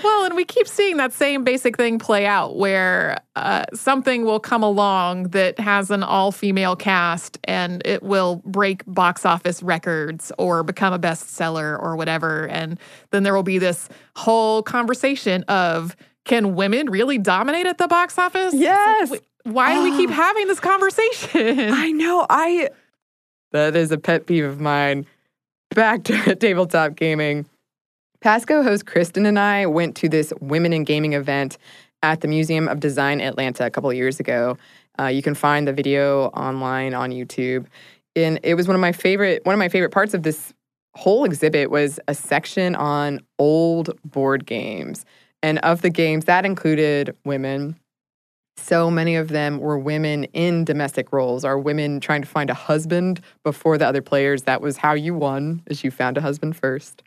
Well, 0.03 0.24
and 0.24 0.34
we 0.34 0.45
keep 0.45 0.66
seeing 0.66 0.97
that 0.97 1.12
same 1.12 1.45
basic 1.45 1.76
thing 1.76 1.99
play 1.99 2.26
out 2.26 2.57
where 2.57 3.20
uh, 3.36 3.64
something 3.72 4.24
will 4.24 4.40
come 4.40 4.62
along 4.62 5.28
that 5.28 5.59
has 5.59 5.90
an 5.90 6.03
all 6.03 6.32
female 6.32 6.76
cast 6.76 7.38
and 7.45 7.80
it 7.84 8.03
will 8.03 8.42
break 8.45 8.82
box 8.86 9.24
office 9.24 9.62
records 9.62 10.32
or 10.38 10.62
become 10.62 10.92
a 10.92 10.99
bestseller 10.99 11.80
or 11.80 11.97
whatever. 11.97 12.49
And 12.49 12.78
then 13.11 13.22
there 13.22 13.34
will 13.34 13.42
be 13.42 13.59
this 13.59 13.88
whole 14.16 14.62
conversation 14.62 15.45
of 15.45 15.97
can 16.24 16.54
women 16.54 16.90
really 16.90 17.18
dominate 17.18 17.66
at 17.66 17.78
the 17.78 17.88
box 17.88 18.18
office? 18.18 18.54
It's 18.54 18.54
like, 18.54 18.62
Yes. 18.62 19.12
why 19.44 19.74
do 19.74 19.82
we 19.82 19.96
keep 19.96 20.10
having 20.24 20.46
this 20.48 20.60
conversation? 20.60 21.70
I 21.72 21.90
know. 21.92 22.26
I 22.28 22.70
that 23.52 23.76
is 23.76 23.92
a 23.92 23.98
pet 23.98 24.26
peeve 24.26 24.44
of 24.44 24.60
mine. 24.60 25.06
Back 25.74 26.04
to 26.04 26.34
tabletop 26.36 26.96
gaming. 26.96 27.46
Pasco 28.20 28.62
host 28.62 28.86
Kristen 28.86 29.26
and 29.26 29.38
I 29.38 29.66
went 29.66 29.96
to 29.96 30.08
this 30.08 30.32
Women 30.40 30.72
in 30.72 30.84
Gaming 30.84 31.12
event 31.12 31.58
at 32.02 32.20
the 32.22 32.28
Museum 32.28 32.68
of 32.68 32.80
Design 32.80 33.20
Atlanta 33.20 33.66
a 33.66 33.70
couple 33.70 33.90
of 33.90 33.96
years 33.96 34.18
ago. 34.18 34.56
Uh, 34.98 35.06
you 35.06 35.22
can 35.22 35.34
find 35.34 35.68
the 35.68 35.72
video 35.72 36.26
online 36.28 36.94
on 36.94 37.10
YouTube. 37.10 37.66
And 38.16 38.38
it 38.42 38.54
was 38.54 38.66
one 38.68 38.74
of 38.76 38.80
my 38.80 38.92
favorite 38.92 39.44
one 39.44 39.54
of 39.54 39.58
my 39.58 39.68
favorite 39.68 39.90
parts 39.90 40.14
of 40.14 40.22
this 40.22 40.54
whole 40.94 41.24
exhibit 41.24 41.70
was 41.70 41.98
a 42.08 42.14
section 42.14 42.74
on 42.76 43.20
old 43.38 43.90
board 44.04 44.46
games. 44.46 45.04
And 45.45 45.59
of 45.59 45.82
the 45.82 45.90
games, 45.90 46.24
that 46.24 46.47
included 46.47 47.14
women. 47.26 47.78
So 48.57 48.90
many 48.90 49.14
of 49.14 49.28
them 49.28 49.59
were 49.59 49.78
women 49.78 50.24
in 50.32 50.64
domestic 50.64 51.12
roles, 51.12 51.45
or 51.45 51.59
women 51.59 52.01
trying 52.01 52.22
to 52.22 52.26
find 52.26 52.49
a 52.49 52.55
husband 52.55 53.20
before 53.42 53.76
the 53.76 53.86
other 53.86 54.01
players. 54.01 54.45
That 54.45 54.62
was 54.62 54.78
how 54.78 54.95
you 54.95 55.12
won, 55.12 55.62
is 55.66 55.84
you 55.84 55.90
found 55.90 56.16
a 56.16 56.22
husband 56.22 56.57
first. 56.57 57.03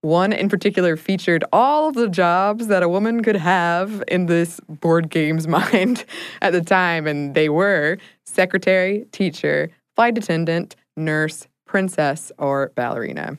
One 0.00 0.32
in 0.32 0.48
particular 0.48 0.96
featured 0.96 1.42
all 1.52 1.88
of 1.88 1.96
the 1.96 2.08
jobs 2.08 2.68
that 2.68 2.84
a 2.84 2.88
woman 2.88 3.20
could 3.20 3.34
have 3.34 4.04
in 4.06 4.26
this 4.26 4.60
board 4.68 5.10
game's 5.10 5.48
mind 5.58 6.04
at 6.40 6.52
the 6.52 6.60
time, 6.60 7.08
and 7.08 7.34
they 7.34 7.48
were 7.48 7.98
secretary, 8.26 9.06
teacher, 9.10 9.70
flight 9.96 10.16
attendant, 10.16 10.76
nurse, 10.96 11.48
princess, 11.66 12.30
or 12.38 12.70
ballerina. 12.76 13.38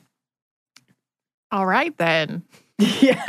All 1.50 1.64
right, 1.64 1.96
then. 1.96 2.42
yeah, 3.00 3.24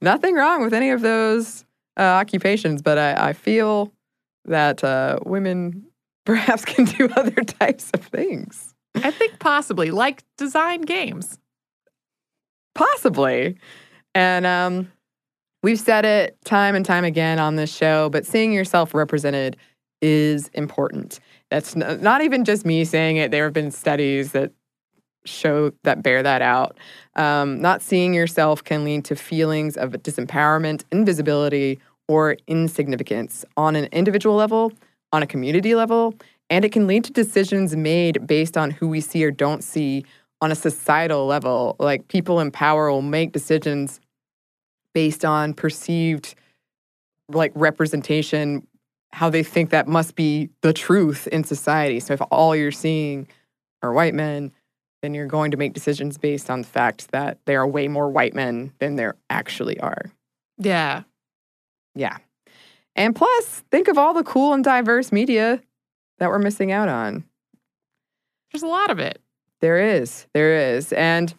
nothing 0.00 0.34
wrong 0.34 0.62
with 0.62 0.72
any 0.72 0.90
of 0.90 1.02
those 1.02 1.64
uh, 1.98 2.02
occupations, 2.02 2.82
but 2.82 2.98
I, 2.98 3.28
I 3.28 3.32
feel 3.32 3.92
that 4.46 4.82
uh, 4.82 5.18
women 5.24 5.86
perhaps 6.26 6.64
can 6.64 6.84
do 6.84 7.08
other 7.16 7.42
types 7.42 7.90
of 7.94 8.04
things. 8.04 8.74
I 8.96 9.10
think 9.10 9.38
possibly, 9.38 9.90
like 9.90 10.22
design 10.38 10.82
games. 10.82 11.38
Possibly. 12.74 13.58
And 14.14 14.46
um, 14.46 14.92
we've 15.62 15.78
said 15.78 16.04
it 16.04 16.38
time 16.44 16.74
and 16.74 16.84
time 16.84 17.04
again 17.04 17.38
on 17.38 17.56
this 17.56 17.74
show, 17.74 18.08
but 18.10 18.24
seeing 18.24 18.52
yourself 18.52 18.94
represented 18.94 19.56
is 20.00 20.48
important. 20.48 21.18
That's 21.50 21.74
not 21.76 22.22
even 22.22 22.44
just 22.44 22.64
me 22.64 22.84
saying 22.84 23.16
it. 23.16 23.30
There 23.30 23.44
have 23.44 23.52
been 23.52 23.70
studies 23.70 24.32
that 24.32 24.52
show 25.24 25.72
that 25.82 26.02
bear 26.02 26.22
that 26.22 26.42
out. 26.42 26.78
Um, 27.16 27.60
not 27.60 27.82
seeing 27.82 28.14
yourself 28.14 28.62
can 28.62 28.84
lead 28.84 29.04
to 29.06 29.16
feelings 29.16 29.76
of 29.76 29.92
disempowerment, 29.92 30.84
invisibility, 30.92 31.78
or 32.08 32.36
insignificance 32.46 33.44
on 33.56 33.76
an 33.76 33.86
individual 33.86 34.36
level, 34.36 34.72
on 35.12 35.22
a 35.22 35.26
community 35.26 35.74
level, 35.74 36.14
and 36.50 36.64
it 36.64 36.72
can 36.72 36.86
lead 36.86 37.04
to 37.04 37.12
decisions 37.12 37.74
made 37.74 38.26
based 38.26 38.56
on 38.56 38.70
who 38.70 38.88
we 38.88 39.00
see 39.00 39.24
or 39.24 39.30
don't 39.30 39.64
see 39.64 40.04
on 40.40 40.52
a 40.52 40.54
societal 40.54 41.26
level. 41.26 41.76
Like 41.78 42.08
people 42.08 42.40
in 42.40 42.50
power 42.50 42.90
will 42.90 43.02
make 43.02 43.32
decisions 43.32 44.00
based 44.92 45.24
on 45.24 45.54
perceived 45.54 46.34
like 47.30 47.52
representation, 47.54 48.66
how 49.12 49.30
they 49.30 49.42
think 49.42 49.70
that 49.70 49.88
must 49.88 50.14
be 50.14 50.50
the 50.60 50.72
truth 50.72 51.26
in 51.28 51.44
society. 51.44 52.00
So 52.00 52.12
if 52.12 52.20
all 52.30 52.54
you're 52.54 52.72
seeing 52.72 53.26
are 53.82 53.92
white 53.92 54.14
men, 54.14 54.52
then 55.04 55.12
you're 55.12 55.26
going 55.26 55.50
to 55.50 55.58
make 55.58 55.74
decisions 55.74 56.16
based 56.16 56.48
on 56.48 56.62
the 56.62 56.66
fact 56.66 57.12
that 57.12 57.38
there 57.44 57.60
are 57.60 57.66
way 57.66 57.88
more 57.88 58.08
white 58.08 58.34
men 58.34 58.72
than 58.78 58.96
there 58.96 59.16
actually 59.28 59.78
are. 59.78 60.06
Yeah. 60.56 61.02
Yeah. 61.94 62.16
And 62.96 63.14
plus, 63.14 63.62
think 63.70 63.88
of 63.88 63.98
all 63.98 64.14
the 64.14 64.24
cool 64.24 64.54
and 64.54 64.64
diverse 64.64 65.12
media 65.12 65.60
that 66.18 66.30
we're 66.30 66.38
missing 66.38 66.72
out 66.72 66.88
on. 66.88 67.24
There's 68.50 68.62
a 68.62 68.68
lot 68.68 68.90
of 68.90 68.98
it. 68.98 69.20
There 69.60 69.78
is. 69.78 70.26
There 70.32 70.74
is. 70.74 70.90
And 70.94 71.34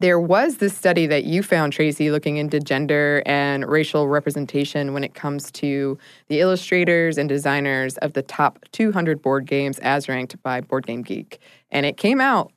there 0.00 0.20
was 0.20 0.58
this 0.58 0.76
study 0.76 1.06
that 1.08 1.24
you 1.24 1.42
found, 1.42 1.72
Tracy, 1.72 2.10
looking 2.10 2.36
into 2.36 2.60
gender 2.60 3.22
and 3.26 3.68
racial 3.68 4.08
representation 4.08 4.94
when 4.94 5.04
it 5.04 5.12
comes 5.12 5.50
to 5.52 5.98
the 6.28 6.40
illustrators 6.40 7.18
and 7.18 7.28
designers 7.28 7.98
of 7.98 8.14
the 8.14 8.22
top 8.22 8.60
200 8.72 9.20
board 9.20 9.44
games 9.44 9.78
as 9.80 10.08
ranked 10.08 10.40
by 10.42 10.60
Board 10.60 10.86
Game 10.86 11.02
Geek. 11.02 11.38
And 11.70 11.84
it 11.84 11.96
came 11.96 12.20
out 12.20 12.52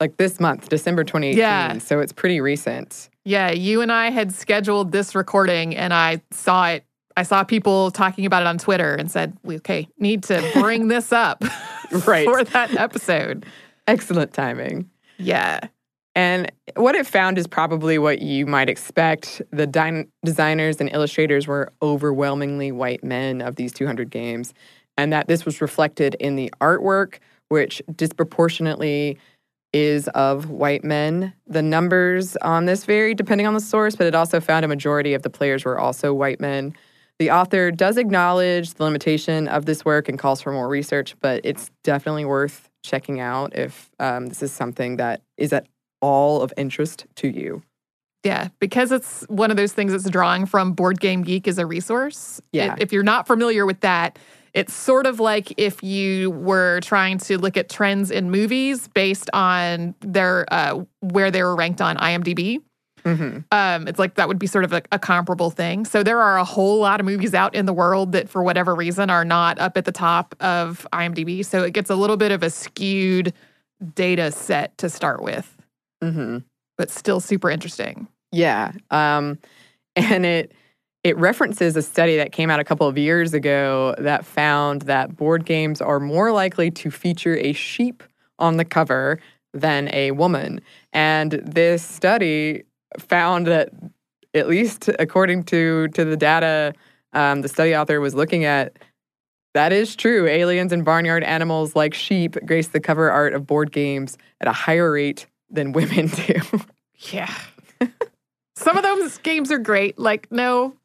like 0.00 0.16
this 0.16 0.40
month, 0.40 0.68
December 0.68 1.04
2018. 1.04 1.38
Yeah. 1.38 1.78
So 1.78 2.00
it's 2.00 2.12
pretty 2.12 2.40
recent. 2.40 3.10
Yeah, 3.24 3.50
you 3.50 3.82
and 3.82 3.92
I 3.92 4.10
had 4.10 4.32
scheduled 4.32 4.92
this 4.92 5.14
recording 5.14 5.76
and 5.76 5.92
I 5.92 6.22
saw 6.30 6.68
it. 6.68 6.84
I 7.16 7.22
saw 7.22 7.44
people 7.44 7.90
talking 7.90 8.24
about 8.24 8.42
it 8.42 8.46
on 8.46 8.56
Twitter 8.56 8.94
and 8.94 9.10
said, 9.10 9.36
okay, 9.46 9.86
need 9.98 10.22
to 10.24 10.48
bring 10.54 10.88
this 10.88 11.12
up 11.12 11.44
Right. 12.06 12.24
for 12.24 12.42
that 12.44 12.74
episode. 12.76 13.44
Excellent 13.86 14.32
timing. 14.32 14.88
Yeah. 15.18 15.60
And 16.16 16.50
what 16.76 16.94
it 16.94 17.06
found 17.06 17.36
is 17.36 17.46
probably 17.46 17.98
what 17.98 18.20
you 18.20 18.46
might 18.46 18.68
expect. 18.68 19.42
The 19.52 19.66
din- 19.66 20.08
designers 20.24 20.80
and 20.80 20.90
illustrators 20.92 21.46
were 21.46 21.72
overwhelmingly 21.82 22.72
white 22.72 23.04
men 23.04 23.40
of 23.42 23.56
these 23.56 23.72
200 23.72 24.10
games, 24.10 24.52
and 24.96 25.12
that 25.12 25.28
this 25.28 25.44
was 25.44 25.60
reflected 25.60 26.16
in 26.18 26.34
the 26.36 26.52
artwork, 26.60 27.18
which 27.48 27.80
disproportionately 27.94 29.18
is 29.72 30.08
of 30.08 30.50
white 30.50 30.84
men. 30.84 31.32
The 31.46 31.62
numbers 31.62 32.36
on 32.38 32.66
this 32.66 32.84
vary 32.84 33.14
depending 33.14 33.46
on 33.46 33.54
the 33.54 33.60
source, 33.60 33.96
but 33.96 34.06
it 34.06 34.14
also 34.14 34.40
found 34.40 34.64
a 34.64 34.68
majority 34.68 35.14
of 35.14 35.22
the 35.22 35.30
players 35.30 35.64
were 35.64 35.78
also 35.78 36.12
white 36.12 36.40
men. 36.40 36.74
The 37.18 37.30
author 37.30 37.70
does 37.70 37.98
acknowledge 37.98 38.74
the 38.74 38.84
limitation 38.84 39.46
of 39.46 39.66
this 39.66 39.84
work 39.84 40.08
and 40.08 40.18
calls 40.18 40.40
for 40.40 40.52
more 40.52 40.68
research, 40.68 41.14
but 41.20 41.42
it's 41.44 41.70
definitely 41.84 42.24
worth 42.24 42.70
checking 42.82 43.20
out 43.20 43.54
if 43.54 43.90
um, 43.98 44.26
this 44.26 44.42
is 44.42 44.52
something 44.52 44.96
that 44.96 45.20
is 45.36 45.52
at 45.52 45.66
all 46.00 46.40
of 46.40 46.52
interest 46.56 47.04
to 47.16 47.28
you. 47.28 47.62
Yeah, 48.24 48.48
because 48.58 48.92
it's 48.92 49.24
one 49.28 49.50
of 49.50 49.56
those 49.56 49.72
things 49.72 49.92
that's 49.92 50.08
drawing 50.08 50.46
from 50.46 50.72
Board 50.72 51.00
Game 51.00 51.22
Geek 51.22 51.48
as 51.48 51.58
a 51.58 51.64
resource. 51.64 52.40
Yeah. 52.52 52.74
If 52.78 52.92
you're 52.92 53.02
not 53.02 53.26
familiar 53.26 53.64
with 53.64 53.80
that, 53.80 54.18
it's 54.54 54.72
sort 54.74 55.06
of 55.06 55.20
like 55.20 55.52
if 55.56 55.82
you 55.82 56.30
were 56.30 56.80
trying 56.80 57.18
to 57.18 57.38
look 57.38 57.56
at 57.56 57.68
trends 57.68 58.10
in 58.10 58.30
movies 58.30 58.88
based 58.88 59.30
on 59.32 59.94
their 60.00 60.46
uh, 60.52 60.84
where 61.00 61.30
they 61.30 61.42
were 61.42 61.54
ranked 61.56 61.80
on 61.80 61.96
IMDb. 61.96 62.60
Mm-hmm. 63.04 63.38
Um, 63.50 63.88
it's 63.88 63.98
like 63.98 64.16
that 64.16 64.28
would 64.28 64.38
be 64.38 64.46
sort 64.46 64.64
of 64.64 64.74
a, 64.74 64.82
a 64.92 64.98
comparable 64.98 65.50
thing. 65.50 65.86
So 65.86 66.02
there 66.02 66.20
are 66.20 66.36
a 66.36 66.44
whole 66.44 66.80
lot 66.80 67.00
of 67.00 67.06
movies 67.06 67.32
out 67.32 67.54
in 67.54 67.64
the 67.64 67.72
world 67.72 68.12
that, 68.12 68.28
for 68.28 68.42
whatever 68.42 68.74
reason, 68.74 69.08
are 69.08 69.24
not 69.24 69.58
up 69.58 69.78
at 69.78 69.86
the 69.86 69.92
top 69.92 70.34
of 70.40 70.86
IMDb. 70.92 71.42
So 71.44 71.62
it 71.62 71.72
gets 71.72 71.88
a 71.88 71.94
little 71.94 72.18
bit 72.18 72.30
of 72.30 72.42
a 72.42 72.50
skewed 72.50 73.32
data 73.94 74.30
set 74.30 74.76
to 74.78 74.90
start 74.90 75.22
with, 75.22 75.56
Mm-hmm. 76.02 76.38
but 76.76 76.90
still 76.90 77.20
super 77.20 77.48
interesting. 77.50 78.06
Yeah. 78.32 78.72
Um, 78.90 79.38
and 79.96 80.26
it 80.26 80.52
it 81.02 81.16
references 81.16 81.76
a 81.76 81.82
study 81.82 82.16
that 82.16 82.32
came 82.32 82.50
out 82.50 82.60
a 82.60 82.64
couple 82.64 82.86
of 82.86 82.98
years 82.98 83.32
ago 83.32 83.94
that 83.98 84.24
found 84.24 84.82
that 84.82 85.16
board 85.16 85.46
games 85.46 85.80
are 85.80 85.98
more 85.98 86.30
likely 86.30 86.70
to 86.70 86.90
feature 86.90 87.36
a 87.36 87.52
sheep 87.52 88.02
on 88.38 88.58
the 88.58 88.64
cover 88.64 89.18
than 89.54 89.92
a 89.94 90.10
woman. 90.10 90.60
And 90.92 91.32
this 91.32 91.82
study 91.82 92.64
found 92.98 93.46
that, 93.46 93.70
at 94.34 94.48
least 94.48 94.88
according 94.98 95.44
to 95.44 95.88
to 95.88 96.04
the 96.04 96.16
data, 96.16 96.74
um, 97.12 97.42
the 97.42 97.48
study 97.48 97.74
author 97.74 98.00
was 98.00 98.14
looking 98.14 98.44
at. 98.44 98.78
That 99.52 99.72
is 99.72 99.96
true. 99.96 100.28
Aliens 100.28 100.72
and 100.72 100.84
barnyard 100.84 101.24
animals 101.24 101.74
like 101.74 101.92
sheep 101.92 102.36
grace 102.46 102.68
the 102.68 102.78
cover 102.78 103.10
art 103.10 103.32
of 103.32 103.48
board 103.48 103.72
games 103.72 104.16
at 104.40 104.46
a 104.46 104.52
higher 104.52 104.92
rate 104.92 105.26
than 105.50 105.72
women 105.72 106.06
do. 106.26 106.40
Yeah. 107.10 107.34
Some 108.54 108.76
of 108.76 108.84
those 108.84 109.18
games 109.18 109.50
are 109.50 109.58
great. 109.58 109.98
Like, 109.98 110.30
no, 110.30 110.76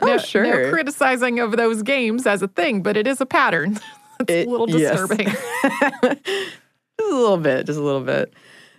Oh, 0.00 0.06
no, 0.06 0.18
sure. 0.18 0.42
no 0.44 0.70
criticizing 0.70 1.38
of 1.40 1.56
those 1.56 1.82
games 1.82 2.26
as 2.26 2.42
a 2.42 2.48
thing, 2.48 2.82
but 2.82 2.96
it 2.96 3.06
is 3.06 3.20
a 3.20 3.26
pattern. 3.26 3.78
it's 4.20 4.30
It- 4.32 4.46
a 4.46 4.50
little 4.50 4.68
yes. 4.70 4.90
disturbing. 4.98 5.26
just 6.02 7.10
a 7.12 7.14
little 7.16 7.36
bit, 7.38 7.66
just 7.66 7.78
a 7.78 7.82
little 7.82 8.00
bit. 8.02 8.32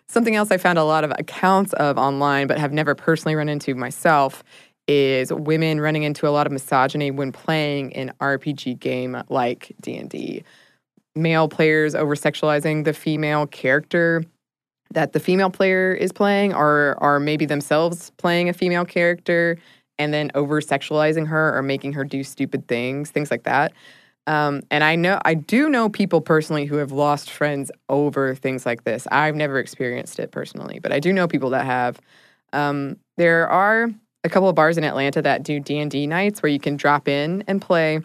Something 0.08 0.36
else 0.36 0.52
I 0.52 0.58
found 0.58 0.78
a 0.78 0.84
lot 0.84 1.04
of 1.04 1.12
accounts 1.18 1.74
of 1.74 1.98
online, 1.98 2.48
but 2.48 2.60
have 2.60 2.72
never 2.72 2.94
personally 2.96 3.36
run 3.36 3.50
into 3.50 3.74
myself, 3.76 4.44
is 4.88 5.34
women 5.34 5.82
running 5.82 6.04
into 6.04 6.28
a 6.28 6.30
lot 6.30 6.46
of 6.46 6.54
misogyny 6.54 7.10
when 7.10 7.32
playing 7.32 7.92
an 7.96 8.12
RPG 8.22 8.80
game 8.80 9.18
like 9.30 9.74
D 9.82 9.98
and 9.98 10.10
D. 10.10 10.44
Male 11.16 11.48
players 11.48 11.96
over 11.96 12.14
sexualizing 12.16 12.84
the 12.84 12.94
female 12.94 13.48
character 13.48 14.24
that 14.92 15.14
the 15.14 15.20
female 15.20 15.50
player 15.50 15.92
is 15.94 16.12
playing, 16.12 16.54
or 16.54 16.98
are 17.00 17.20
maybe 17.20 17.46
themselves 17.46 18.12
playing 18.18 18.48
a 18.48 18.54
female 18.54 18.86
character, 18.86 19.58
and 19.98 20.14
then 20.14 20.32
over 20.36 20.62
sexualizing 20.62 21.28
her 21.28 21.58
or 21.58 21.62
making 21.62 21.94
her 21.94 22.04
do 22.04 22.24
stupid 22.24 22.68
things, 22.68 23.12
things 23.12 23.32
like 23.32 23.44
that. 23.44 23.74
Um, 24.28 24.64
and 24.72 24.84
I 24.84 24.96
know 24.96 25.20
I 25.24 25.36
do 25.36 25.70
know 25.70 25.88
people 25.88 26.20
personally 26.20 26.66
who 26.66 26.78
have 26.78 26.92
lost 26.92 27.30
friends 27.30 27.72
over 27.90 28.34
things 28.36 28.66
like 28.66 28.84
this. 28.84 29.08
I've 29.12 29.36
never 29.36 29.60
experienced 29.60 30.20
it 30.20 30.32
personally, 30.32 30.80
but 30.80 30.92
I 30.92 31.00
do 31.00 31.14
know 31.14 31.28
people 31.28 31.52
that 31.52 31.66
have. 31.66 32.00
Um, 32.54 32.98
there 33.18 33.48
are 33.50 33.90
a 34.24 34.30
couple 34.30 34.50
of 34.50 34.56
bars 34.56 34.78
in 34.78 34.84
Atlanta 34.84 35.22
that 35.22 35.44
do 35.44 35.60
D 35.60 35.78
and 35.78 35.92
D 35.92 36.08
nights 36.08 36.42
where 36.42 36.52
you 36.52 36.60
can 36.60 36.76
drop 36.76 37.08
in 37.08 37.44
and 37.48 37.62
play, 37.62 38.00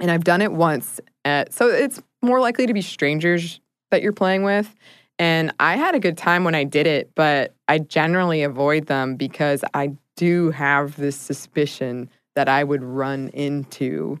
and 0.00 0.10
I've 0.10 0.24
done 0.24 0.42
it 0.42 0.52
once. 0.52 1.00
At, 1.24 1.54
so 1.54 1.68
it's 1.68 2.02
more 2.22 2.40
likely 2.40 2.66
to 2.66 2.74
be 2.74 2.82
strangers 2.82 3.60
that 3.90 4.02
you're 4.02 4.12
playing 4.12 4.42
with. 4.42 4.74
And 5.18 5.52
I 5.58 5.76
had 5.76 5.94
a 5.94 6.00
good 6.00 6.16
time 6.16 6.44
when 6.44 6.54
I 6.54 6.64
did 6.64 6.86
it, 6.86 7.10
but 7.14 7.54
I 7.66 7.78
generally 7.78 8.42
avoid 8.42 8.86
them 8.86 9.16
because 9.16 9.64
I 9.74 9.92
do 10.18 10.50
have 10.50 10.96
this 10.96 11.16
suspicion 11.16 12.10
that 12.34 12.48
I 12.48 12.64
would 12.64 12.82
run 12.82 13.28
into 13.28 14.18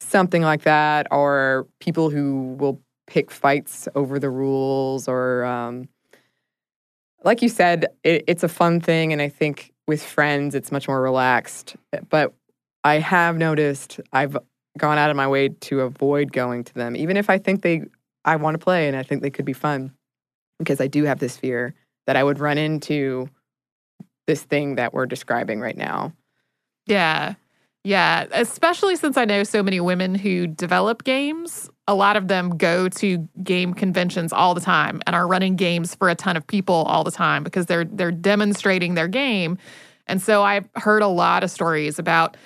something 0.00 0.40
like 0.40 0.62
that 0.62 1.06
or 1.10 1.66
people 1.78 2.08
who 2.08 2.56
will 2.58 2.80
pick 3.06 3.30
fights 3.30 3.86
over 3.94 4.18
the 4.18 4.30
rules 4.30 5.08
or 5.08 5.44
um, 5.44 5.88
like 7.22 7.42
you 7.42 7.50
said 7.50 7.86
it, 8.02 8.24
it's 8.26 8.42
a 8.42 8.48
fun 8.48 8.80
thing 8.80 9.12
and 9.12 9.20
i 9.20 9.28
think 9.28 9.72
with 9.86 10.02
friends 10.02 10.54
it's 10.54 10.72
much 10.72 10.88
more 10.88 11.02
relaxed. 11.02 11.76
But 12.08 12.32
i 12.84 12.94
have 12.94 13.36
noticed 13.36 14.00
i've 14.12 14.36
gone 14.78 14.96
out 14.96 15.10
of 15.10 15.16
my 15.16 15.28
way 15.28 15.48
to 15.48 15.80
avoid 15.80 16.32
going 16.32 16.64
to 16.64 16.74
them 16.74 16.96
even 16.96 17.16
if 17.16 17.28
i 17.28 17.36
think 17.36 17.62
they 17.62 17.82
i 18.24 18.36
want 18.36 18.54
to 18.54 18.64
play 18.64 18.86
and 18.88 18.96
i 18.96 19.02
think 19.02 19.20
they 19.20 19.30
could 19.30 19.44
be 19.44 19.52
fun 19.52 19.92
because 20.58 20.80
i 20.80 20.86
do 20.86 21.04
have 21.04 21.18
this 21.18 21.36
fear 21.36 21.74
that 22.06 22.16
i 22.16 22.24
would 22.24 22.38
run 22.38 22.56
into 22.56 23.28
this 24.30 24.44
thing 24.44 24.76
that 24.76 24.94
we're 24.94 25.06
describing 25.06 25.58
right 25.60 25.76
now 25.76 26.12
Yeah. 26.86 27.34
Yeah. 27.82 28.26
Especially 28.32 28.94
since 28.94 29.16
I 29.16 29.24
know 29.24 29.42
so 29.42 29.62
many 29.62 29.80
women 29.80 30.14
who 30.14 30.46
develop 30.46 31.02
games. 31.02 31.68
A 31.88 31.94
lot 31.94 32.16
of 32.16 32.28
them 32.28 32.56
go 32.56 32.88
to 32.88 33.28
game 33.42 33.74
conventions 33.74 34.32
all 34.32 34.54
the 34.54 34.60
time 34.60 35.00
and 35.06 35.16
are 35.16 35.26
running 35.26 35.56
games 35.56 35.94
for 35.96 36.08
a 36.08 36.14
ton 36.14 36.36
of 36.36 36.46
people 36.46 36.74
all 36.74 37.02
the 37.02 37.10
time 37.10 37.42
because 37.42 37.66
they're 37.66 37.86
they're 37.86 38.12
demonstrating 38.12 38.94
their 38.94 39.08
game. 39.08 39.58
And 40.06 40.22
so 40.22 40.42
I've 40.44 40.68
heard 40.76 41.02
a 41.02 41.08
lot 41.08 41.42
of 41.42 41.50
stories 41.50 41.98
about 41.98 42.36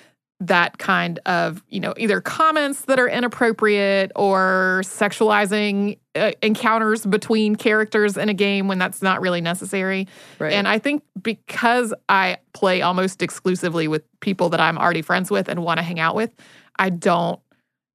that 0.41 0.77
kind 0.77 1.19
of, 1.25 1.63
you 1.69 1.79
know, 1.79 1.93
either 1.97 2.19
comments 2.19 2.81
that 2.81 2.99
are 2.99 3.07
inappropriate 3.07 4.11
or 4.15 4.81
sexualizing 4.83 5.97
uh, 6.15 6.31
encounters 6.41 7.05
between 7.05 7.55
characters 7.55 8.17
in 8.17 8.27
a 8.27 8.33
game 8.33 8.67
when 8.67 8.77
that's 8.77 9.01
not 9.01 9.21
really 9.21 9.41
necessary. 9.41 10.07
right 10.39 10.51
And 10.51 10.67
I 10.67 10.77
think 10.77 11.03
because 11.21 11.93
I 12.09 12.37
play 12.53 12.81
almost 12.81 13.21
exclusively 13.21 13.87
with 13.87 14.03
people 14.19 14.49
that 14.49 14.59
I'm 14.59 14.77
already 14.77 15.01
friends 15.01 15.31
with 15.31 15.47
and 15.47 15.63
want 15.63 15.77
to 15.77 15.83
hang 15.83 15.99
out 15.99 16.15
with, 16.15 16.31
I 16.77 16.89
don't 16.89 17.39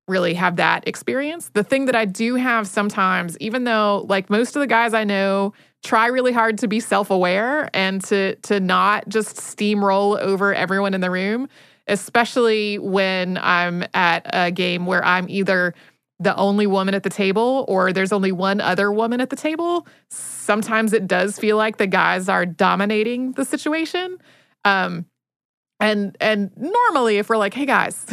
really 0.09 0.35
have 0.35 0.57
that 0.57 0.89
experience. 0.89 1.51
The 1.53 1.63
thing 1.63 1.85
that 1.87 1.95
I 1.95 2.05
do 2.05 2.35
have 2.35 2.67
sometimes, 2.67 3.39
even 3.39 3.65
though 3.65 4.07
like 4.09 4.29
most 4.31 4.57
of 4.57 4.61
the 4.61 4.67
guys 4.67 4.93
I 4.93 5.05
know 5.05 5.53
try 5.83 6.07
really 6.09 6.33
hard 6.33 6.59
to 6.59 6.69
be 6.69 6.81
self-aware 6.81 7.71
and 7.73 8.03
to 8.05 8.35
to 8.37 8.61
not 8.61 9.09
just 9.09 9.37
steamroll 9.37 10.19
over 10.19 10.55
everyone 10.55 10.95
in 10.95 11.01
the 11.01 11.11
room, 11.11 11.49
especially 11.91 12.79
when 12.79 13.39
I'm 13.43 13.85
at 13.95 14.27
a 14.33 14.51
game 14.51 14.87
where 14.87 15.05
I'm 15.05 15.29
either 15.29 15.75
the 16.21 16.37
only 16.37 16.67
woman 16.67 16.95
at 16.95 17.03
the 17.03 17.11
table 17.11 17.65
or 17.67 17.93
there's 17.93 18.13
only 18.13 18.31
one 18.31 18.61
other 18.61 18.93
woman 18.93 19.21
at 19.21 19.31
the 19.31 19.37
table 19.37 19.87
sometimes 20.11 20.93
it 20.93 21.07
does 21.07 21.39
feel 21.39 21.57
like 21.57 21.79
the 21.79 21.87
guys 21.87 22.29
are 22.29 22.47
dominating 22.47 23.33
the 23.33 23.45
situation. 23.45 24.19
Um 24.65 25.07
and 25.81 26.15
and 26.21 26.51
normally 26.57 27.17
if 27.17 27.31
we're 27.31 27.39
like 27.39 27.55
hey 27.55 27.65
guys 27.65 28.05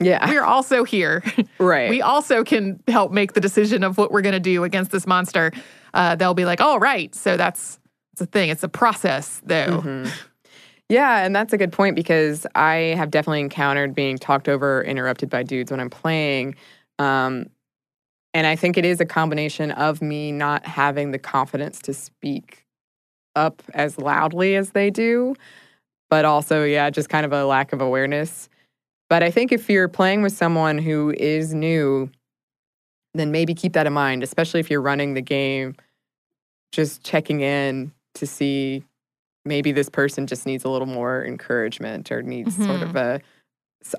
yeah. 0.00 0.26
we're 0.28 0.42
also 0.42 0.84
here. 0.84 1.22
Right. 1.58 1.90
We 1.90 2.00
also 2.00 2.42
can 2.42 2.82
help 2.88 3.12
make 3.12 3.34
the 3.34 3.40
decision 3.40 3.84
of 3.84 3.98
what 3.98 4.10
we're 4.10 4.22
going 4.22 4.32
to 4.32 4.40
do 4.40 4.64
against 4.64 4.90
this 4.90 5.06
monster. 5.06 5.52
Uh 5.92 6.16
they'll 6.16 6.34
be 6.34 6.46
like 6.46 6.60
oh 6.62 6.78
right 6.78 7.14
so 7.14 7.36
that's 7.36 7.78
it's 8.12 8.22
a 8.22 8.26
thing. 8.26 8.48
It's 8.50 8.62
a 8.62 8.68
process 8.68 9.40
though. 9.44 9.82
Mhm. 9.82 10.12
Yeah, 10.90 11.24
and 11.24 11.34
that's 11.36 11.52
a 11.52 11.56
good 11.56 11.72
point 11.72 11.94
because 11.94 12.48
I 12.56 12.94
have 12.96 13.12
definitely 13.12 13.40
encountered 13.40 13.94
being 13.94 14.18
talked 14.18 14.48
over, 14.48 14.82
interrupted 14.82 15.30
by 15.30 15.44
dudes 15.44 15.70
when 15.70 15.78
I'm 15.78 15.88
playing. 15.88 16.56
Um, 16.98 17.46
and 18.34 18.46
I 18.46 18.56
think 18.56 18.78
it 18.78 18.84
is 18.84 19.00
a 19.00 19.06
combination 19.06 19.72
of 19.72 20.02
me 20.02 20.32
not 20.32 20.66
having 20.66 21.12
the 21.12 21.18
confidence 21.18 21.80
to 21.80 21.94
speak 21.94 22.66
up 23.36 23.62
as 23.74 23.98
loudly 23.98 24.56
as 24.56 24.70
they 24.72 24.90
do, 24.90 25.36
but 26.10 26.24
also, 26.24 26.64
yeah, 26.64 26.90
just 26.90 27.08
kind 27.08 27.26
of 27.26 27.32
a 27.32 27.44
lack 27.46 27.72
of 27.72 27.80
awareness. 27.80 28.48
But 29.10 29.22
I 29.22 29.30
think 29.30 29.52
if 29.52 29.70
you're 29.70 29.88
playing 29.88 30.22
with 30.22 30.32
someone 30.32 30.78
who 30.78 31.14
is 31.18 31.54
new, 31.54 32.10
then 33.14 33.32
maybe 33.32 33.54
keep 33.54 33.74
that 33.74 33.86
in 33.86 33.92
mind, 33.92 34.22
especially 34.22 34.60
if 34.60 34.70
you're 34.70 34.82
running 34.82 35.14
the 35.14 35.22
game, 35.22 35.76
just 36.72 37.04
checking 37.04 37.40
in 37.40 37.92
to 38.14 38.26
see 38.26 38.84
maybe 39.44 39.72
this 39.72 39.88
person 39.88 40.26
just 40.26 40.46
needs 40.46 40.64
a 40.64 40.68
little 40.68 40.86
more 40.86 41.24
encouragement 41.24 42.10
or 42.12 42.22
needs 42.22 42.56
sort 42.56 42.82
of 42.82 42.96
a 42.96 43.20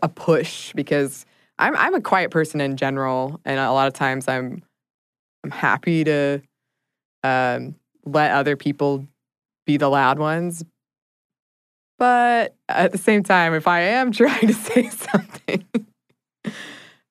a 0.01 0.09
push 0.09 0.73
because 0.73 1.25
I'm 1.57 1.75
I'm 1.75 1.95
a 1.95 2.01
quiet 2.01 2.31
person 2.31 2.61
in 2.61 2.77
general, 2.77 3.39
and 3.45 3.59
a 3.59 3.71
lot 3.71 3.87
of 3.87 3.93
times 3.93 4.27
I'm 4.27 4.63
I'm 5.43 5.51
happy 5.51 6.03
to 6.03 6.41
um, 7.23 7.75
let 8.05 8.31
other 8.31 8.55
people 8.55 9.07
be 9.65 9.77
the 9.77 9.89
loud 9.89 10.19
ones. 10.19 10.63
But 11.97 12.55
at 12.67 12.91
the 12.91 12.97
same 12.97 13.23
time, 13.23 13.53
if 13.53 13.67
I 13.67 13.81
am 13.81 14.11
trying 14.11 14.47
to 14.47 14.53
say 14.53 14.89
something, 14.89 15.65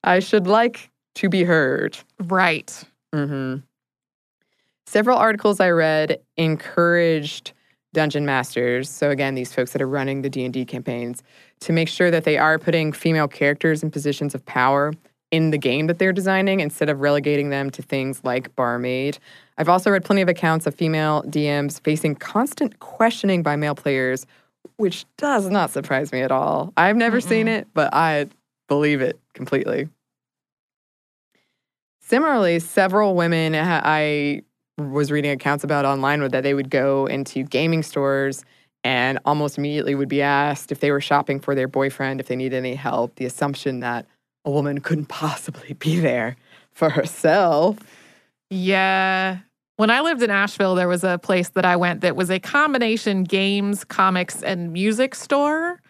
I 0.03 0.19
should 0.19 0.47
like 0.47 0.89
to 1.15 1.29
be 1.29 1.43
heard. 1.43 1.97
right 2.19 2.83
hmm 3.13 3.57
Several 4.87 5.17
articles 5.17 5.61
I 5.61 5.69
read 5.69 6.19
encouraged 6.35 7.53
dungeon 7.93 8.25
masters, 8.25 8.89
so 8.89 9.09
again, 9.09 9.35
these 9.35 9.53
folks 9.53 9.73
that 9.73 9.81
are 9.81 9.87
running 9.87 10.21
the 10.21 10.29
D&D 10.29 10.65
campaigns, 10.65 11.23
to 11.61 11.73
make 11.73 11.87
sure 11.87 12.09
that 12.11 12.23
they 12.23 12.37
are 12.37 12.57
putting 12.57 12.91
female 12.91 13.27
characters 13.27 13.83
in 13.83 13.91
positions 13.91 14.33
of 14.33 14.45
power 14.45 14.93
in 15.31 15.51
the 15.51 15.57
game 15.57 15.87
that 15.87 15.97
they're 15.97 16.13
designing 16.13 16.59
instead 16.59 16.89
of 16.89 16.99
relegating 16.99 17.49
them 17.49 17.69
to 17.69 17.81
things 17.81 18.21
like 18.23 18.53
barmaid. 18.55 19.17
I've 19.57 19.69
also 19.69 19.89
read 19.89 20.03
plenty 20.03 20.21
of 20.21 20.27
accounts 20.27 20.67
of 20.67 20.75
female 20.75 21.23
DMs 21.23 21.81
facing 21.81 22.15
constant 22.15 22.79
questioning 22.79 23.41
by 23.41 23.55
male 23.55 23.75
players, 23.75 24.25
which 24.75 25.05
does 25.17 25.49
not 25.49 25.71
surprise 25.71 26.11
me 26.11 26.21
at 26.21 26.31
all. 26.31 26.73
I've 26.75 26.97
never 26.97 27.21
seen 27.21 27.47
it, 27.47 27.67
but 27.73 27.93
I 27.93 28.27
believe 28.67 29.01
it 29.01 29.19
completely. 29.33 29.87
Similarly, 32.01 32.59
several 32.59 33.15
women 33.15 33.53
ha- 33.53 33.81
I 33.85 34.41
was 34.89 35.11
reading 35.11 35.31
accounts 35.31 35.63
about 35.63 35.85
online 35.85 36.27
that 36.29 36.43
they 36.43 36.53
would 36.53 36.69
go 36.69 37.05
into 37.05 37.43
gaming 37.43 37.83
stores 37.83 38.43
and 38.83 39.19
almost 39.25 39.57
immediately 39.57 39.95
would 39.95 40.09
be 40.09 40.21
asked 40.21 40.71
if 40.71 40.79
they 40.79 40.91
were 40.91 41.01
shopping 41.01 41.39
for 41.39 41.53
their 41.53 41.67
boyfriend, 41.67 42.19
if 42.19 42.27
they 42.27 42.35
needed 42.35 42.57
any 42.57 42.75
help, 42.75 43.15
the 43.15 43.25
assumption 43.25 43.79
that 43.81 44.05
a 44.45 44.51
woman 44.51 44.79
couldn't 44.81 45.05
possibly 45.05 45.73
be 45.73 45.99
there 45.99 46.35
for 46.71 46.89
herself. 46.89 47.77
Yeah. 48.49 49.39
When 49.77 49.89
I 49.89 50.01
lived 50.01 50.21
in 50.21 50.29
Asheville, 50.29 50.75
there 50.75 50.87
was 50.87 51.03
a 51.03 51.17
place 51.17 51.49
that 51.49 51.65
I 51.65 51.75
went 51.75 52.01
that 52.01 52.15
was 52.15 52.29
a 52.29 52.39
combination 52.39 53.23
games, 53.23 53.83
comics, 53.83 54.43
and 54.43 54.71
music 54.73 55.15
store. 55.15 55.81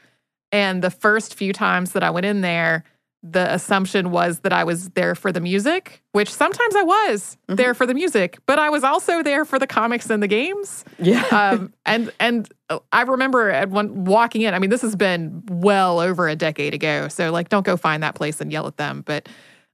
And 0.51 0.81
the 0.81 0.91
first 0.91 1.35
few 1.35 1.53
times 1.53 1.93
that 1.93 2.03
I 2.03 2.09
went 2.09 2.25
in 2.25 2.41
there, 2.41 2.83
the 3.23 3.53
assumption 3.53 4.09
was 4.09 4.39
that 4.39 4.51
I 4.51 4.63
was 4.63 4.89
there 4.89 5.13
for 5.13 5.31
the 5.31 5.39
music, 5.39 6.01
which 6.11 6.33
sometimes 6.33 6.75
I 6.75 6.81
was 6.81 7.37
Mhm. 7.49 7.57
there 7.57 7.73
for 7.75 7.85
the 7.85 7.93
music, 7.93 8.39
but 8.47 8.57
I 8.57 8.69
was 8.71 8.83
also 8.83 9.21
there 9.21 9.45
for 9.45 9.59
the 9.59 9.67
comics 9.67 10.09
and 10.09 10.23
the 10.23 10.27
games. 10.27 10.83
Yeah. 10.97 11.23
Um, 11.31 11.73
and 11.85 12.11
and 12.19 12.49
I 12.91 13.01
remember 13.03 13.49
at 13.49 13.69
one 13.69 14.05
walking 14.05 14.41
in. 14.43 14.53
I 14.53 14.59
mean, 14.59 14.69
this 14.71 14.81
has 14.81 14.95
been 14.95 15.43
well 15.49 15.99
over 15.99 16.27
a 16.29 16.35
decade 16.35 16.73
ago, 16.73 17.09
so 17.09 17.31
like, 17.31 17.49
don't 17.49 17.65
go 17.65 17.77
find 17.77 18.01
that 18.01 18.15
place 18.15 18.41
and 18.41 18.51
yell 18.51 18.65
at 18.65 18.77
them. 18.77 19.03
But 19.05 19.27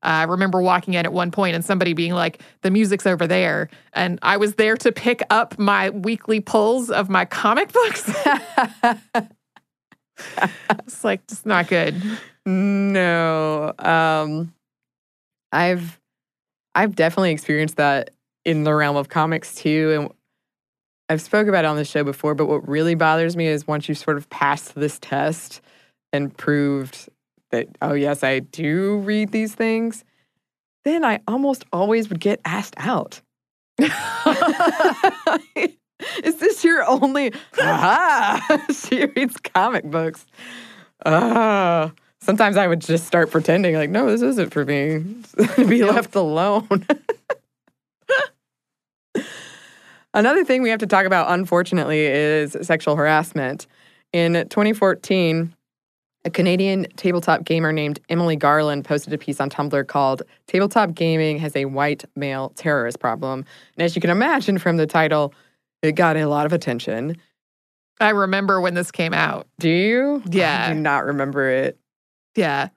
uh, 0.04 0.08
I 0.08 0.24
remember 0.24 0.62
walking 0.62 0.94
in 0.96 1.06
at 1.06 1.14
one 1.14 1.32
point 1.32 1.56
and 1.56 1.64
somebody 1.64 1.94
being 1.94 2.14
like, 2.14 2.42
"The 2.64 2.70
music's 2.72 3.06
over 3.08 3.28
there," 3.28 3.70
and 3.94 4.20
I 4.24 4.38
was 4.38 4.56
there 4.56 4.76
to 4.78 4.92
pick 4.92 5.22
up 5.30 5.58
my 5.58 5.90
weekly 5.92 6.40
pulls 6.40 6.90
of 6.92 7.10
my 7.10 7.24
comic 7.26 7.72
books. 7.72 8.12
it's 10.70 11.04
like 11.04 11.26
just 11.28 11.46
not 11.46 11.68
good. 11.68 12.02
No. 12.48 13.74
Um 13.80 14.54
I've 15.52 16.00
I've 16.74 16.96
definitely 16.96 17.32
experienced 17.32 17.78
that 17.78 18.12
in 18.46 18.64
the 18.64 18.74
realm 18.74 18.96
of 18.96 19.10
comics 19.10 19.56
too 19.56 19.94
and 19.96 20.12
I've 21.10 21.22
spoke 21.22 21.48
about 21.48 21.64
it 21.64 21.68
on 21.68 21.78
the 21.78 21.86
show 21.86 22.04
before, 22.04 22.36
but 22.36 22.48
what 22.48 22.68
really 22.68 22.96
bothers 22.96 23.38
me 23.38 23.48
is 23.48 23.66
once 23.66 23.88
you 23.88 23.96
sort 23.96 24.18
of 24.18 24.30
passed 24.30 24.76
this 24.76 25.00
test 25.00 25.62
and 26.12 26.36
proved 26.36 27.08
that 27.52 27.68
oh 27.82 27.94
yes, 27.94 28.24
I 28.24 28.40
do 28.40 28.98
read 29.00 29.32
these 29.32 29.56
things, 29.56 30.04
then 30.84 31.06
I 31.06 31.20
almost 31.28 31.66
always 31.72 32.10
would 32.10 32.20
get 32.20 32.42
asked 32.46 32.76
out. 32.78 33.22
Is 36.24 36.36
this 36.38 36.64
your 36.64 36.88
only? 36.88 37.34
Aha! 37.62 38.66
she 38.74 39.06
reads 39.06 39.38
comic 39.38 39.86
books. 39.86 40.26
Ah. 41.06 41.92
Sometimes 42.28 42.58
I 42.58 42.68
would 42.68 42.82
just 42.82 43.08
start 43.08 43.32
pretending 43.32 43.76
like, 43.76 43.90
no, 43.90 44.08
this 44.12 44.22
isn't 44.22 44.52
for 44.52 44.66
me. 44.66 44.98
Be 45.66 45.78
Yep. 45.78 45.94
left 45.94 46.14
alone. 46.14 46.86
Another 50.14 50.44
thing 50.44 50.62
we 50.62 50.70
have 50.70 50.80
to 50.80 50.88
talk 50.88 51.06
about, 51.06 51.32
unfortunately, 51.32 52.02
is 52.02 52.58
sexual 52.64 52.98
harassment. 52.98 53.66
In 54.12 54.34
2014, 54.50 55.54
A 56.26 56.30
Canadian 56.30 56.86
tabletop 56.98 57.46
gamer 57.46 57.72
named 57.72 58.02
Emily 58.10 58.36
Garland 58.36 58.84
posted 58.84 59.14
a 59.14 59.18
piece 59.18 59.40
on 59.40 59.50
Tumblr 59.50 59.88
called 59.88 60.24
Tabletop 60.48 60.94
Gaming 60.96 61.40
Has 61.40 61.56
a 61.56 61.64
White 61.64 62.04
Male 62.18 62.52
Terrorist 62.58 63.00
Problem. 63.00 63.46
And 63.78 63.86
as 63.86 63.96
you 63.96 64.02
can 64.02 64.10
imagine 64.10 64.58
from 64.58 64.76
the 64.76 64.86
title, 64.86 65.34
it 65.82 65.94
got 65.94 66.18
a 66.18 66.26
lot 66.26 66.46
of 66.46 66.52
attention. 66.52 67.16
I 68.02 68.10
remember 68.10 68.60
when 68.60 68.74
this 68.74 68.92
came 68.92 69.14
out. 69.14 69.48
Do 69.60 69.70
you? 69.70 70.22
Yeah. 70.30 70.66
I 70.70 70.74
do 70.74 70.80
not 70.82 71.06
remember 71.06 71.48
it. 71.48 71.78
Yeah. 72.38 72.70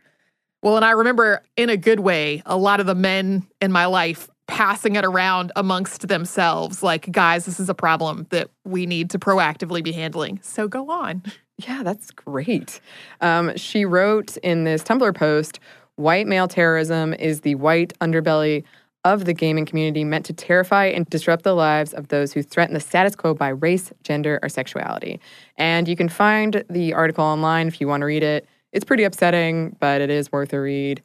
Well, 0.63 0.77
and 0.77 0.85
I 0.85 0.91
remember 0.91 1.43
in 1.57 1.71
a 1.71 1.77
good 1.77 2.01
way, 2.01 2.43
a 2.45 2.57
lot 2.57 2.81
of 2.81 2.87
the 2.87 2.95
men 2.95 3.47
in 3.61 3.71
my 3.71 3.87
life 3.87 4.29
passing 4.49 4.97
it 4.97 5.05
around 5.05 5.53
amongst 5.55 6.09
themselves 6.09 6.83
like, 6.83 7.13
guys, 7.13 7.45
this 7.45 7.61
is 7.61 7.69
a 7.69 7.75
problem 7.75 8.27
that 8.31 8.51
we 8.65 8.85
need 8.85 9.11
to 9.11 9.19
proactively 9.19 9.83
be 9.83 9.93
handling. 9.93 10.41
So 10.43 10.67
go 10.67 10.91
on. 10.91 11.23
Yeah, 11.59 11.83
that's 11.83 12.11
great. 12.11 12.81
Um, 13.21 13.57
she 13.57 13.85
wrote 13.85 14.37
in 14.39 14.65
this 14.65 14.83
Tumblr 14.83 15.15
post 15.15 15.61
White 15.97 16.27
male 16.27 16.49
terrorism 16.49 17.13
is 17.13 17.43
the 17.43 17.57
white 17.57 17.93
underbelly 18.01 18.65
of 19.05 19.27
the 19.27 19.35
gaming 19.35 19.67
community 19.67 20.03
meant 20.03 20.25
to 20.27 20.33
terrify 20.33 20.87
and 20.87 21.05
disrupt 21.11 21.43
the 21.43 21.55
lives 21.55 21.93
of 21.93 22.09
those 22.09 22.33
who 22.33 22.43
threaten 22.43 22.73
the 22.73 22.81
status 22.81 23.15
quo 23.15 23.35
by 23.35 23.49
race, 23.49 23.93
gender, 24.03 24.39
or 24.43 24.49
sexuality. 24.49 25.21
And 25.59 25.87
you 25.87 25.97
can 25.97 26.09
find 26.09 26.65
the 26.71 26.95
article 26.95 27.25
online 27.25 27.69
if 27.69 27.83
you 27.83 27.89
want 27.89 28.01
to 28.01 28.07
read 28.07 28.23
it. 28.23 28.49
It's 28.73 28.85
pretty 28.85 29.05
upsetting, 29.05 29.77
but 29.81 30.01
it 30.01 30.11
is 30.11 30.31
worth 30.31 30.53
a 30.53 30.61
read. 30.61 31.03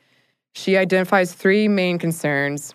She 0.53 0.78
identifies 0.78 1.34
three 1.34 1.68
main 1.68 1.99
concerns 1.99 2.74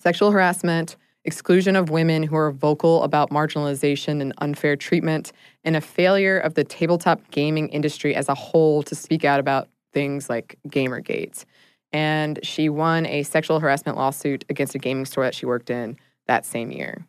sexual 0.00 0.32
harassment, 0.32 0.96
exclusion 1.24 1.76
of 1.76 1.88
women 1.88 2.24
who 2.24 2.34
are 2.34 2.50
vocal 2.50 3.04
about 3.04 3.30
marginalization 3.30 4.20
and 4.20 4.32
unfair 4.38 4.74
treatment, 4.74 5.30
and 5.62 5.76
a 5.76 5.80
failure 5.80 6.38
of 6.38 6.54
the 6.54 6.64
tabletop 6.64 7.20
gaming 7.30 7.68
industry 7.68 8.12
as 8.14 8.28
a 8.28 8.34
whole 8.34 8.82
to 8.82 8.96
speak 8.96 9.24
out 9.24 9.38
about 9.38 9.68
things 9.92 10.28
like 10.28 10.58
Gamergate. 10.68 11.44
And 11.92 12.40
she 12.42 12.68
won 12.68 13.06
a 13.06 13.22
sexual 13.22 13.60
harassment 13.60 13.96
lawsuit 13.96 14.44
against 14.48 14.74
a 14.74 14.78
gaming 14.78 15.04
store 15.04 15.24
that 15.24 15.34
she 15.36 15.46
worked 15.46 15.70
in 15.70 15.96
that 16.26 16.44
same 16.44 16.72
year. 16.72 17.06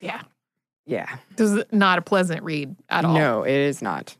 Yeah. 0.00 0.22
Yeah. 0.86 1.16
This 1.36 1.50
is 1.50 1.64
not 1.70 1.98
a 1.98 2.02
pleasant 2.02 2.42
read 2.42 2.74
at 2.88 3.04
all. 3.04 3.14
No, 3.14 3.42
it 3.42 3.54
is 3.54 3.82
not. 3.82 4.16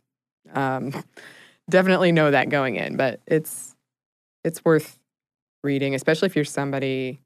Um, 0.53 1.05
definitely 1.71 2.13
know 2.13 2.31
that 2.31 2.49
going 2.49 2.77
in, 2.77 2.97
but 2.97 3.21
it's 3.27 3.75
it's 4.45 4.65
worth 4.65 4.99
reading, 5.63 5.95
especially 5.95 6.27
if 6.27 6.37
you're 6.37 6.45
somebody 6.45 7.21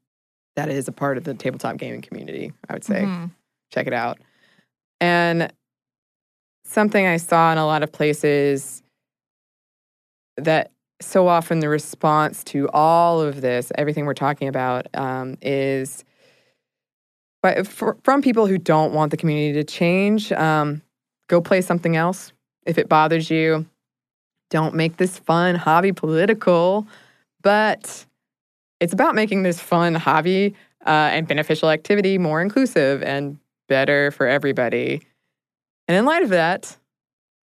that 0.55 0.69
is 0.69 0.87
a 0.87 0.91
part 0.91 1.17
of 1.17 1.23
the 1.23 1.33
tabletop 1.33 1.77
gaming 1.77 2.01
community. 2.01 2.53
I 2.69 2.73
would 2.73 2.83
say 2.83 3.03
Mhm. 3.05 3.31
check 3.71 3.87
it 3.87 3.93
out. 3.93 4.19
And 4.99 5.51
something 6.65 7.05
I 7.05 7.17
saw 7.17 7.51
in 7.51 7.57
a 7.57 7.65
lot 7.65 7.83
of 7.83 7.91
places 7.91 8.83
that 10.37 10.71
so 10.99 11.27
often 11.27 11.59
the 11.59 11.69
response 11.69 12.43
to 12.45 12.67
all 12.69 13.21
of 13.21 13.41
this, 13.41 13.71
everything 13.75 14.05
we're 14.05 14.13
talking 14.13 14.47
about, 14.47 14.87
um, 14.95 15.37
is 15.41 16.03
but 17.43 17.67
for, 17.67 17.97
from 18.03 18.21
people 18.21 18.47
who 18.47 18.57
don't 18.57 18.93
want 18.93 19.11
the 19.11 19.17
community 19.17 19.53
to 19.53 19.63
change, 19.63 20.31
um, 20.33 20.81
go 21.27 21.39
play 21.39 21.61
something 21.61 21.95
else. 21.95 22.33
If 22.67 22.77
it 22.77 22.89
bothers 22.89 23.31
you, 23.31 23.65
don't 24.51 24.75
make 24.75 24.97
this 24.97 25.17
fun 25.17 25.55
hobby 25.55 25.91
political. 25.93 26.85
But 27.41 28.05
it's 28.79 28.93
about 28.93 29.15
making 29.15 29.43
this 29.43 29.59
fun 29.59 29.95
hobby 29.95 30.53
uh, 30.85 31.09
and 31.11 31.27
beneficial 31.27 31.69
activity 31.69 32.17
more 32.17 32.41
inclusive 32.41 33.01
and 33.01 33.39
better 33.67 34.11
for 34.11 34.27
everybody. 34.27 35.01
And 35.87 35.97
in 35.97 36.05
light 36.05 36.23
of 36.23 36.29
that, 36.29 36.77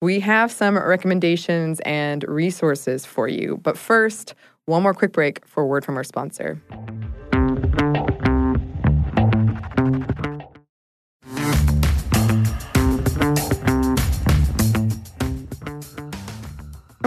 we 0.01 0.21
have 0.21 0.53
some 0.53 0.77
recommendations 0.77 1.81
and 1.81 2.23
resources 2.29 3.07
for 3.07 3.27
you. 3.27 3.59
But 3.63 3.79
first, 3.79 4.35
one 4.67 4.83
more 4.83 4.95
quick 4.95 5.13
break 5.13 5.47
for 5.47 5.63
a 5.63 5.67
word 5.67 5.85
from 5.85 5.97
our 5.97 6.05
sponsor. 6.05 6.61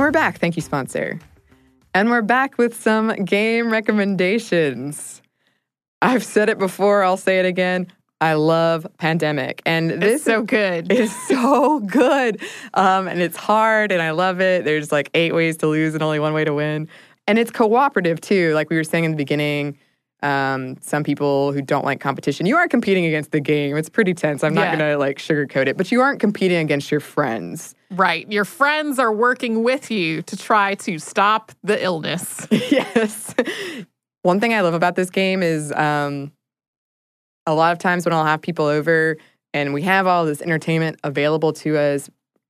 We're 0.08 0.12
back. 0.12 0.38
Thank 0.40 0.56
you, 0.56 0.62
sponsor. 0.62 1.20
And 1.94 2.10
we're 2.10 2.22
back 2.22 2.58
with 2.58 2.74
some 2.82 3.10
game 3.26 3.70
recommendations. 3.70 5.22
I've 6.02 6.24
said 6.24 6.48
it 6.48 6.58
before, 6.58 7.04
I'll 7.04 7.18
say 7.18 7.40
it 7.40 7.46
again. 7.46 7.88
I 8.22 8.36
love 8.36 8.88
Pandemic. 9.00 9.62
And 9.66 9.90
this 10.02 10.14
It's 10.16 10.24
so 10.24 10.44
good. 10.44 10.90
is 10.94 11.14
so 11.28 11.82
good. 11.82 12.42
Um, 12.74 13.10
and 13.10 13.20
it's 13.22 13.36
hard, 13.36 13.92
and 13.92 14.02
I 14.02 14.12
love 14.12 14.40
it. 14.40 14.64
There's 14.64 14.94
like 14.94 15.10
eight 15.14 15.36
ways 15.36 15.58
to 15.58 15.68
lose 15.68 15.94
and 15.94 16.02
only 16.02 16.20
one 16.20 16.32
way 16.34 16.46
to 16.46 16.54
win. 16.54 16.88
And 17.28 17.38
it's 17.38 17.52
cooperative 17.52 18.22
too. 18.22 18.54
Like 18.54 18.70
we 18.70 18.78
were 18.78 18.86
saying 18.86 19.04
in 19.04 19.12
the 19.12 19.18
beginning, 19.18 19.78
um, 20.24 20.78
some 20.80 21.04
people 21.04 21.52
who 21.52 21.62
don't 21.62 21.84
like 21.84 22.00
competition, 22.00 22.46
you 22.46 22.56
are 22.56 22.70
competing 22.70 23.06
against 23.06 23.32
the 23.32 23.42
game. 23.42 23.76
It's 23.76 23.90
pretty 23.90 24.14
tense. 24.14 24.42
I'm 24.42 24.54
not 24.54 24.68
Yeah. 24.72 24.78
going 24.78 24.92
to 24.94 24.98
like 24.98 25.18
sugarcoat 25.18 25.68
it, 25.68 25.76
but 25.76 25.92
you 25.92 26.00
aren't 26.00 26.22
competing 26.22 26.60
against 26.60 26.92
your 26.92 27.02
friends. 27.02 27.76
Right. 27.92 28.30
Your 28.32 28.46
friends 28.46 29.00
are 29.00 29.12
working 29.14 29.64
with 29.64 29.90
you 29.90 30.22
to 30.24 30.36
try 30.38 30.76
to 30.76 31.00
stop 31.00 31.52
the 31.64 31.82
illness. 31.82 32.46
yes. 32.52 33.34
One 34.24 34.40
thing 34.40 34.54
I 34.54 34.62
love 34.62 34.74
about 34.74 34.96
this 34.96 35.10
game 35.10 35.42
is 35.42 35.72
um, 35.72 36.32
a 37.46 37.54
lot 37.54 37.72
of 37.72 37.80
times 37.80 38.06
when 38.06 38.14
I'll 38.14 38.26
have 38.26 38.42
people 38.42 38.66
over 38.66 39.16
and 39.54 39.74
we 39.74 39.82
have 39.84 40.06
all 40.06 40.26
this 40.26 40.42
entertainment 40.42 41.00
available 41.04 41.54
to 41.54 41.78
us, 41.78 42.10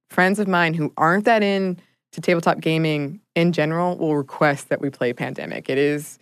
friends 0.10 0.40
of 0.40 0.48
mine 0.48 0.74
who 0.74 0.92
aren't 0.98 1.26
that 1.26 1.44
in 1.44 1.78
to 2.14 2.22
tabletop 2.22 2.60
gaming 2.60 3.20
in 3.36 3.52
general 3.52 3.96
will 3.98 4.16
request 4.16 4.70
that 4.70 4.82
we 4.82 4.90
play 4.90 5.14
Pandemic. 5.14 5.70
It 5.70 5.78
is 5.78 6.18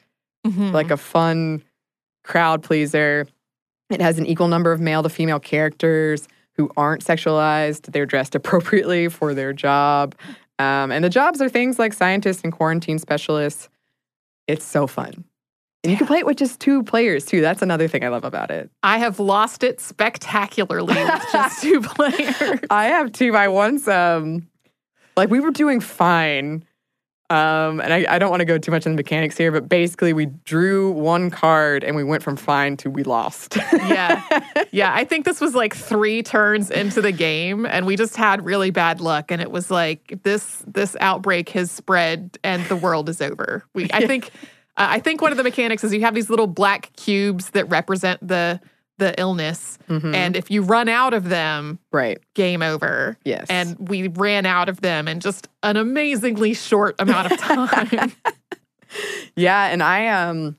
Mhm. 0.45 0.73
like 0.73 0.91
a 0.91 0.97
fun 0.97 1.63
crowd 2.25 2.63
pleaser. 2.63 3.27
It 3.89 4.01
has 4.01 4.19
an 4.19 4.25
equal 4.25 4.47
number 4.49 4.71
of 4.73 4.81
male 4.81 5.03
to 5.03 5.09
female 5.09 5.39
characters 5.39 6.27
who 6.57 6.71
aren't 6.77 7.03
sexualized. 7.03 7.91
They're 7.91 8.05
dressed 8.05 8.35
appropriately 8.35 9.07
for 9.09 9.33
their 9.33 9.53
job. 9.53 10.15
Um, 10.57 10.91
and 10.91 11.03
the 11.03 11.09
jobs 11.09 11.41
are 11.41 11.49
things 11.49 11.77
like 11.77 11.93
scientists 11.93 12.41
and 12.43 12.53
quarantine 12.53 12.99
specialists. 12.99 13.69
It's 14.47 14.65
so 14.65 14.87
fun. 14.87 15.25
And 15.83 15.91
you 15.91 15.97
can 15.97 16.07
play 16.07 16.17
it 16.17 16.25
with 16.25 16.37
just 16.37 16.59
two 16.59 16.81
players 16.81 17.25
too. 17.25 17.41
That's 17.41 17.61
another 17.61 17.87
thing 17.87 18.03
I 18.03 18.07
love 18.07 18.23
about 18.23 18.49
it. 18.49 18.71
I 18.81 18.97
have 18.97 19.19
lost 19.19 19.63
it 19.63 19.79
spectacularly 19.79 20.95
with 21.03 21.23
just 21.31 21.61
two 21.61 21.81
players. 21.81 22.59
I 22.71 22.85
have 22.85 23.11
two. 23.11 23.35
I 23.35 23.49
once, 23.49 23.87
um, 23.87 24.47
like, 25.15 25.29
we 25.29 25.39
were 25.39 25.51
doing 25.51 25.79
fine. 25.79 26.65
Um, 27.31 27.79
and 27.81 27.91
I, 27.91 28.05
I 28.07 28.19
don't 28.19 28.29
want 28.29 28.41
to 28.41 28.45
go 28.45 28.59
too 28.59 28.69
much 28.69 28.85
in 28.85 28.91
the 28.91 28.95
mechanics 28.95 29.35
here, 29.35 29.51
but 29.51 29.67
basically, 29.67 30.13
we 30.13 30.27
drew 30.27 30.91
one 30.91 31.31
card 31.31 31.83
and 31.83 31.95
we 31.95 32.03
went 32.03 32.21
from 32.21 32.35
fine 32.35 32.77
to 32.77 32.89
we 32.89 33.03
lost. 33.03 33.57
Yeah. 33.73 34.21
Yeah. 34.71 34.93
I 34.93 35.05
think 35.05 35.23
this 35.23 35.39
was 35.39 35.55
like 35.55 35.73
three 35.73 36.21
turns 36.21 36.69
into 36.69 37.01
the 37.01 37.13
game 37.13 37.65
and 37.65 37.85
we 37.85 37.95
just 37.95 38.17
had 38.17 38.43
really 38.43 38.71
bad 38.71 38.99
luck. 38.99 39.31
And 39.31 39.41
it 39.41 39.49
was 39.49 39.71
like 39.71 40.19
this 40.23 40.63
this 40.67 40.97
outbreak 40.99 41.47
has 41.49 41.71
spread 41.71 42.37
and 42.43 42.65
the 42.65 42.75
world 42.75 43.07
is 43.07 43.21
over. 43.21 43.63
We 43.73 43.87
I 43.93 44.05
think 44.07 44.31
uh, 44.75 44.87
I 44.89 44.99
think 44.99 45.21
one 45.21 45.31
of 45.31 45.37
the 45.37 45.43
mechanics 45.43 45.85
is 45.85 45.93
you 45.93 46.01
have 46.01 46.13
these 46.13 46.29
little 46.29 46.47
black 46.47 46.91
cubes 46.97 47.51
that 47.51 47.69
represent 47.69 48.25
the 48.27 48.59
the 48.97 49.19
illness. 49.19 49.77
Mhm. 49.89 50.13
And 50.15 50.35
if 50.35 50.49
you 50.49 50.61
run 50.61 50.87
out 50.87 51.13
of 51.13 51.29
them, 51.29 51.79
right. 51.91 52.17
game 52.33 52.61
over. 52.61 53.17
Yes. 53.25 53.47
And 53.49 53.75
we 53.89 54.07
ran 54.07 54.45
out 54.45 54.69
of 54.69 54.81
them 54.81 55.07
in 55.07 55.19
just 55.19 55.47
an 55.63 55.75
amazingly 55.77 56.53
short 56.53 56.95
amount 56.99 57.31
of 57.31 57.37
time. 57.39 58.13
Yeah, 59.35 59.65
and 59.65 59.83
I 59.83 60.07
um 60.07 60.55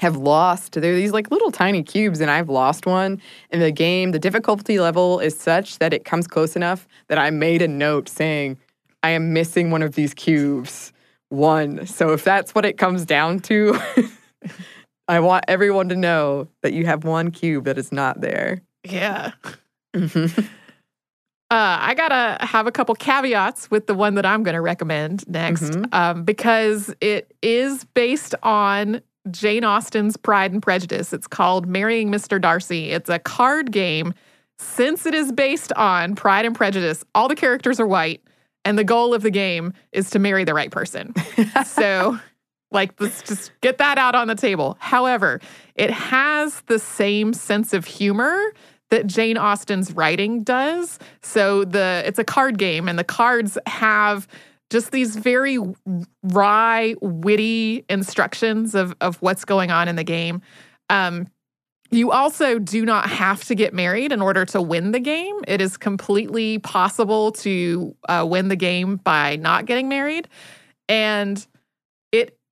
have 0.00 0.16
lost. 0.16 0.72
They're 0.72 0.94
these 0.94 1.12
like 1.12 1.30
little 1.30 1.50
tiny 1.52 1.82
cubes, 1.82 2.20
and 2.20 2.30
I've 2.30 2.48
lost 2.48 2.86
one 2.86 3.20
in 3.50 3.60
the 3.60 3.70
game. 3.70 4.12
The 4.12 4.18
difficulty 4.18 4.80
level 4.80 5.20
is 5.20 5.38
such 5.38 5.78
that 5.78 5.92
it 5.92 6.04
comes 6.04 6.26
close 6.26 6.56
enough 6.56 6.88
that 7.08 7.18
I 7.18 7.30
made 7.30 7.60
a 7.62 7.68
note 7.68 8.08
saying, 8.08 8.56
I 9.02 9.10
am 9.10 9.32
missing 9.32 9.70
one 9.70 9.82
of 9.82 9.94
these 9.94 10.14
cubes. 10.14 10.92
One. 11.28 11.86
So 11.86 12.12
if 12.12 12.24
that's 12.24 12.54
what 12.54 12.64
it 12.64 12.76
comes 12.78 13.04
down 13.04 13.40
to, 13.40 13.78
I 15.10 15.20
want 15.20 15.44
everyone 15.48 15.88
to 15.90 15.96
know 15.96 16.48
that 16.62 16.72
you 16.72 16.86
have 16.86 17.04
one 17.04 17.30
cube 17.30 17.64
that 17.64 17.78
is 17.78 17.90
not 17.92 18.20
there. 18.20 18.62
yeah. 18.84 19.32
Mhm. 19.94 20.44
Uh, 21.52 21.78
I 21.80 21.94
gotta 21.96 22.44
have 22.46 22.68
a 22.68 22.70
couple 22.72 22.94
caveats 22.94 23.68
with 23.72 23.88
the 23.88 23.94
one 23.94 24.14
that 24.14 24.24
I'm 24.24 24.44
gonna 24.44 24.62
recommend 24.62 25.26
next, 25.28 25.62
Mhm. 25.72 25.92
um, 25.92 26.22
because 26.22 26.94
it 27.00 27.34
is 27.42 27.82
based 27.92 28.36
on 28.44 29.00
Jane 29.32 29.64
Austen's 29.64 30.16
Pride 30.16 30.52
and 30.52 30.62
Prejudice. 30.62 31.12
It's 31.12 31.26
called 31.26 31.66
Marrying 31.66 32.08
Mr. 32.10 32.40
Darcy. 32.40 32.90
It's 32.92 33.10
a 33.10 33.18
card 33.18 33.72
game. 33.72 34.14
Since 34.60 35.06
it 35.06 35.14
is 35.14 35.32
based 35.32 35.72
on 35.72 36.14
Pride 36.14 36.44
and 36.44 36.54
Prejudice, 36.54 37.04
all 37.16 37.26
the 37.26 37.34
characters 37.34 37.80
are 37.80 37.86
white, 37.86 38.22
and 38.64 38.78
the 38.78 38.84
goal 38.84 39.12
of 39.12 39.22
the 39.22 39.30
game 39.30 39.72
is 39.90 40.08
to 40.10 40.18
marry 40.20 40.44
the 40.44 40.54
right 40.54 40.70
person. 40.70 41.12
so, 41.66 42.18
like, 42.70 42.92
let's 43.00 43.22
just 43.22 43.52
get 43.60 43.78
that 43.78 43.98
out 43.98 44.14
on 44.14 44.28
the 44.28 44.34
table. 44.34 44.76
However, 44.80 45.40
it 45.74 45.90
has 45.90 46.60
the 46.62 46.78
same 46.78 47.32
sense 47.32 47.72
of 47.72 47.84
humor 47.84 48.52
that 48.90 49.06
Jane 49.06 49.38
Austen's 49.38 49.92
writing 49.92 50.42
does. 50.42 50.98
So 51.22 51.64
the 51.64 52.02
it's 52.04 52.18
a 52.18 52.24
card 52.24 52.58
game 52.58 52.88
and 52.88 52.98
the 52.98 53.04
cards 53.04 53.56
have 53.66 54.28
just 54.68 54.92
these 54.92 55.16
very 55.16 55.58
wry, 56.22 56.94
witty 57.00 57.84
instructions 57.88 58.74
of 58.74 58.94
of 59.00 59.16
what's 59.22 59.44
going 59.44 59.70
on 59.70 59.88
in 59.88 59.96
the 59.96 60.04
game. 60.04 60.42
Um, 60.88 61.28
you 61.92 62.12
also 62.12 62.60
do 62.60 62.84
not 62.84 63.08
have 63.08 63.42
to 63.44 63.56
get 63.56 63.74
married 63.74 64.12
in 64.12 64.22
order 64.22 64.44
to 64.46 64.62
win 64.62 64.92
the 64.92 65.00
game. 65.00 65.34
It 65.48 65.60
is 65.60 65.76
completely 65.76 66.60
possible 66.60 67.32
to 67.32 67.96
uh, 68.08 68.24
win 68.28 68.46
the 68.46 68.54
game 68.54 68.96
by 68.96 69.36
not 69.36 69.66
getting 69.66 69.88
married, 69.88 70.28
and 70.88 71.44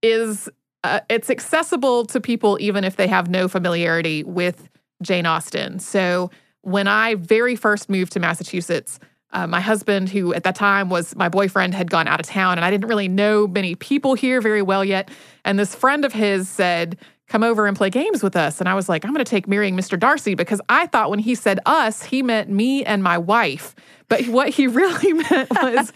is 0.03 0.49
uh, 0.85 1.01
it's 1.09 1.29
accessible 1.31 2.05
to 2.07 2.21
people 2.21 2.57
even 2.61 2.85
if 2.85 2.97
they 2.97 3.07
have 3.07 3.29
no 3.29 3.49
familiarity 3.49 4.23
with 4.23 4.69
Jane 5.03 5.27
Austen. 5.27 5.79
So 5.79 6.31
when 6.63 6.87
I 6.87 7.15
very 7.15 7.57
first 7.57 7.89
moved 7.89 8.13
to 8.13 8.21
Massachusetts, 8.21 8.99
uh, 9.33 9.47
my 9.47 9.61
husband, 9.61 10.09
who 10.09 10.33
at 10.33 10.45
that 10.45 10.55
time 10.55 10.89
was 10.89 11.15
my 11.15 11.29
boyfriend, 11.29 11.75
had 11.75 11.91
gone 11.91 12.09
out 12.09 12.19
of 12.19 12.27
town, 12.27 12.59
and 12.59 12.65
I 12.65 12.71
didn't 12.71 12.89
really 12.89 13.09
know 13.09 13.47
many 13.47 13.75
people 13.75 14.15
here 14.15 14.41
very 14.41 14.63
well 14.63 14.85
yet. 14.85 15.11
And 15.45 15.59
this 15.59 15.75
friend 15.75 16.05
of 16.05 16.13
his 16.13 16.49
said, 16.49 16.97
Come 17.29 17.43
over 17.43 17.67
and 17.67 17.77
play 17.77 17.91
games 17.91 18.23
with 18.23 18.37
us. 18.37 18.59
And 18.59 18.71
I 18.71 18.75
was 18.75 18.89
like, 18.89 19.05
I'm 19.05 19.13
going 19.13 19.23
to 19.23 19.31
take 19.31 19.47
marrying 19.47 19.77
Mr. 19.77 20.01
Darcy 20.01 20.35
because 20.35 20.63
I 20.71 20.87
thought 20.87 21.11
when 21.11 21.19
he 21.19 21.35
said 21.35 21.61
us, 21.67 22.03
he 22.03 22.23
meant 22.23 22.49
me 22.49 22.87
and 22.87 23.03
my 23.03 23.19
wife. 23.19 23.75
But 24.09 24.27
what 24.29 24.49
he 24.49 24.67
really 24.67 25.13
meant 25.13 25.51
was 25.51 25.93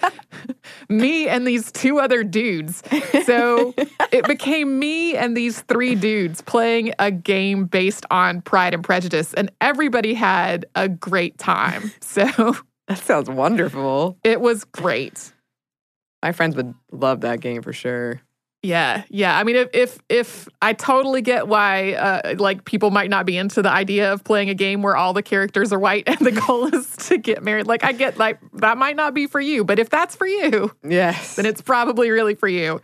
me 0.93 1.29
and 1.29 1.47
these 1.47 1.73
two 1.73 1.99
other 1.99 2.23
dudes. 2.23 2.83
So 3.25 3.75
it 4.13 4.27
became 4.27 4.79
me 4.79 5.17
and 5.17 5.37
these 5.37 5.61
three 5.63 5.95
dudes 5.95 6.41
playing 6.41 6.93
a 6.99 7.11
game 7.11 7.65
based 7.65 8.07
on 8.11 8.43
Pride 8.43 8.75
and 8.75 8.85
Prejudice. 8.85 9.35
And 9.35 9.51
everybody 9.61 10.15
had 10.15 10.67
a 10.75 10.89
great 10.89 11.39
time. 11.39 11.93
So 12.01 12.27
that 12.89 12.99
sounds 12.99 13.29
wonderful. 13.31 14.19
It 14.23 14.41
was 14.41 14.65
great. 14.65 15.33
My 16.23 16.33
friends 16.33 16.55
would 16.57 16.75
love 16.93 17.23
that 17.23 17.41
game 17.41 17.63
for 17.63 17.73
sure. 17.73 18.21
Yeah, 18.63 19.03
yeah. 19.09 19.37
I 19.37 19.43
mean, 19.43 19.57
if 19.57 19.69
if 19.73 19.99
if 20.09 20.49
I 20.61 20.73
totally 20.73 21.21
get 21.21 21.49
why, 21.49 21.95
uh, 21.95 22.37
like 22.39 22.65
people 22.65 22.93
might 22.93 23.11
not 23.11 23.27
be 23.27 23.37
into 23.37 23.61
the 23.61 23.71
idea 23.71 24.13
of 24.13 24.23
playing 24.23 24.51
a 24.51 24.55
game 24.55 24.83
where 24.83 24.97
all 24.97 25.13
the 25.13 25.23
characters 25.23 25.73
are 25.73 25.81
white 25.81 26.05
and 26.07 26.19
the 26.21 26.31
goal 26.31 26.73
is 26.73 26.95
to 27.09 27.19
get 27.19 27.43
married. 27.43 27.67
Like, 27.67 27.83
I 27.83 27.91
get 27.91 28.19
like 28.19 28.39
that 28.55 28.79
might 28.79 28.95
not 28.95 29.15
be 29.15 29.27
for 29.27 29.41
you, 29.41 29.65
but 29.65 29.81
if 29.81 29.91
that's 29.91 30.15
for 30.15 30.29
you, 30.29 30.71
yes, 30.85 31.35
then 31.35 31.45
it's 31.45 31.61
probably 31.61 32.11
really 32.11 32.37
for 32.37 32.47
you. 32.47 32.81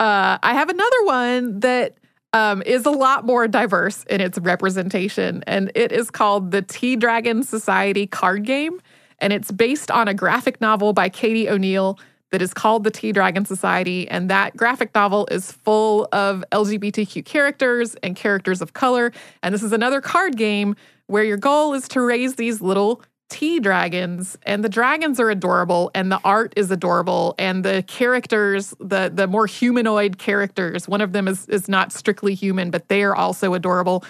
Uh, 0.00 0.38
I 0.42 0.54
have 0.54 0.68
another 0.68 1.04
one 1.04 1.60
that 1.60 1.96
um, 2.32 2.62
is 2.62 2.84
a 2.84 2.90
lot 2.90 3.24
more 3.24 3.46
diverse 3.46 4.02
in 4.04 4.20
its 4.20 4.38
representation, 4.38 5.44
and 5.46 5.70
it 5.76 5.92
is 5.92 6.10
called 6.10 6.50
the 6.50 6.62
Tea 6.62 6.96
Dragon 6.96 7.44
Society 7.44 8.08
card 8.08 8.44
game, 8.44 8.80
and 9.20 9.32
it's 9.32 9.52
based 9.52 9.92
on 9.92 10.08
a 10.08 10.14
graphic 10.14 10.60
novel 10.60 10.92
by 10.92 11.08
Katie 11.08 11.48
O'Neill 11.48 11.98
that 12.30 12.42
is 12.42 12.52
called 12.52 12.84
the 12.84 12.90
Tea 12.90 13.12
Dragon 13.12 13.44
Society. 13.44 14.08
And 14.08 14.28
that 14.30 14.56
graphic 14.56 14.94
novel 14.94 15.26
is 15.30 15.52
full 15.52 16.08
of 16.12 16.44
LGBTQ 16.52 17.24
characters 17.24 17.94
and 18.02 18.14
characters 18.16 18.60
of 18.60 18.72
color. 18.72 19.12
And 19.42 19.54
this 19.54 19.62
is 19.62 19.72
another 19.72 20.00
card 20.00 20.36
game 20.36 20.76
where 21.06 21.24
your 21.24 21.38
goal 21.38 21.74
is 21.74 21.88
to 21.88 22.00
raise 22.00 22.34
these 22.34 22.60
little 22.60 23.02
tea 23.28 23.60
dragons 23.60 24.38
and 24.44 24.64
the 24.64 24.70
dragons 24.70 25.20
are 25.20 25.28
adorable 25.28 25.90
and 25.94 26.10
the 26.10 26.20
art 26.24 26.52
is 26.56 26.70
adorable 26.70 27.34
and 27.38 27.62
the 27.62 27.84
characters 27.86 28.74
the 28.80 29.10
the 29.12 29.26
more 29.26 29.46
humanoid 29.46 30.16
characters 30.16 30.88
one 30.88 31.02
of 31.02 31.12
them 31.12 31.28
is 31.28 31.46
is 31.48 31.68
not 31.68 31.92
strictly 31.92 32.34
human 32.34 32.70
but 32.70 32.88
they 32.88 33.02
are 33.02 33.14
also 33.14 33.52
adorable 33.52 34.02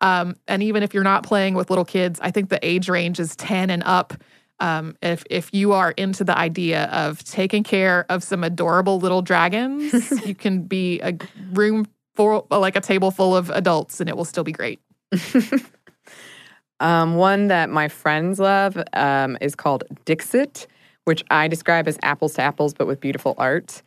um, 0.00 0.34
and 0.48 0.62
even 0.62 0.82
if 0.82 0.94
you're 0.94 1.04
not 1.04 1.22
playing 1.22 1.54
with 1.54 1.68
little 1.68 1.84
kids 1.84 2.18
i 2.22 2.30
think 2.30 2.48
the 2.48 2.58
age 2.66 2.88
range 2.88 3.20
is 3.20 3.36
10 3.36 3.68
and 3.68 3.82
up 3.84 4.14
um, 4.60 4.96
if 5.02 5.24
if 5.30 5.50
you 5.52 5.72
are 5.72 5.92
into 5.92 6.24
the 6.24 6.36
idea 6.36 6.84
of 6.86 7.24
taking 7.24 7.64
care 7.64 8.06
of 8.08 8.22
some 8.22 8.44
adorable 8.44 8.98
little 8.98 9.22
dragons, 9.22 10.12
you 10.26 10.34
can 10.34 10.62
be 10.62 11.00
a 11.00 11.16
room 11.52 11.86
for 12.14 12.46
like 12.50 12.76
a 12.76 12.80
table 12.80 13.10
full 13.10 13.36
of 13.36 13.50
adults, 13.50 14.00
and 14.00 14.08
it 14.08 14.16
will 14.16 14.24
still 14.24 14.44
be 14.44 14.52
great. 14.52 14.80
um, 16.80 17.16
one 17.16 17.48
that 17.48 17.70
my 17.70 17.88
friends 17.88 18.38
love 18.38 18.80
um, 18.92 19.36
is 19.40 19.54
called 19.54 19.84
Dixit, 20.04 20.66
which 21.04 21.24
I 21.30 21.48
describe 21.48 21.88
as 21.88 21.98
apples 22.02 22.34
to 22.34 22.42
apples, 22.42 22.74
but 22.74 22.86
with 22.86 23.00
beautiful 23.00 23.34
art. 23.38 23.82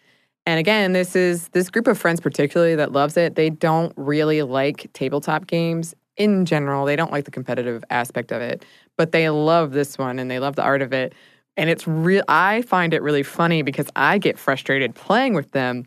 And 0.45 0.59
again, 0.59 0.93
this 0.93 1.15
is 1.15 1.49
this 1.49 1.69
group 1.69 1.87
of 1.87 1.97
friends 1.97 2.21
particularly 2.21 2.75
that 2.75 2.93
loves 2.93 3.17
it. 3.17 3.35
They 3.35 3.49
don't 3.49 3.93
really 3.97 4.43
like 4.43 4.91
tabletop 4.93 5.47
games 5.47 5.93
in 6.17 6.45
general. 6.45 6.85
They 6.85 6.95
don't 6.95 7.11
like 7.11 7.25
the 7.25 7.31
competitive 7.31 7.83
aspect 7.89 8.31
of 8.31 8.41
it, 8.41 8.65
but 8.97 9.11
they 9.11 9.29
love 9.29 9.71
this 9.71 9.97
one 9.97 10.19
and 10.19 10.29
they 10.29 10.39
love 10.39 10.55
the 10.55 10.63
art 10.63 10.81
of 10.81 10.93
it. 10.93 11.13
And 11.55 11.69
it's 11.69 11.87
real. 11.87 12.23
I 12.27 12.61
find 12.63 12.93
it 12.93 13.01
really 13.01 13.23
funny 13.23 13.61
because 13.61 13.87
I 13.95 14.17
get 14.17 14.37
frustrated 14.37 14.93
playing 14.93 15.33
with 15.33 15.51
them. 15.51 15.85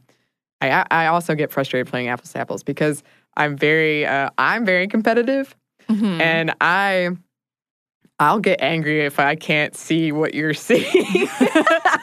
I 0.61 0.85
I 0.91 1.07
also 1.07 1.35
get 1.35 1.51
frustrated 1.53 1.87
playing 1.87 2.09
apples 2.09 2.33
to 2.33 2.39
apples 2.39 2.63
because 2.63 3.03
I'm 3.37 3.57
very 3.57 4.05
uh, 4.05 4.31
I'm 4.37 4.65
very 4.65 4.89
competitive, 4.89 5.55
mm-hmm. 5.89 6.21
and 6.21 6.55
I 6.61 7.11
I'll 8.21 8.39
get 8.39 8.61
angry 8.61 9.07
if 9.07 9.19
I 9.19 9.35
can't 9.35 9.75
see 9.75 10.13
what 10.13 10.35
you're 10.35 10.55
seeing. 10.55 11.29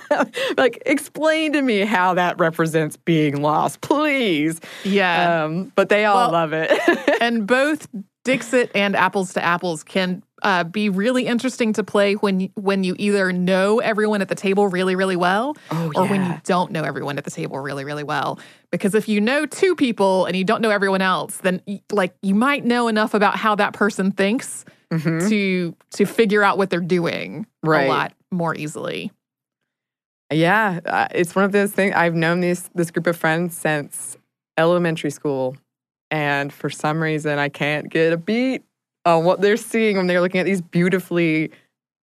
like, 0.57 0.82
explain 0.86 1.53
to 1.53 1.61
me 1.61 1.82
how 1.82 2.15
that 2.15 2.39
represents 2.39 2.97
being 2.97 3.41
lost, 3.41 3.82
please. 3.82 4.59
Yeah. 4.84 5.43
Um, 5.43 5.71
but 5.75 5.89
they 5.89 6.05
all 6.05 6.15
well, 6.15 6.32
love 6.32 6.53
it. 6.53 6.71
and 7.21 7.45
both 7.45 7.88
Dixit 8.28 8.71
and 8.75 8.93
Apples 8.93 9.34
to 9.36 9.41
Apples 9.41 9.86
can 9.86 10.21
uh, 10.43 10.65
be 10.65 10.89
really 10.89 11.28
interesting 11.28 11.71
to 11.71 11.82
play 11.82 12.15
when 12.15 12.49
when 12.55 12.84
you 12.84 12.93
either 12.99 13.32
know 13.32 13.80
everyone 13.80 14.21
at 14.21 14.28
the 14.28 14.36
table 14.36 14.67
really 14.67 14.97
really 14.97 15.15
well 15.15 15.55
oh, 15.71 15.91
or 15.95 16.03
yeah. 16.03 16.11
when 16.11 16.25
you 16.25 16.41
don't 16.43 16.69
know 16.69 16.84
everyone 16.84 17.17
at 17.17 17.23
the 17.23 17.32
table 17.32 17.57
really 17.57 17.86
really 17.86 18.03
well 18.03 18.38
because 18.69 18.93
if 18.93 19.07
you 19.07 19.21
know 19.21 19.45
two 19.45 19.75
people 19.75 20.25
and 20.25 20.36
you 20.36 20.43
don't 20.43 20.61
know 20.61 20.69
everyone 20.69 21.01
else 21.01 21.38
then 21.38 21.61
like 21.89 22.13
you 22.21 22.36
might 22.36 22.65
know 22.65 22.89
enough 22.89 23.13
about 23.13 23.38
how 23.38 23.55
that 23.55 23.71
person 23.71 24.11
thinks 24.11 24.65
mm-hmm. 24.91 25.30
to 25.30 25.73
to 25.91 26.05
figure 26.05 26.43
out 26.43 26.57
what 26.57 26.69
they're 26.69 26.82
doing 26.82 27.47
right. 27.63 27.86
a 27.86 27.88
lot 27.88 28.13
more 28.30 28.53
easily 28.55 29.09
yeah 30.34 30.82
uh, 30.86 31.07
it's 31.11 31.34
one 31.34 31.45
of 31.45 31.53
those 31.53 31.71
things 31.71 31.95
i've 31.95 32.13
known 32.13 32.41
this 32.41 32.69
this 32.75 32.91
group 32.91 33.07
of 33.07 33.15
friends 33.15 33.55
since 33.55 34.17
elementary 34.57 35.11
school 35.11 35.55
and 36.11 36.51
for 36.51 36.69
some 36.69 37.01
reason 37.01 37.39
I 37.39 37.49
can't 37.49 37.89
get 37.89 38.13
a 38.13 38.17
beat 38.17 38.63
on 39.05 39.23
what 39.23 39.41
they're 39.41 39.57
seeing 39.57 39.97
when 39.97 40.07
they're 40.07 40.21
looking 40.21 40.39
at 40.39 40.45
these 40.45 40.61
beautifully. 40.61 41.51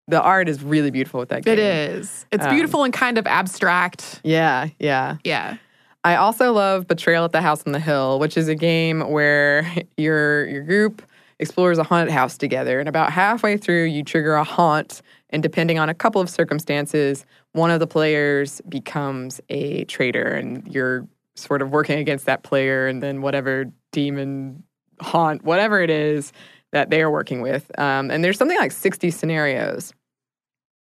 The 0.07 0.21
art 0.21 0.51
is 0.51 0.63
really 0.63 0.91
beautiful 0.91 1.21
with 1.21 1.31
that 1.31 1.45
game. 1.45 1.55
It 1.55 1.59
is. 1.59 2.27
It's 2.31 2.45
um, 2.45 2.55
beautiful 2.55 2.85
and 2.85 2.93
kind 2.93 3.17
of 3.17 3.27
abstract. 3.27 4.21
Yeah, 4.23 4.69
yeah, 4.79 5.17
yeah. 5.25 5.57
I 6.05 6.17
also 6.17 6.53
love 6.53 6.87
Betrayal 6.87 7.25
at 7.25 7.33
the 7.33 7.41
House 7.41 7.63
on 7.67 7.73
the 7.73 7.81
Hill, 7.81 8.19
which 8.19 8.37
is 8.37 8.47
a 8.49 8.55
game 8.55 9.01
where 9.01 9.67
your 9.97 10.47
your 10.47 10.63
group 10.63 11.03
explores 11.39 11.79
a 11.79 11.83
haunted 11.83 12.13
house 12.13 12.37
together, 12.37 12.79
and 12.79 12.89
about 12.89 13.13
halfway 13.13 13.57
through, 13.57 13.85
you 13.85 14.05
trigger 14.05 14.35
a 14.35 14.45
haunt, 14.45 15.01
and 15.31 15.43
depending 15.43 15.79
on 15.79 15.89
a 15.89 15.95
couple 15.95 16.21
of 16.21 16.31
circumstances, 16.31 17.25
one 17.53 17.71
of 17.71 17.81
the 17.81 17.87
players 17.87 18.61
becomes 18.69 19.41
a 19.49 19.85
traitor, 19.87 20.27
and 20.27 20.67
you're 20.73 21.07
sort 21.37 21.63
of 21.63 21.71
working 21.71 21.99
against 21.99 22.27
that 22.27 22.43
player, 22.43 22.87
and 22.87 23.03
then 23.03 23.23
whatever 23.23 23.67
demon 23.93 24.63
haunt, 25.01 25.45
whatever 25.45 25.81
it 25.81 25.91
is 25.91 26.33
that 26.73 26.91
they 26.91 27.03
are 27.03 27.11
working 27.11 27.41
with. 27.41 27.71
Um, 27.79 28.11
and 28.11 28.23
there's 28.23 28.39
something 28.39 28.59
like 28.59 28.73
60 28.73 29.11
scenarios. 29.11 29.93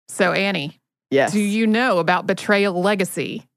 So, 0.09 0.31
Annie, 0.31 0.79
yes. 1.09 1.31
do 1.31 1.39
you 1.39 1.65
know 1.65 1.99
about 1.99 2.27
Betrayal 2.27 2.79
Legacy? 2.79 3.47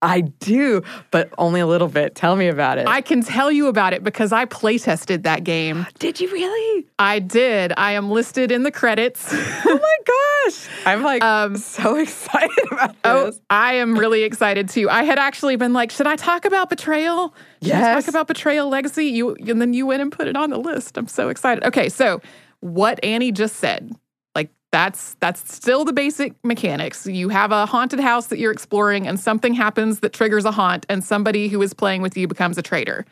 I 0.00 0.20
do, 0.20 0.82
but 1.10 1.32
only 1.38 1.60
a 1.60 1.66
little 1.66 1.88
bit. 1.88 2.14
Tell 2.14 2.36
me 2.36 2.46
about 2.46 2.78
it. 2.78 2.86
I 2.86 3.00
can 3.00 3.22
tell 3.22 3.50
you 3.50 3.66
about 3.66 3.92
it 3.92 4.04
because 4.04 4.32
I 4.32 4.44
play 4.44 4.78
tested 4.78 5.24
that 5.24 5.42
game. 5.42 5.86
Did 5.98 6.20
you 6.20 6.30
really? 6.30 6.86
I 7.00 7.18
did. 7.18 7.72
I 7.76 7.92
am 7.92 8.10
listed 8.10 8.52
in 8.52 8.62
the 8.62 8.70
credits. 8.70 9.28
oh 9.32 9.78
my 9.80 9.96
gosh. 10.46 10.68
I'm 10.86 11.02
like 11.02 11.22
um, 11.22 11.56
so 11.56 11.96
excited 12.00 12.72
about 12.72 12.94
oh, 13.04 13.26
this. 13.26 13.36
Oh, 13.38 13.44
I 13.50 13.74
am 13.74 13.98
really 13.98 14.22
excited 14.22 14.68
too. 14.68 14.88
I 14.88 15.02
had 15.02 15.18
actually 15.18 15.56
been 15.56 15.72
like, 15.72 15.90
should 15.90 16.06
I 16.06 16.14
talk 16.14 16.44
about 16.44 16.70
betrayal? 16.70 17.34
Should 17.62 17.68
yes. 17.68 17.84
I 17.84 18.00
talk 18.00 18.08
about 18.08 18.28
betrayal 18.28 18.68
legacy? 18.68 19.06
You 19.06 19.34
and 19.34 19.60
then 19.60 19.74
you 19.74 19.84
went 19.84 20.02
and 20.02 20.12
put 20.12 20.28
it 20.28 20.36
on 20.36 20.50
the 20.50 20.58
list. 20.58 20.96
I'm 20.96 21.08
so 21.08 21.28
excited. 21.28 21.64
Okay, 21.64 21.88
so 21.88 22.20
what 22.60 23.02
Annie 23.04 23.32
just 23.32 23.56
said 23.56 23.90
that's 24.70 25.14
that's 25.20 25.54
still 25.54 25.84
the 25.84 25.92
basic 25.92 26.34
mechanics. 26.44 27.06
You 27.06 27.30
have 27.30 27.52
a 27.52 27.66
haunted 27.66 28.00
house 28.00 28.26
that 28.26 28.38
you're 28.38 28.52
exploring 28.52 29.06
and 29.06 29.18
something 29.18 29.54
happens 29.54 30.00
that 30.00 30.12
triggers 30.12 30.44
a 30.44 30.50
haunt 30.50 30.84
and 30.88 31.02
somebody 31.02 31.48
who 31.48 31.62
is 31.62 31.72
playing 31.72 32.02
with 32.02 32.16
you 32.16 32.28
becomes 32.28 32.58
a 32.58 32.62
traitor. 32.62 33.06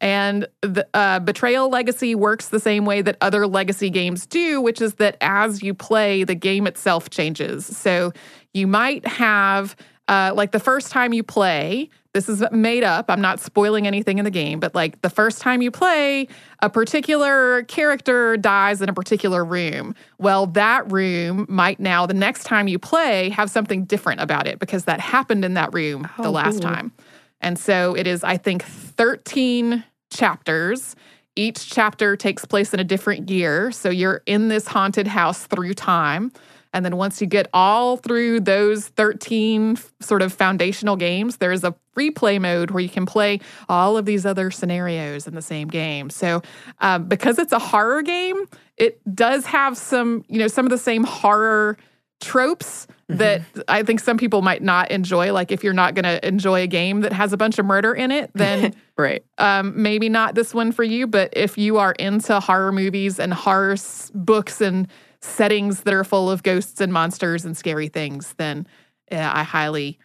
And 0.00 0.48
the 0.62 0.86
uh, 0.94 1.20
Betrayal 1.20 1.70
Legacy 1.70 2.16
works 2.16 2.48
the 2.48 2.58
same 2.58 2.84
way 2.84 3.02
that 3.02 3.16
other 3.20 3.46
legacy 3.46 3.88
games 3.88 4.26
do, 4.26 4.60
which 4.60 4.82
is 4.82 4.94
that 4.94 5.16
as 5.20 5.62
you 5.62 5.74
play, 5.74 6.24
the 6.24 6.34
game 6.34 6.66
itself 6.66 7.08
changes. 7.08 7.64
So 7.64 8.12
you 8.52 8.66
might 8.66 9.06
have 9.06 9.76
uh, 10.08 10.32
like 10.34 10.52
the 10.52 10.60
first 10.60 10.90
time 10.90 11.12
you 11.12 11.22
play, 11.22 11.88
this 12.12 12.28
is 12.28 12.44
made 12.52 12.84
up. 12.84 13.06
I'm 13.08 13.20
not 13.22 13.40
spoiling 13.40 13.86
anything 13.86 14.18
in 14.18 14.24
the 14.24 14.30
game, 14.30 14.60
but 14.60 14.74
like 14.74 15.00
the 15.00 15.08
first 15.08 15.40
time 15.40 15.62
you 15.62 15.70
play, 15.70 16.28
a 16.60 16.68
particular 16.68 17.62
character 17.64 18.36
dies 18.36 18.82
in 18.82 18.88
a 18.88 18.92
particular 18.92 19.44
room. 19.44 19.94
Well, 20.18 20.46
that 20.48 20.90
room 20.92 21.46
might 21.48 21.80
now, 21.80 22.04
the 22.04 22.14
next 22.14 22.44
time 22.44 22.68
you 22.68 22.78
play, 22.78 23.30
have 23.30 23.50
something 23.50 23.84
different 23.84 24.20
about 24.20 24.46
it 24.46 24.58
because 24.58 24.84
that 24.84 25.00
happened 25.00 25.44
in 25.44 25.54
that 25.54 25.72
room 25.72 26.06
Oh, 26.18 26.24
the 26.24 26.30
last 26.30 26.60
cool. 26.60 26.70
time. 26.70 26.92
And 27.40 27.58
so 27.58 27.94
it 27.96 28.06
is, 28.06 28.22
I 28.22 28.36
think, 28.36 28.62
13 28.62 29.82
chapters. 30.10 30.94
Each 31.34 31.68
chapter 31.70 32.14
takes 32.14 32.44
place 32.44 32.74
in 32.74 32.80
a 32.80 32.84
different 32.84 33.30
year. 33.30 33.72
So 33.72 33.88
you're 33.88 34.22
in 34.26 34.48
this 34.48 34.66
haunted 34.66 35.06
house 35.06 35.46
through 35.46 35.74
time. 35.74 36.30
And 36.72 36.84
then 36.84 36.96
once 36.96 37.20
you 37.20 37.26
get 37.26 37.48
all 37.52 37.96
through 37.96 38.40
those 38.40 38.88
13 38.88 39.76
sort 40.00 40.22
of 40.22 40.32
foundational 40.32 40.96
games, 40.96 41.36
there's 41.36 41.64
a 41.64 41.74
free 41.92 42.10
play 42.10 42.38
mode 42.38 42.70
where 42.70 42.82
you 42.82 42.88
can 42.88 43.04
play 43.06 43.40
all 43.68 43.96
of 43.96 44.06
these 44.06 44.24
other 44.24 44.50
scenarios 44.50 45.26
in 45.26 45.34
the 45.34 45.42
same 45.42 45.68
game. 45.68 46.08
So 46.10 46.42
um, 46.80 47.06
because 47.08 47.38
it's 47.38 47.52
a 47.52 47.58
horror 47.58 48.02
game, 48.02 48.46
it 48.78 49.00
does 49.14 49.44
have 49.46 49.76
some, 49.76 50.24
you 50.28 50.38
know, 50.38 50.48
some 50.48 50.64
of 50.64 50.70
the 50.70 50.78
same 50.78 51.04
horror 51.04 51.76
tropes 52.20 52.86
that 53.08 53.42
I 53.68 53.82
think 53.82 54.00
some 54.00 54.16
people 54.16 54.40
might 54.40 54.62
not 54.62 54.90
enjoy. 54.90 55.32
Like 55.32 55.50
if 55.52 55.62
you're 55.62 55.74
not 55.74 55.94
going 55.94 56.04
to 56.04 56.26
enjoy 56.26 56.62
a 56.62 56.66
game 56.66 57.02
that 57.02 57.12
has 57.12 57.32
a 57.32 57.36
bunch 57.36 57.58
of 57.58 57.66
murder 57.66 57.92
in 57.92 58.10
it, 58.10 58.30
then 58.34 58.74
Right. 58.96 59.24
um, 59.38 59.82
maybe 59.82 60.08
not 60.08 60.34
this 60.34 60.54
one 60.54 60.72
for 60.72 60.84
you, 60.84 61.06
but 61.06 61.30
if 61.34 61.58
you 61.58 61.78
are 61.78 61.92
into 61.92 62.38
horror 62.40 62.72
movies 62.72 63.18
and 63.18 63.34
horror 63.34 63.76
books 64.14 64.60
and 64.60 64.86
settings 65.22 65.82
that 65.82 65.94
are 65.94 66.04
full 66.04 66.30
of 66.30 66.42
ghosts 66.42 66.80
and 66.80 66.92
monsters 66.92 67.44
and 67.44 67.56
scary 67.56 67.88
things, 67.88 68.34
then 68.36 68.66
uh, 69.10 69.30
I 69.32 69.42
highly 69.44 69.98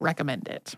recommend 0.00 0.48
it. 0.48 0.76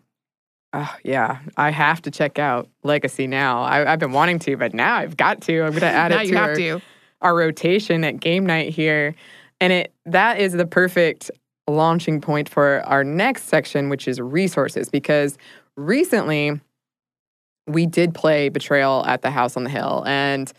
Oh, 0.73 0.95
yeah. 1.05 1.39
I 1.57 1.71
have 1.71 2.03
to 2.03 2.11
check 2.11 2.39
out 2.39 2.69
Legacy 2.83 3.27
now. 3.27 3.63
I, 3.63 3.93
I've 3.93 4.01
been 4.01 4.13
wanting 4.13 4.41
to, 4.41 4.57
but 4.57 4.75
now 4.75 4.97
I've 4.97 5.17
got 5.17 5.41
to. 5.43 5.63
I'm 5.63 5.71
going 5.71 5.81
to 5.83 5.87
add 5.87 6.13
it 6.13 6.29
to 6.29 6.35
have 6.35 6.49
our, 6.49 6.55
to. 6.57 6.81
our 7.21 7.37
rotation 7.37 8.03
at 8.03 8.19
game 8.19 8.45
night 8.45 8.73
here. 8.73 9.15
And 9.61 9.73
it 9.73 9.95
that 10.07 10.41
is 10.41 10.53
the 10.53 10.67
perfect 10.67 11.31
launching 11.69 12.21
point 12.21 12.49
for 12.49 12.83
our 12.87 13.05
next 13.05 13.45
section, 13.45 13.89
which 13.89 14.09
is 14.09 14.21
resources, 14.21 14.89
because 14.89 15.39
recently 15.77 16.61
we 17.69 17.87
did 17.87 18.13
play 18.15 18.49
Betrayal 18.49 19.07
at 19.07 19.23
the 19.23 19.31
House 19.31 19.57
on 19.57 19.65
the 19.65 19.71
Hill. 19.71 20.03
And 20.07 20.53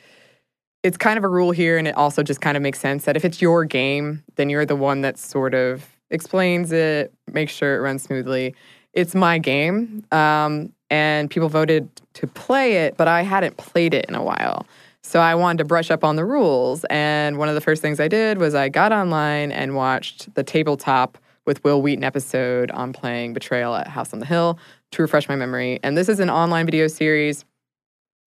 it's 0.86 0.98
kind 0.98 1.18
of 1.18 1.24
a 1.24 1.28
rule 1.28 1.50
here, 1.50 1.80
and 1.80 1.88
it 1.88 1.98
also 1.98 2.22
just 2.22 2.42
kind 2.42 2.56
of 2.56 2.62
makes 2.62 2.80
sense 2.80 3.06
that 3.06 3.18
if 3.18 3.26
it's 3.26 3.42
your 3.42 3.66
game, 3.66 4.24
then 4.36 4.52
you're 4.52 4.68
the 4.68 4.76
one 4.76 5.02
that 5.02 5.18
sort 5.18 5.56
of 5.56 5.84
explains 6.12 6.72
it, 6.72 7.12
makes 7.34 7.52
sure 7.52 7.76
it 7.76 7.80
runs 7.80 8.04
smoothly. 8.04 8.54
It's 8.94 9.16
my 9.16 9.40
game, 9.40 10.06
um, 10.12 10.72
and 10.92 11.28
people 11.28 11.50
voted 11.50 11.90
to 12.14 12.28
play 12.28 12.86
it, 12.86 12.98
but 12.98 13.08
I 13.08 13.24
hadn't 13.24 13.58
played 13.58 13.96
it 13.96 14.06
in 14.06 14.14
a 14.14 14.24
while. 14.24 14.68
So 15.02 15.20
I 15.20 15.34
wanted 15.34 15.58
to 15.58 15.66
brush 15.66 15.90
up 15.90 16.04
on 16.04 16.18
the 16.18 16.26
rules. 16.26 16.86
And 16.92 17.40
one 17.40 17.50
of 17.50 17.56
the 17.56 17.62
first 17.62 17.82
things 17.82 18.00
I 18.00 18.08
did 18.08 18.38
was 18.38 18.54
I 18.54 18.70
got 18.70 18.92
online 18.92 19.52
and 19.52 19.76
watched 19.76 20.36
the 20.36 20.44
tabletop 20.44 21.18
with 21.48 21.64
Wil 21.64 21.82
Wheaton 21.82 22.04
episode 22.04 22.70
on 22.72 22.94
playing 22.94 23.34
Betrayal 23.34 23.74
at 23.76 23.88
House 23.88 24.14
on 24.14 24.20
the 24.20 24.26
Hill 24.28 24.60
to 24.92 25.02
refresh 25.02 25.28
my 25.28 25.36
memory. 25.36 25.80
And 25.82 25.98
this 25.98 26.10
is 26.10 26.20
an 26.20 26.30
online 26.30 26.66
video 26.66 26.88
series. 26.88 27.44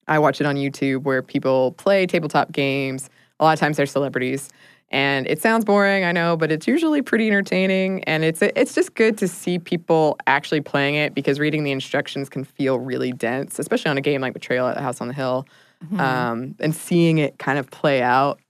I 0.09 0.19
watch 0.19 0.41
it 0.41 0.47
on 0.47 0.57
YouTube 0.57 1.03
where 1.03 1.23
people 1.23 1.73
play 1.73 2.07
tabletop 2.07 2.53
games. 2.53 3.09
A 3.41 3.45
lot 3.45 3.53
of 3.53 3.61
times 3.61 3.77
they're 3.77 3.87
celebrities. 3.87 4.49
And 4.91 5.27
it 5.27 5.43
sounds 5.43 5.67
boring, 5.67 6.05
I 6.05 6.13
know, 6.13 6.35
but 6.37 6.51
it's 6.51 6.67
usually 6.67 7.03
pretty 7.03 7.27
entertaining. 7.27 8.03
And 8.05 8.25
it's 8.25 8.41
it's 8.41 8.75
just 8.75 8.95
good 8.95 9.19
to 9.19 9.29
see 9.29 9.59
people 9.59 10.17
actually 10.27 10.63
playing 10.63 10.95
it 10.95 11.15
because 11.15 11.39
reading 11.39 11.63
the 11.63 11.73
instructions 11.73 12.31
can 12.31 12.43
feel 12.45 12.79
really 12.79 13.13
dense, 13.13 13.59
especially 13.59 13.91
on 13.91 13.99
a 13.99 14.01
game 14.01 14.23
like 14.23 14.33
Betrayal 14.33 14.67
at 14.67 14.77
the 14.77 14.83
House 14.83 15.01
on 15.03 15.09
the 15.09 15.15
Hill. 15.15 15.47
Mhm. 15.93 16.01
Um, 16.01 16.55
and 16.59 16.75
seeing 16.75 17.19
it 17.19 17.39
kind 17.39 17.59
of 17.59 17.71
play 17.71 18.01
out 18.03 18.41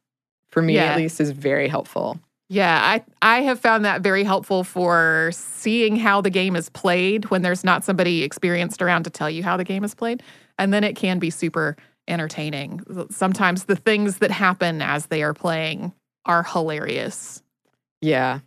for 0.50 0.62
me 0.62 0.76
Yeah. 0.76 0.84
at 0.92 0.96
least 0.96 1.20
is 1.20 1.32
very 1.32 1.66
helpful. 1.68 2.18
Yeah, 2.48 2.80
I 2.82 3.02
I 3.20 3.42
have 3.42 3.58
found 3.60 3.84
that 3.84 4.00
very 4.00 4.22
helpful 4.24 4.62
for 4.64 5.30
seeing 5.34 5.96
how 5.96 6.20
the 6.22 6.30
game 6.30 6.54
is 6.56 6.70
played 6.70 7.26
when 7.30 7.42
there's 7.42 7.64
not 7.64 7.84
somebody 7.84 8.22
experienced 8.22 8.80
around 8.80 9.02
to 9.04 9.10
tell 9.10 9.28
you 9.28 9.42
how 9.42 9.56
the 9.58 9.64
game 9.64 9.82
is 9.84 9.94
played. 9.94 10.22
And 10.58 10.72
then 10.72 10.84
it 10.84 10.96
can 10.96 11.18
be 11.18 11.30
super 11.30 11.76
entertaining. 12.06 12.82
Sometimes 13.10 13.64
the 13.64 13.76
things 13.76 14.18
that 14.18 14.30
happen 14.30 14.82
as 14.82 15.06
they 15.06 15.22
are 15.22 15.34
playing 15.34 15.92
are 16.24 16.42
hilarious. 16.42 17.42
Yeah. 18.00 18.40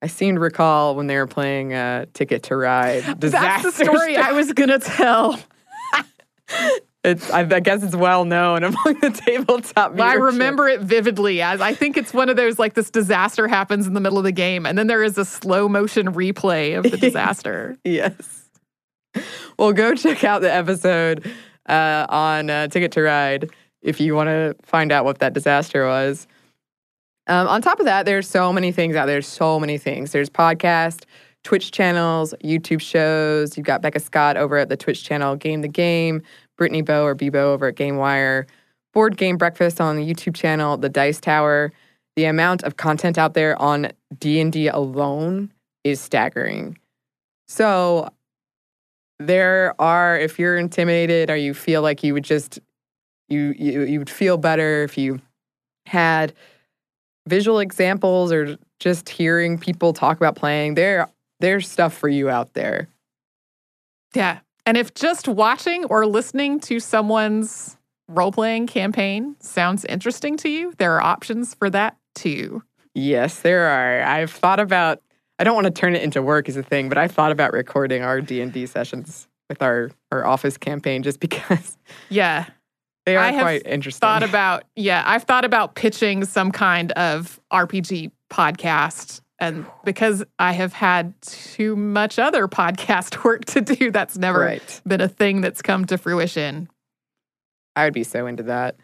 I 0.00 0.08
seem 0.08 0.34
to 0.34 0.40
recall 0.40 0.96
when 0.96 1.06
they 1.06 1.16
were 1.16 1.26
playing 1.26 1.74
uh, 1.74 2.06
Ticket 2.12 2.44
to 2.44 2.56
Ride. 2.56 3.02
That's 3.18 3.62
the 3.62 3.84
story 3.84 4.16
I 4.16 4.32
was 4.32 4.52
going 4.52 4.70
to 4.70 4.78
tell. 4.78 5.38
It's, 7.04 7.28
I, 7.32 7.40
I 7.40 7.58
guess 7.60 7.82
it's 7.82 7.96
well 7.96 8.24
known 8.24 8.62
among 8.62 9.00
the 9.00 9.10
tabletop. 9.10 9.98
I 9.98 10.14
remember 10.14 10.68
it 10.68 10.80
vividly 10.80 11.42
as 11.42 11.60
I 11.60 11.74
think 11.74 11.96
it's 11.96 12.14
one 12.14 12.28
of 12.28 12.36
those 12.36 12.58
like 12.58 12.74
this 12.74 12.90
disaster 12.90 13.48
happens 13.48 13.86
in 13.86 13.94
the 13.94 14.00
middle 14.00 14.18
of 14.18 14.24
the 14.24 14.32
game 14.32 14.66
and 14.66 14.78
then 14.78 14.86
there 14.86 15.02
is 15.02 15.18
a 15.18 15.24
slow 15.24 15.68
motion 15.68 16.12
replay 16.12 16.78
of 16.78 16.88
the 16.88 16.96
disaster. 16.96 17.76
Yes. 17.84 18.48
Well, 19.58 19.72
go 19.72 19.94
check 19.94 20.22
out 20.22 20.42
the 20.42 20.52
episode 20.52 21.28
uh, 21.68 22.06
on 22.08 22.50
uh, 22.50 22.68
Ticket 22.68 22.92
to 22.92 23.02
Ride 23.02 23.50
if 23.82 24.00
you 24.00 24.14
want 24.14 24.28
to 24.28 24.54
find 24.62 24.92
out 24.92 25.04
what 25.04 25.18
that 25.18 25.32
disaster 25.32 25.86
was. 25.86 26.26
Um, 27.26 27.46
on 27.48 27.62
top 27.62 27.78
of 27.78 27.86
that, 27.86 28.04
there's 28.06 28.28
so 28.28 28.52
many 28.52 28.72
things 28.72 28.96
out 28.96 29.06
there. 29.06 29.22
So 29.22 29.60
many 29.60 29.78
things. 29.78 30.12
There's 30.12 30.30
podcast, 30.30 31.04
Twitch 31.44 31.70
channels, 31.70 32.34
YouTube 32.44 32.80
shows. 32.80 33.56
You've 33.56 33.66
got 33.66 33.82
Becca 33.82 34.00
Scott 34.00 34.36
over 34.36 34.56
at 34.56 34.68
the 34.68 34.76
Twitch 34.76 35.04
channel 35.04 35.36
Game 35.36 35.62
the 35.62 35.68
Game, 35.68 36.22
Brittany 36.56 36.82
Bow 36.82 37.04
or 37.04 37.14
Bebo 37.14 37.34
over 37.34 37.68
at 37.68 37.76
GameWire, 37.76 38.46
Board 38.92 39.16
Game 39.16 39.36
Breakfast 39.36 39.80
on 39.80 39.96
the 39.96 40.02
YouTube 40.02 40.34
channel, 40.34 40.76
The 40.76 40.88
Dice 40.88 41.20
Tower. 41.20 41.72
The 42.16 42.26
amount 42.26 42.62
of 42.64 42.76
content 42.76 43.16
out 43.16 43.34
there 43.34 43.60
on 43.60 43.90
D&D 44.18 44.68
alone 44.68 45.50
is 45.82 46.00
staggering. 46.00 46.76
So 47.48 48.10
there 49.26 49.74
are 49.80 50.18
if 50.18 50.38
you're 50.38 50.56
intimidated 50.56 51.30
or 51.30 51.36
you 51.36 51.54
feel 51.54 51.82
like 51.82 52.02
you 52.02 52.12
would 52.14 52.24
just 52.24 52.58
you 53.28 53.54
you 53.58 53.82
you 53.82 53.98
would 53.98 54.10
feel 54.10 54.36
better 54.36 54.82
if 54.82 54.96
you 54.98 55.20
had 55.86 56.32
visual 57.26 57.58
examples 57.60 58.32
or 58.32 58.56
just 58.80 59.08
hearing 59.08 59.58
people 59.58 59.92
talk 59.92 60.16
about 60.16 60.34
playing 60.36 60.74
there 60.74 61.08
there's 61.40 61.68
stuff 61.70 61.92
for 61.96 62.08
you 62.08 62.28
out 62.28 62.52
there 62.54 62.88
Yeah. 64.14 64.40
And 64.64 64.76
if 64.76 64.94
just 64.94 65.26
watching 65.26 65.84
or 65.86 66.06
listening 66.06 66.60
to 66.60 66.78
someone's 66.78 67.76
role 68.08 68.30
playing 68.30 68.66
campaign 68.68 69.34
sounds 69.40 69.84
interesting 69.86 70.36
to 70.36 70.48
you, 70.48 70.72
there 70.78 70.92
are 70.94 71.00
options 71.00 71.54
for 71.54 71.68
that 71.70 71.96
too. 72.14 72.62
yes 72.94 73.40
there 73.40 73.66
are 73.68 74.02
i've 74.02 74.30
thought 74.30 74.60
about 74.60 75.00
i 75.38 75.44
don't 75.44 75.54
want 75.54 75.64
to 75.66 75.70
turn 75.70 75.94
it 75.94 76.02
into 76.02 76.22
work 76.22 76.48
as 76.48 76.56
a 76.56 76.62
thing 76.62 76.88
but 76.88 76.98
i 76.98 77.08
thought 77.08 77.32
about 77.32 77.52
recording 77.52 78.02
our 78.02 78.20
d&d 78.20 78.66
sessions 78.66 79.28
with 79.48 79.62
our 79.62 79.90
our 80.10 80.24
office 80.24 80.56
campaign 80.56 81.02
just 81.02 81.20
because 81.20 81.76
Yeah. 82.08 82.46
they 83.06 83.16
are 83.16 83.24
I 83.24 83.32
have 83.32 83.42
quite 83.42 83.66
interesting 83.66 84.00
Thought 84.00 84.22
about, 84.22 84.64
yeah, 84.76 85.02
I've 85.04 85.24
thought 85.24 85.44
about 85.44 85.74
pitching 85.74 86.24
some 86.24 86.52
kind 86.52 86.92
of 86.92 87.40
RPG 87.52 88.12
podcast. 88.30 89.20
And 89.40 89.66
because 89.84 90.22
I 90.38 90.52
have 90.52 90.72
had 90.72 91.20
too 91.20 91.74
much 91.74 92.18
other 92.20 92.46
podcast 92.46 93.24
work 93.24 93.44
to 93.46 93.60
do, 93.60 93.90
that's 93.90 94.16
never 94.16 94.38
right 94.40 94.80
been 94.86 95.00
a 95.00 95.08
thing 95.08 95.40
that's 95.40 95.60
come 95.62 95.84
to 95.86 95.98
fruition. 95.98 96.68
I 97.74 97.84
would 97.84 97.94
be 97.94 98.04
so 98.04 98.26
into 98.26 98.44
that. 98.44 98.76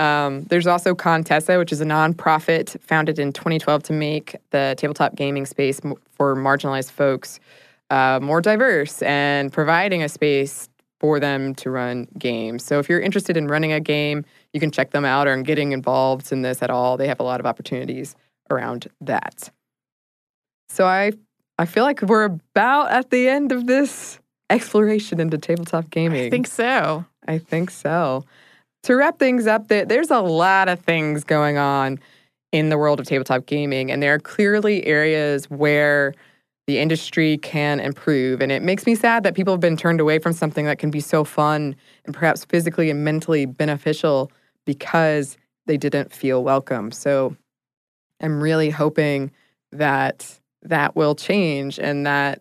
Um, 0.00 0.44
there's 0.44 0.66
also 0.66 0.94
Contessa, 0.94 1.58
which 1.58 1.72
is 1.72 1.82
a 1.82 1.84
nonprofit 1.84 2.80
founded 2.80 3.18
in 3.18 3.34
2012 3.34 3.82
to 3.84 3.92
make 3.92 4.34
the 4.50 4.74
tabletop 4.78 5.14
gaming 5.14 5.44
space 5.44 5.78
for 6.10 6.34
marginalized 6.34 6.90
folks 6.90 7.38
uh, 7.90 8.18
more 8.22 8.40
diverse 8.40 9.02
and 9.02 9.52
providing 9.52 10.02
a 10.02 10.08
space 10.08 10.70
for 11.00 11.20
them 11.20 11.54
to 11.56 11.70
run 11.70 12.08
games. 12.18 12.64
So 12.64 12.78
if 12.78 12.88
you're 12.88 13.00
interested 13.00 13.36
in 13.36 13.46
running 13.46 13.72
a 13.72 13.80
game, 13.80 14.24
you 14.54 14.60
can 14.60 14.70
check 14.70 14.90
them 14.90 15.04
out 15.04 15.26
or 15.26 15.34
in 15.34 15.42
getting 15.42 15.72
involved 15.72 16.32
in 16.32 16.40
this 16.40 16.62
at 16.62 16.70
all. 16.70 16.96
They 16.96 17.08
have 17.08 17.20
a 17.20 17.24
lot 17.24 17.40
of 17.40 17.46
opportunities 17.46 18.16
around 18.50 18.88
that. 19.02 19.50
So 20.70 20.86
I 20.86 21.12
I 21.58 21.66
feel 21.66 21.84
like 21.84 22.00
we're 22.00 22.24
about 22.24 22.90
at 22.90 23.10
the 23.10 23.28
end 23.28 23.52
of 23.52 23.66
this 23.66 24.18
exploration 24.48 25.20
into 25.20 25.36
tabletop 25.36 25.90
gaming. 25.90 26.26
I 26.26 26.30
think 26.30 26.46
so. 26.46 27.04
I 27.28 27.36
think 27.36 27.70
so. 27.70 28.24
To 28.84 28.96
wrap 28.96 29.18
things 29.18 29.46
up, 29.46 29.68
there's 29.68 30.10
a 30.10 30.20
lot 30.20 30.68
of 30.68 30.80
things 30.80 31.22
going 31.24 31.58
on 31.58 31.98
in 32.52 32.70
the 32.70 32.78
world 32.78 32.98
of 32.98 33.06
tabletop 33.06 33.46
gaming, 33.46 33.90
and 33.90 34.02
there 34.02 34.14
are 34.14 34.18
clearly 34.18 34.84
areas 34.86 35.44
where 35.50 36.14
the 36.66 36.78
industry 36.78 37.38
can 37.38 37.80
improve. 37.80 38.40
And 38.40 38.50
it 38.50 38.62
makes 38.62 38.86
me 38.86 38.94
sad 38.94 39.22
that 39.24 39.34
people 39.34 39.52
have 39.52 39.60
been 39.60 39.76
turned 39.76 40.00
away 40.00 40.18
from 40.18 40.32
something 40.32 40.66
that 40.66 40.78
can 40.78 40.90
be 40.90 41.00
so 41.00 41.24
fun 41.24 41.74
and 42.04 42.14
perhaps 42.14 42.44
physically 42.44 42.90
and 42.90 43.04
mentally 43.04 43.44
beneficial 43.44 44.30
because 44.66 45.36
they 45.66 45.76
didn't 45.76 46.12
feel 46.12 46.44
welcome. 46.44 46.92
So 46.92 47.36
I'm 48.20 48.42
really 48.42 48.70
hoping 48.70 49.30
that 49.72 50.38
that 50.62 50.94
will 50.94 51.14
change 51.14 51.78
and 51.78 52.06
that 52.06 52.40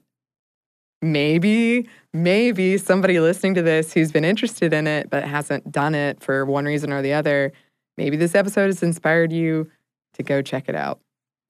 maybe, 1.01 1.87
maybe 2.13 2.77
somebody 2.77 3.19
listening 3.19 3.55
to 3.55 3.61
this 3.61 3.93
who's 3.93 4.11
been 4.11 4.25
interested 4.25 4.73
in 4.73 4.87
it 4.87 5.09
but 5.09 5.23
hasn't 5.23 5.71
done 5.71 5.95
it 5.95 6.21
for 6.21 6.45
one 6.45 6.65
reason 6.65 6.91
or 6.91 7.01
the 7.01 7.13
other, 7.13 7.51
maybe 7.97 8.17
this 8.17 8.35
episode 8.35 8.67
has 8.67 8.83
inspired 8.83 9.31
you 9.31 9.69
to 10.13 10.23
go 10.23 10.41
check 10.41 10.67
it 10.67 10.75
out. 10.75 10.99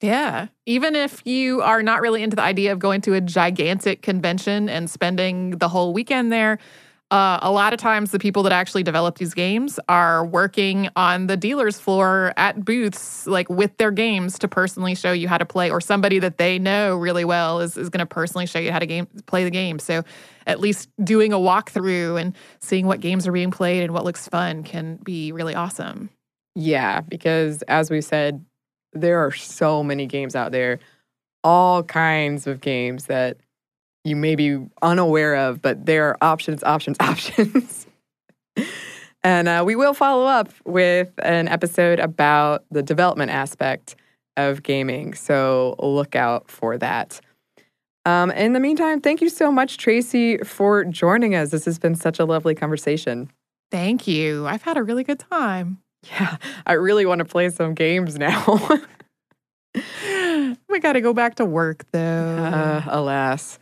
Yeah. 0.02 0.48
Even 0.66 0.96
if 0.96 1.22
you 1.26 1.62
are 1.62 1.84
not 1.84 2.02
really 2.02 2.24
into 2.24 2.36
the 2.36 2.42
idea 2.42 2.72
of 2.72 2.80
going 2.80 3.02
to 3.02 3.14
a 3.16 3.22
gigantic 3.22 4.02
convention 4.02 4.70
and 4.70 4.90
spending 4.90 5.52
the 5.52 5.68
whole 5.68 5.94
weekend 5.94 6.32
there, 6.32 6.58
uh, 7.12 7.40
a 7.42 7.52
lot 7.52 7.74
of 7.74 7.80
times 7.80 8.12
the 8.12 8.20
people 8.20 8.44
that 8.44 8.52
actually 8.52 8.84
develop 8.84 9.18
these 9.18 9.34
games 9.34 9.80
are 9.90 10.24
working 10.24 10.90
on 10.96 11.26
the 11.26 11.36
dealer's 11.36 11.80
floor 11.80 12.34
at 12.38 12.64
booths, 12.64 13.26
like 13.26 13.50
with 13.50 13.76
their 13.78 13.90
games 13.90 14.38
to 14.38 14.48
personally 14.48 14.94
show 14.94 15.12
you 15.12 15.28
how 15.28 15.38
to 15.38 15.46
play, 15.46 15.72
or 15.72 15.82
somebody 15.82 16.20
that 16.20 16.38
they 16.38 16.60
know 16.60 16.96
really 16.96 17.26
well 17.26 17.62
is, 17.62 17.78
is 17.78 17.90
going 17.90 18.00
to 18.00 18.06
personally 18.06 18.46
show 18.46 18.60
you 18.60 18.72
how 18.72 18.78
to 18.78 18.86
game 18.86 19.08
play 19.26 19.44
the 19.44 19.50
game. 19.50 19.80
So 19.80 20.04
at 20.46 20.60
least 20.60 20.88
doing 21.04 21.34
a 21.34 21.38
walkthrough 21.38 22.22
and 22.22 22.36
seeing 22.60 22.86
what 22.86 23.00
games 23.00 23.28
are 23.28 23.32
being 23.32 23.52
played 23.52 23.84
and 23.84 23.94
what 23.94 24.06
looks 24.06 24.28
fun 24.28 24.64
can 24.64 24.98
be 24.98 25.32
really 25.32 25.56
awesome. 25.56 26.12
Yeah, 26.56 27.02
because 27.02 27.64
as 27.64 27.90
we 27.90 28.02
said, 28.02 28.46
there 28.94 29.26
are 29.26 29.32
so 29.32 29.84
many 29.84 30.06
games 30.06 30.36
out 30.36 30.52
there, 30.52 30.80
all 31.44 31.82
kinds 31.84 32.46
of 32.46 32.62
games 32.62 33.06
that 33.06 33.38
you 34.10 34.16
may 34.16 34.36
be 34.36 34.60
unaware 34.82 35.36
of, 35.36 35.62
but 35.62 35.86
there 35.86 36.08
are 36.10 36.18
options, 36.22 36.64
options, 36.64 36.98
options. 37.02 37.88
and 39.24 39.48
uh, 39.48 39.64
we 39.66 39.76
will 39.76 39.94
follow 39.94 40.26
up 40.26 40.50
with 40.66 41.12
an 41.20 41.48
episode 41.48 42.00
about 42.00 42.66
the 42.72 42.82
development 42.84 43.32
aspect 43.32 43.96
of 44.38 44.64
gaming. 44.64 45.14
So 45.14 45.76
look 45.80 46.16
out 46.16 46.50
for 46.50 46.78
that. 46.78 47.22
Um, 48.06 48.32
in 48.32 48.54
the 48.54 48.60
meantime, 48.60 49.02
thank 49.02 49.22
you 49.22 49.30
so 49.30 49.52
much, 49.52 49.78
Tracy, 49.78 50.38
for 50.40 50.84
joining 50.86 51.36
us. 51.36 51.52
This 51.52 51.66
has 51.66 51.78
been 51.78 51.96
such 51.96 52.20
a 52.20 52.26
lovely 52.26 52.56
conversation. 52.56 53.30
Thank 53.72 54.08
you. 54.08 54.48
I've 54.48 54.64
had 54.64 54.78
a 54.78 54.84
really 54.84 55.04
good 55.04 55.20
time. 55.20 55.80
Yeah, 56.04 56.38
I 56.66 56.74
really 56.74 57.06
want 57.06 57.20
to 57.20 57.26
play 57.26 57.50
some 57.50 57.74
games 57.74 58.18
now. 58.18 58.58
we 60.70 60.80
got 60.80 60.94
to 60.94 61.02
go 61.02 61.14
back 61.14 61.36
to 61.36 61.46
work, 61.46 61.86
though. 61.92 62.00
Uh, 62.00 62.84
alas. 62.88 63.60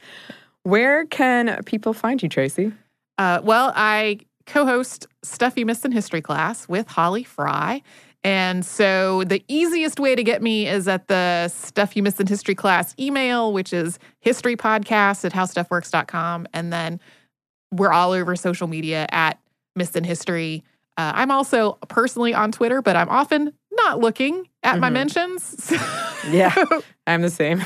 Where 0.67 1.05
can 1.05 1.63
people 1.63 1.93
find 1.93 2.21
you, 2.21 2.27
Tracy? 2.27 2.73
Uh, 3.17 3.39
well, 3.41 3.71
I 3.73 4.19
co 4.45 4.65
host 4.65 5.07
Stuff 5.23 5.57
You 5.57 5.65
Missed 5.65 5.85
in 5.85 5.93
History 5.93 6.21
class 6.21 6.67
with 6.67 6.89
Holly 6.89 7.23
Fry. 7.23 7.81
And 8.21 8.65
so 8.65 9.23
the 9.23 9.41
easiest 9.47 9.97
way 9.97 10.13
to 10.13 10.25
get 10.25 10.41
me 10.41 10.67
is 10.67 10.89
at 10.89 11.07
the 11.07 11.47
Stuff 11.47 11.95
You 11.95 12.03
Missed 12.03 12.19
in 12.19 12.27
History 12.27 12.53
class 12.53 12.93
email, 12.99 13.53
which 13.53 13.71
is 13.71 13.97
historypodcast 14.25 15.23
at 15.23 15.31
howstuffworks.com. 15.31 16.49
And 16.53 16.73
then 16.73 16.99
we're 17.71 17.93
all 17.93 18.11
over 18.11 18.35
social 18.35 18.67
media 18.67 19.07
at 19.11 19.39
Missed 19.77 19.95
in 19.95 20.03
History. 20.03 20.65
Uh, 20.97 21.13
I'm 21.15 21.31
also 21.31 21.77
personally 21.87 22.33
on 22.33 22.51
Twitter, 22.51 22.81
but 22.81 22.97
I'm 22.97 23.07
often 23.07 23.53
not 23.71 23.99
looking 24.01 24.49
at 24.67 24.73
mm-hmm. 24.73 24.81
my 24.81 24.89
mentions. 24.89 25.71
yeah, 26.29 26.53
I'm 27.07 27.21
the 27.21 27.29
same. 27.29 27.63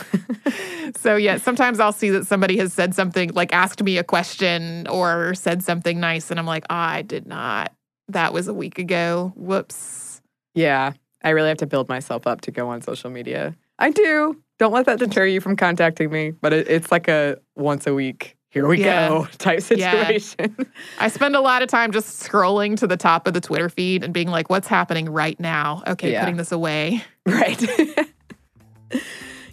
so, 0.95 1.15
yeah, 1.15 1.37
sometimes 1.37 1.79
I'll 1.79 1.91
see 1.91 2.11
that 2.11 2.27
somebody 2.27 2.57
has 2.57 2.73
said 2.73 2.93
something, 2.93 3.31
like 3.33 3.53
asked 3.53 3.83
me 3.83 3.97
a 3.97 4.03
question 4.03 4.87
or 4.87 5.33
said 5.33 5.63
something 5.63 5.99
nice, 5.99 6.29
and 6.29 6.39
I'm 6.39 6.45
like, 6.45 6.65
oh, 6.69 6.75
I 6.75 7.01
did 7.01 7.25
not. 7.25 7.73
That 8.07 8.33
was 8.33 8.47
a 8.47 8.53
week 8.53 8.77
ago. 8.77 9.33
Whoops. 9.35 10.21
Yeah, 10.53 10.93
I 11.23 11.29
really 11.29 11.49
have 11.49 11.57
to 11.57 11.67
build 11.67 11.89
myself 11.89 12.27
up 12.27 12.41
to 12.41 12.51
go 12.51 12.69
on 12.69 12.81
social 12.81 13.09
media. 13.09 13.55
I 13.79 13.89
do. 13.89 14.39
Don't 14.59 14.73
let 14.73 14.85
that 14.85 14.99
deter 14.99 15.25
you 15.25 15.41
from 15.41 15.55
contacting 15.55 16.11
me, 16.11 16.31
but 16.31 16.53
it, 16.53 16.69
it's 16.69 16.91
like 16.91 17.07
a 17.07 17.37
once 17.55 17.87
a 17.87 17.95
week 17.95 18.37
here 18.51 18.67
we 18.67 18.81
yeah. 18.81 19.07
go 19.07 19.25
type 19.37 19.61
situation. 19.61 20.55
Yeah. 20.59 20.65
I 20.99 21.07
spend 21.07 21.35
a 21.35 21.41
lot 21.41 21.63
of 21.63 21.69
time 21.69 21.91
just 21.91 22.21
scrolling 22.21 22.77
to 22.77 22.85
the 22.85 22.97
top 22.97 23.25
of 23.25 23.33
the 23.33 23.41
Twitter 23.41 23.69
feed 23.69 24.03
and 24.03 24.13
being 24.13 24.27
like, 24.27 24.49
what's 24.49 24.67
happening 24.67 25.09
right 25.09 25.39
now? 25.39 25.81
Okay, 25.87 26.11
yeah. 26.11 26.19
putting 26.19 26.37
this 26.37 26.51
away. 26.51 27.03
Right. 27.27 27.61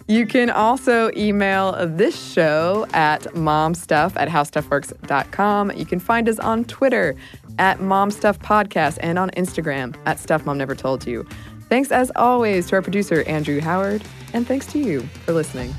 you 0.07 0.25
can 0.25 0.49
also 0.49 1.11
email 1.15 1.87
this 1.87 2.19
show 2.33 2.87
at 2.93 3.21
momstuff 3.35 4.13
at 4.15 4.27
howstuffworks.com. 4.27 5.71
You 5.77 5.85
can 5.85 5.99
find 5.99 6.27
us 6.27 6.39
on 6.39 6.65
Twitter 6.65 7.15
at 7.59 7.77
momstuffpodcast 7.77 8.97
and 9.01 9.19
on 9.19 9.29
Instagram 9.31 9.95
at 10.07 10.19
stuff 10.19 10.47
mom 10.47 10.57
never 10.57 10.73
told 10.73 11.05
you. 11.05 11.27
Thanks 11.69 11.91
as 11.91 12.11
always 12.15 12.67
to 12.69 12.75
our 12.75 12.81
producer, 12.81 13.23
Andrew 13.27 13.61
Howard, 13.61 14.03
and 14.33 14.47
thanks 14.47 14.65
to 14.73 14.79
you 14.79 15.01
for 15.01 15.33
listening. 15.33 15.75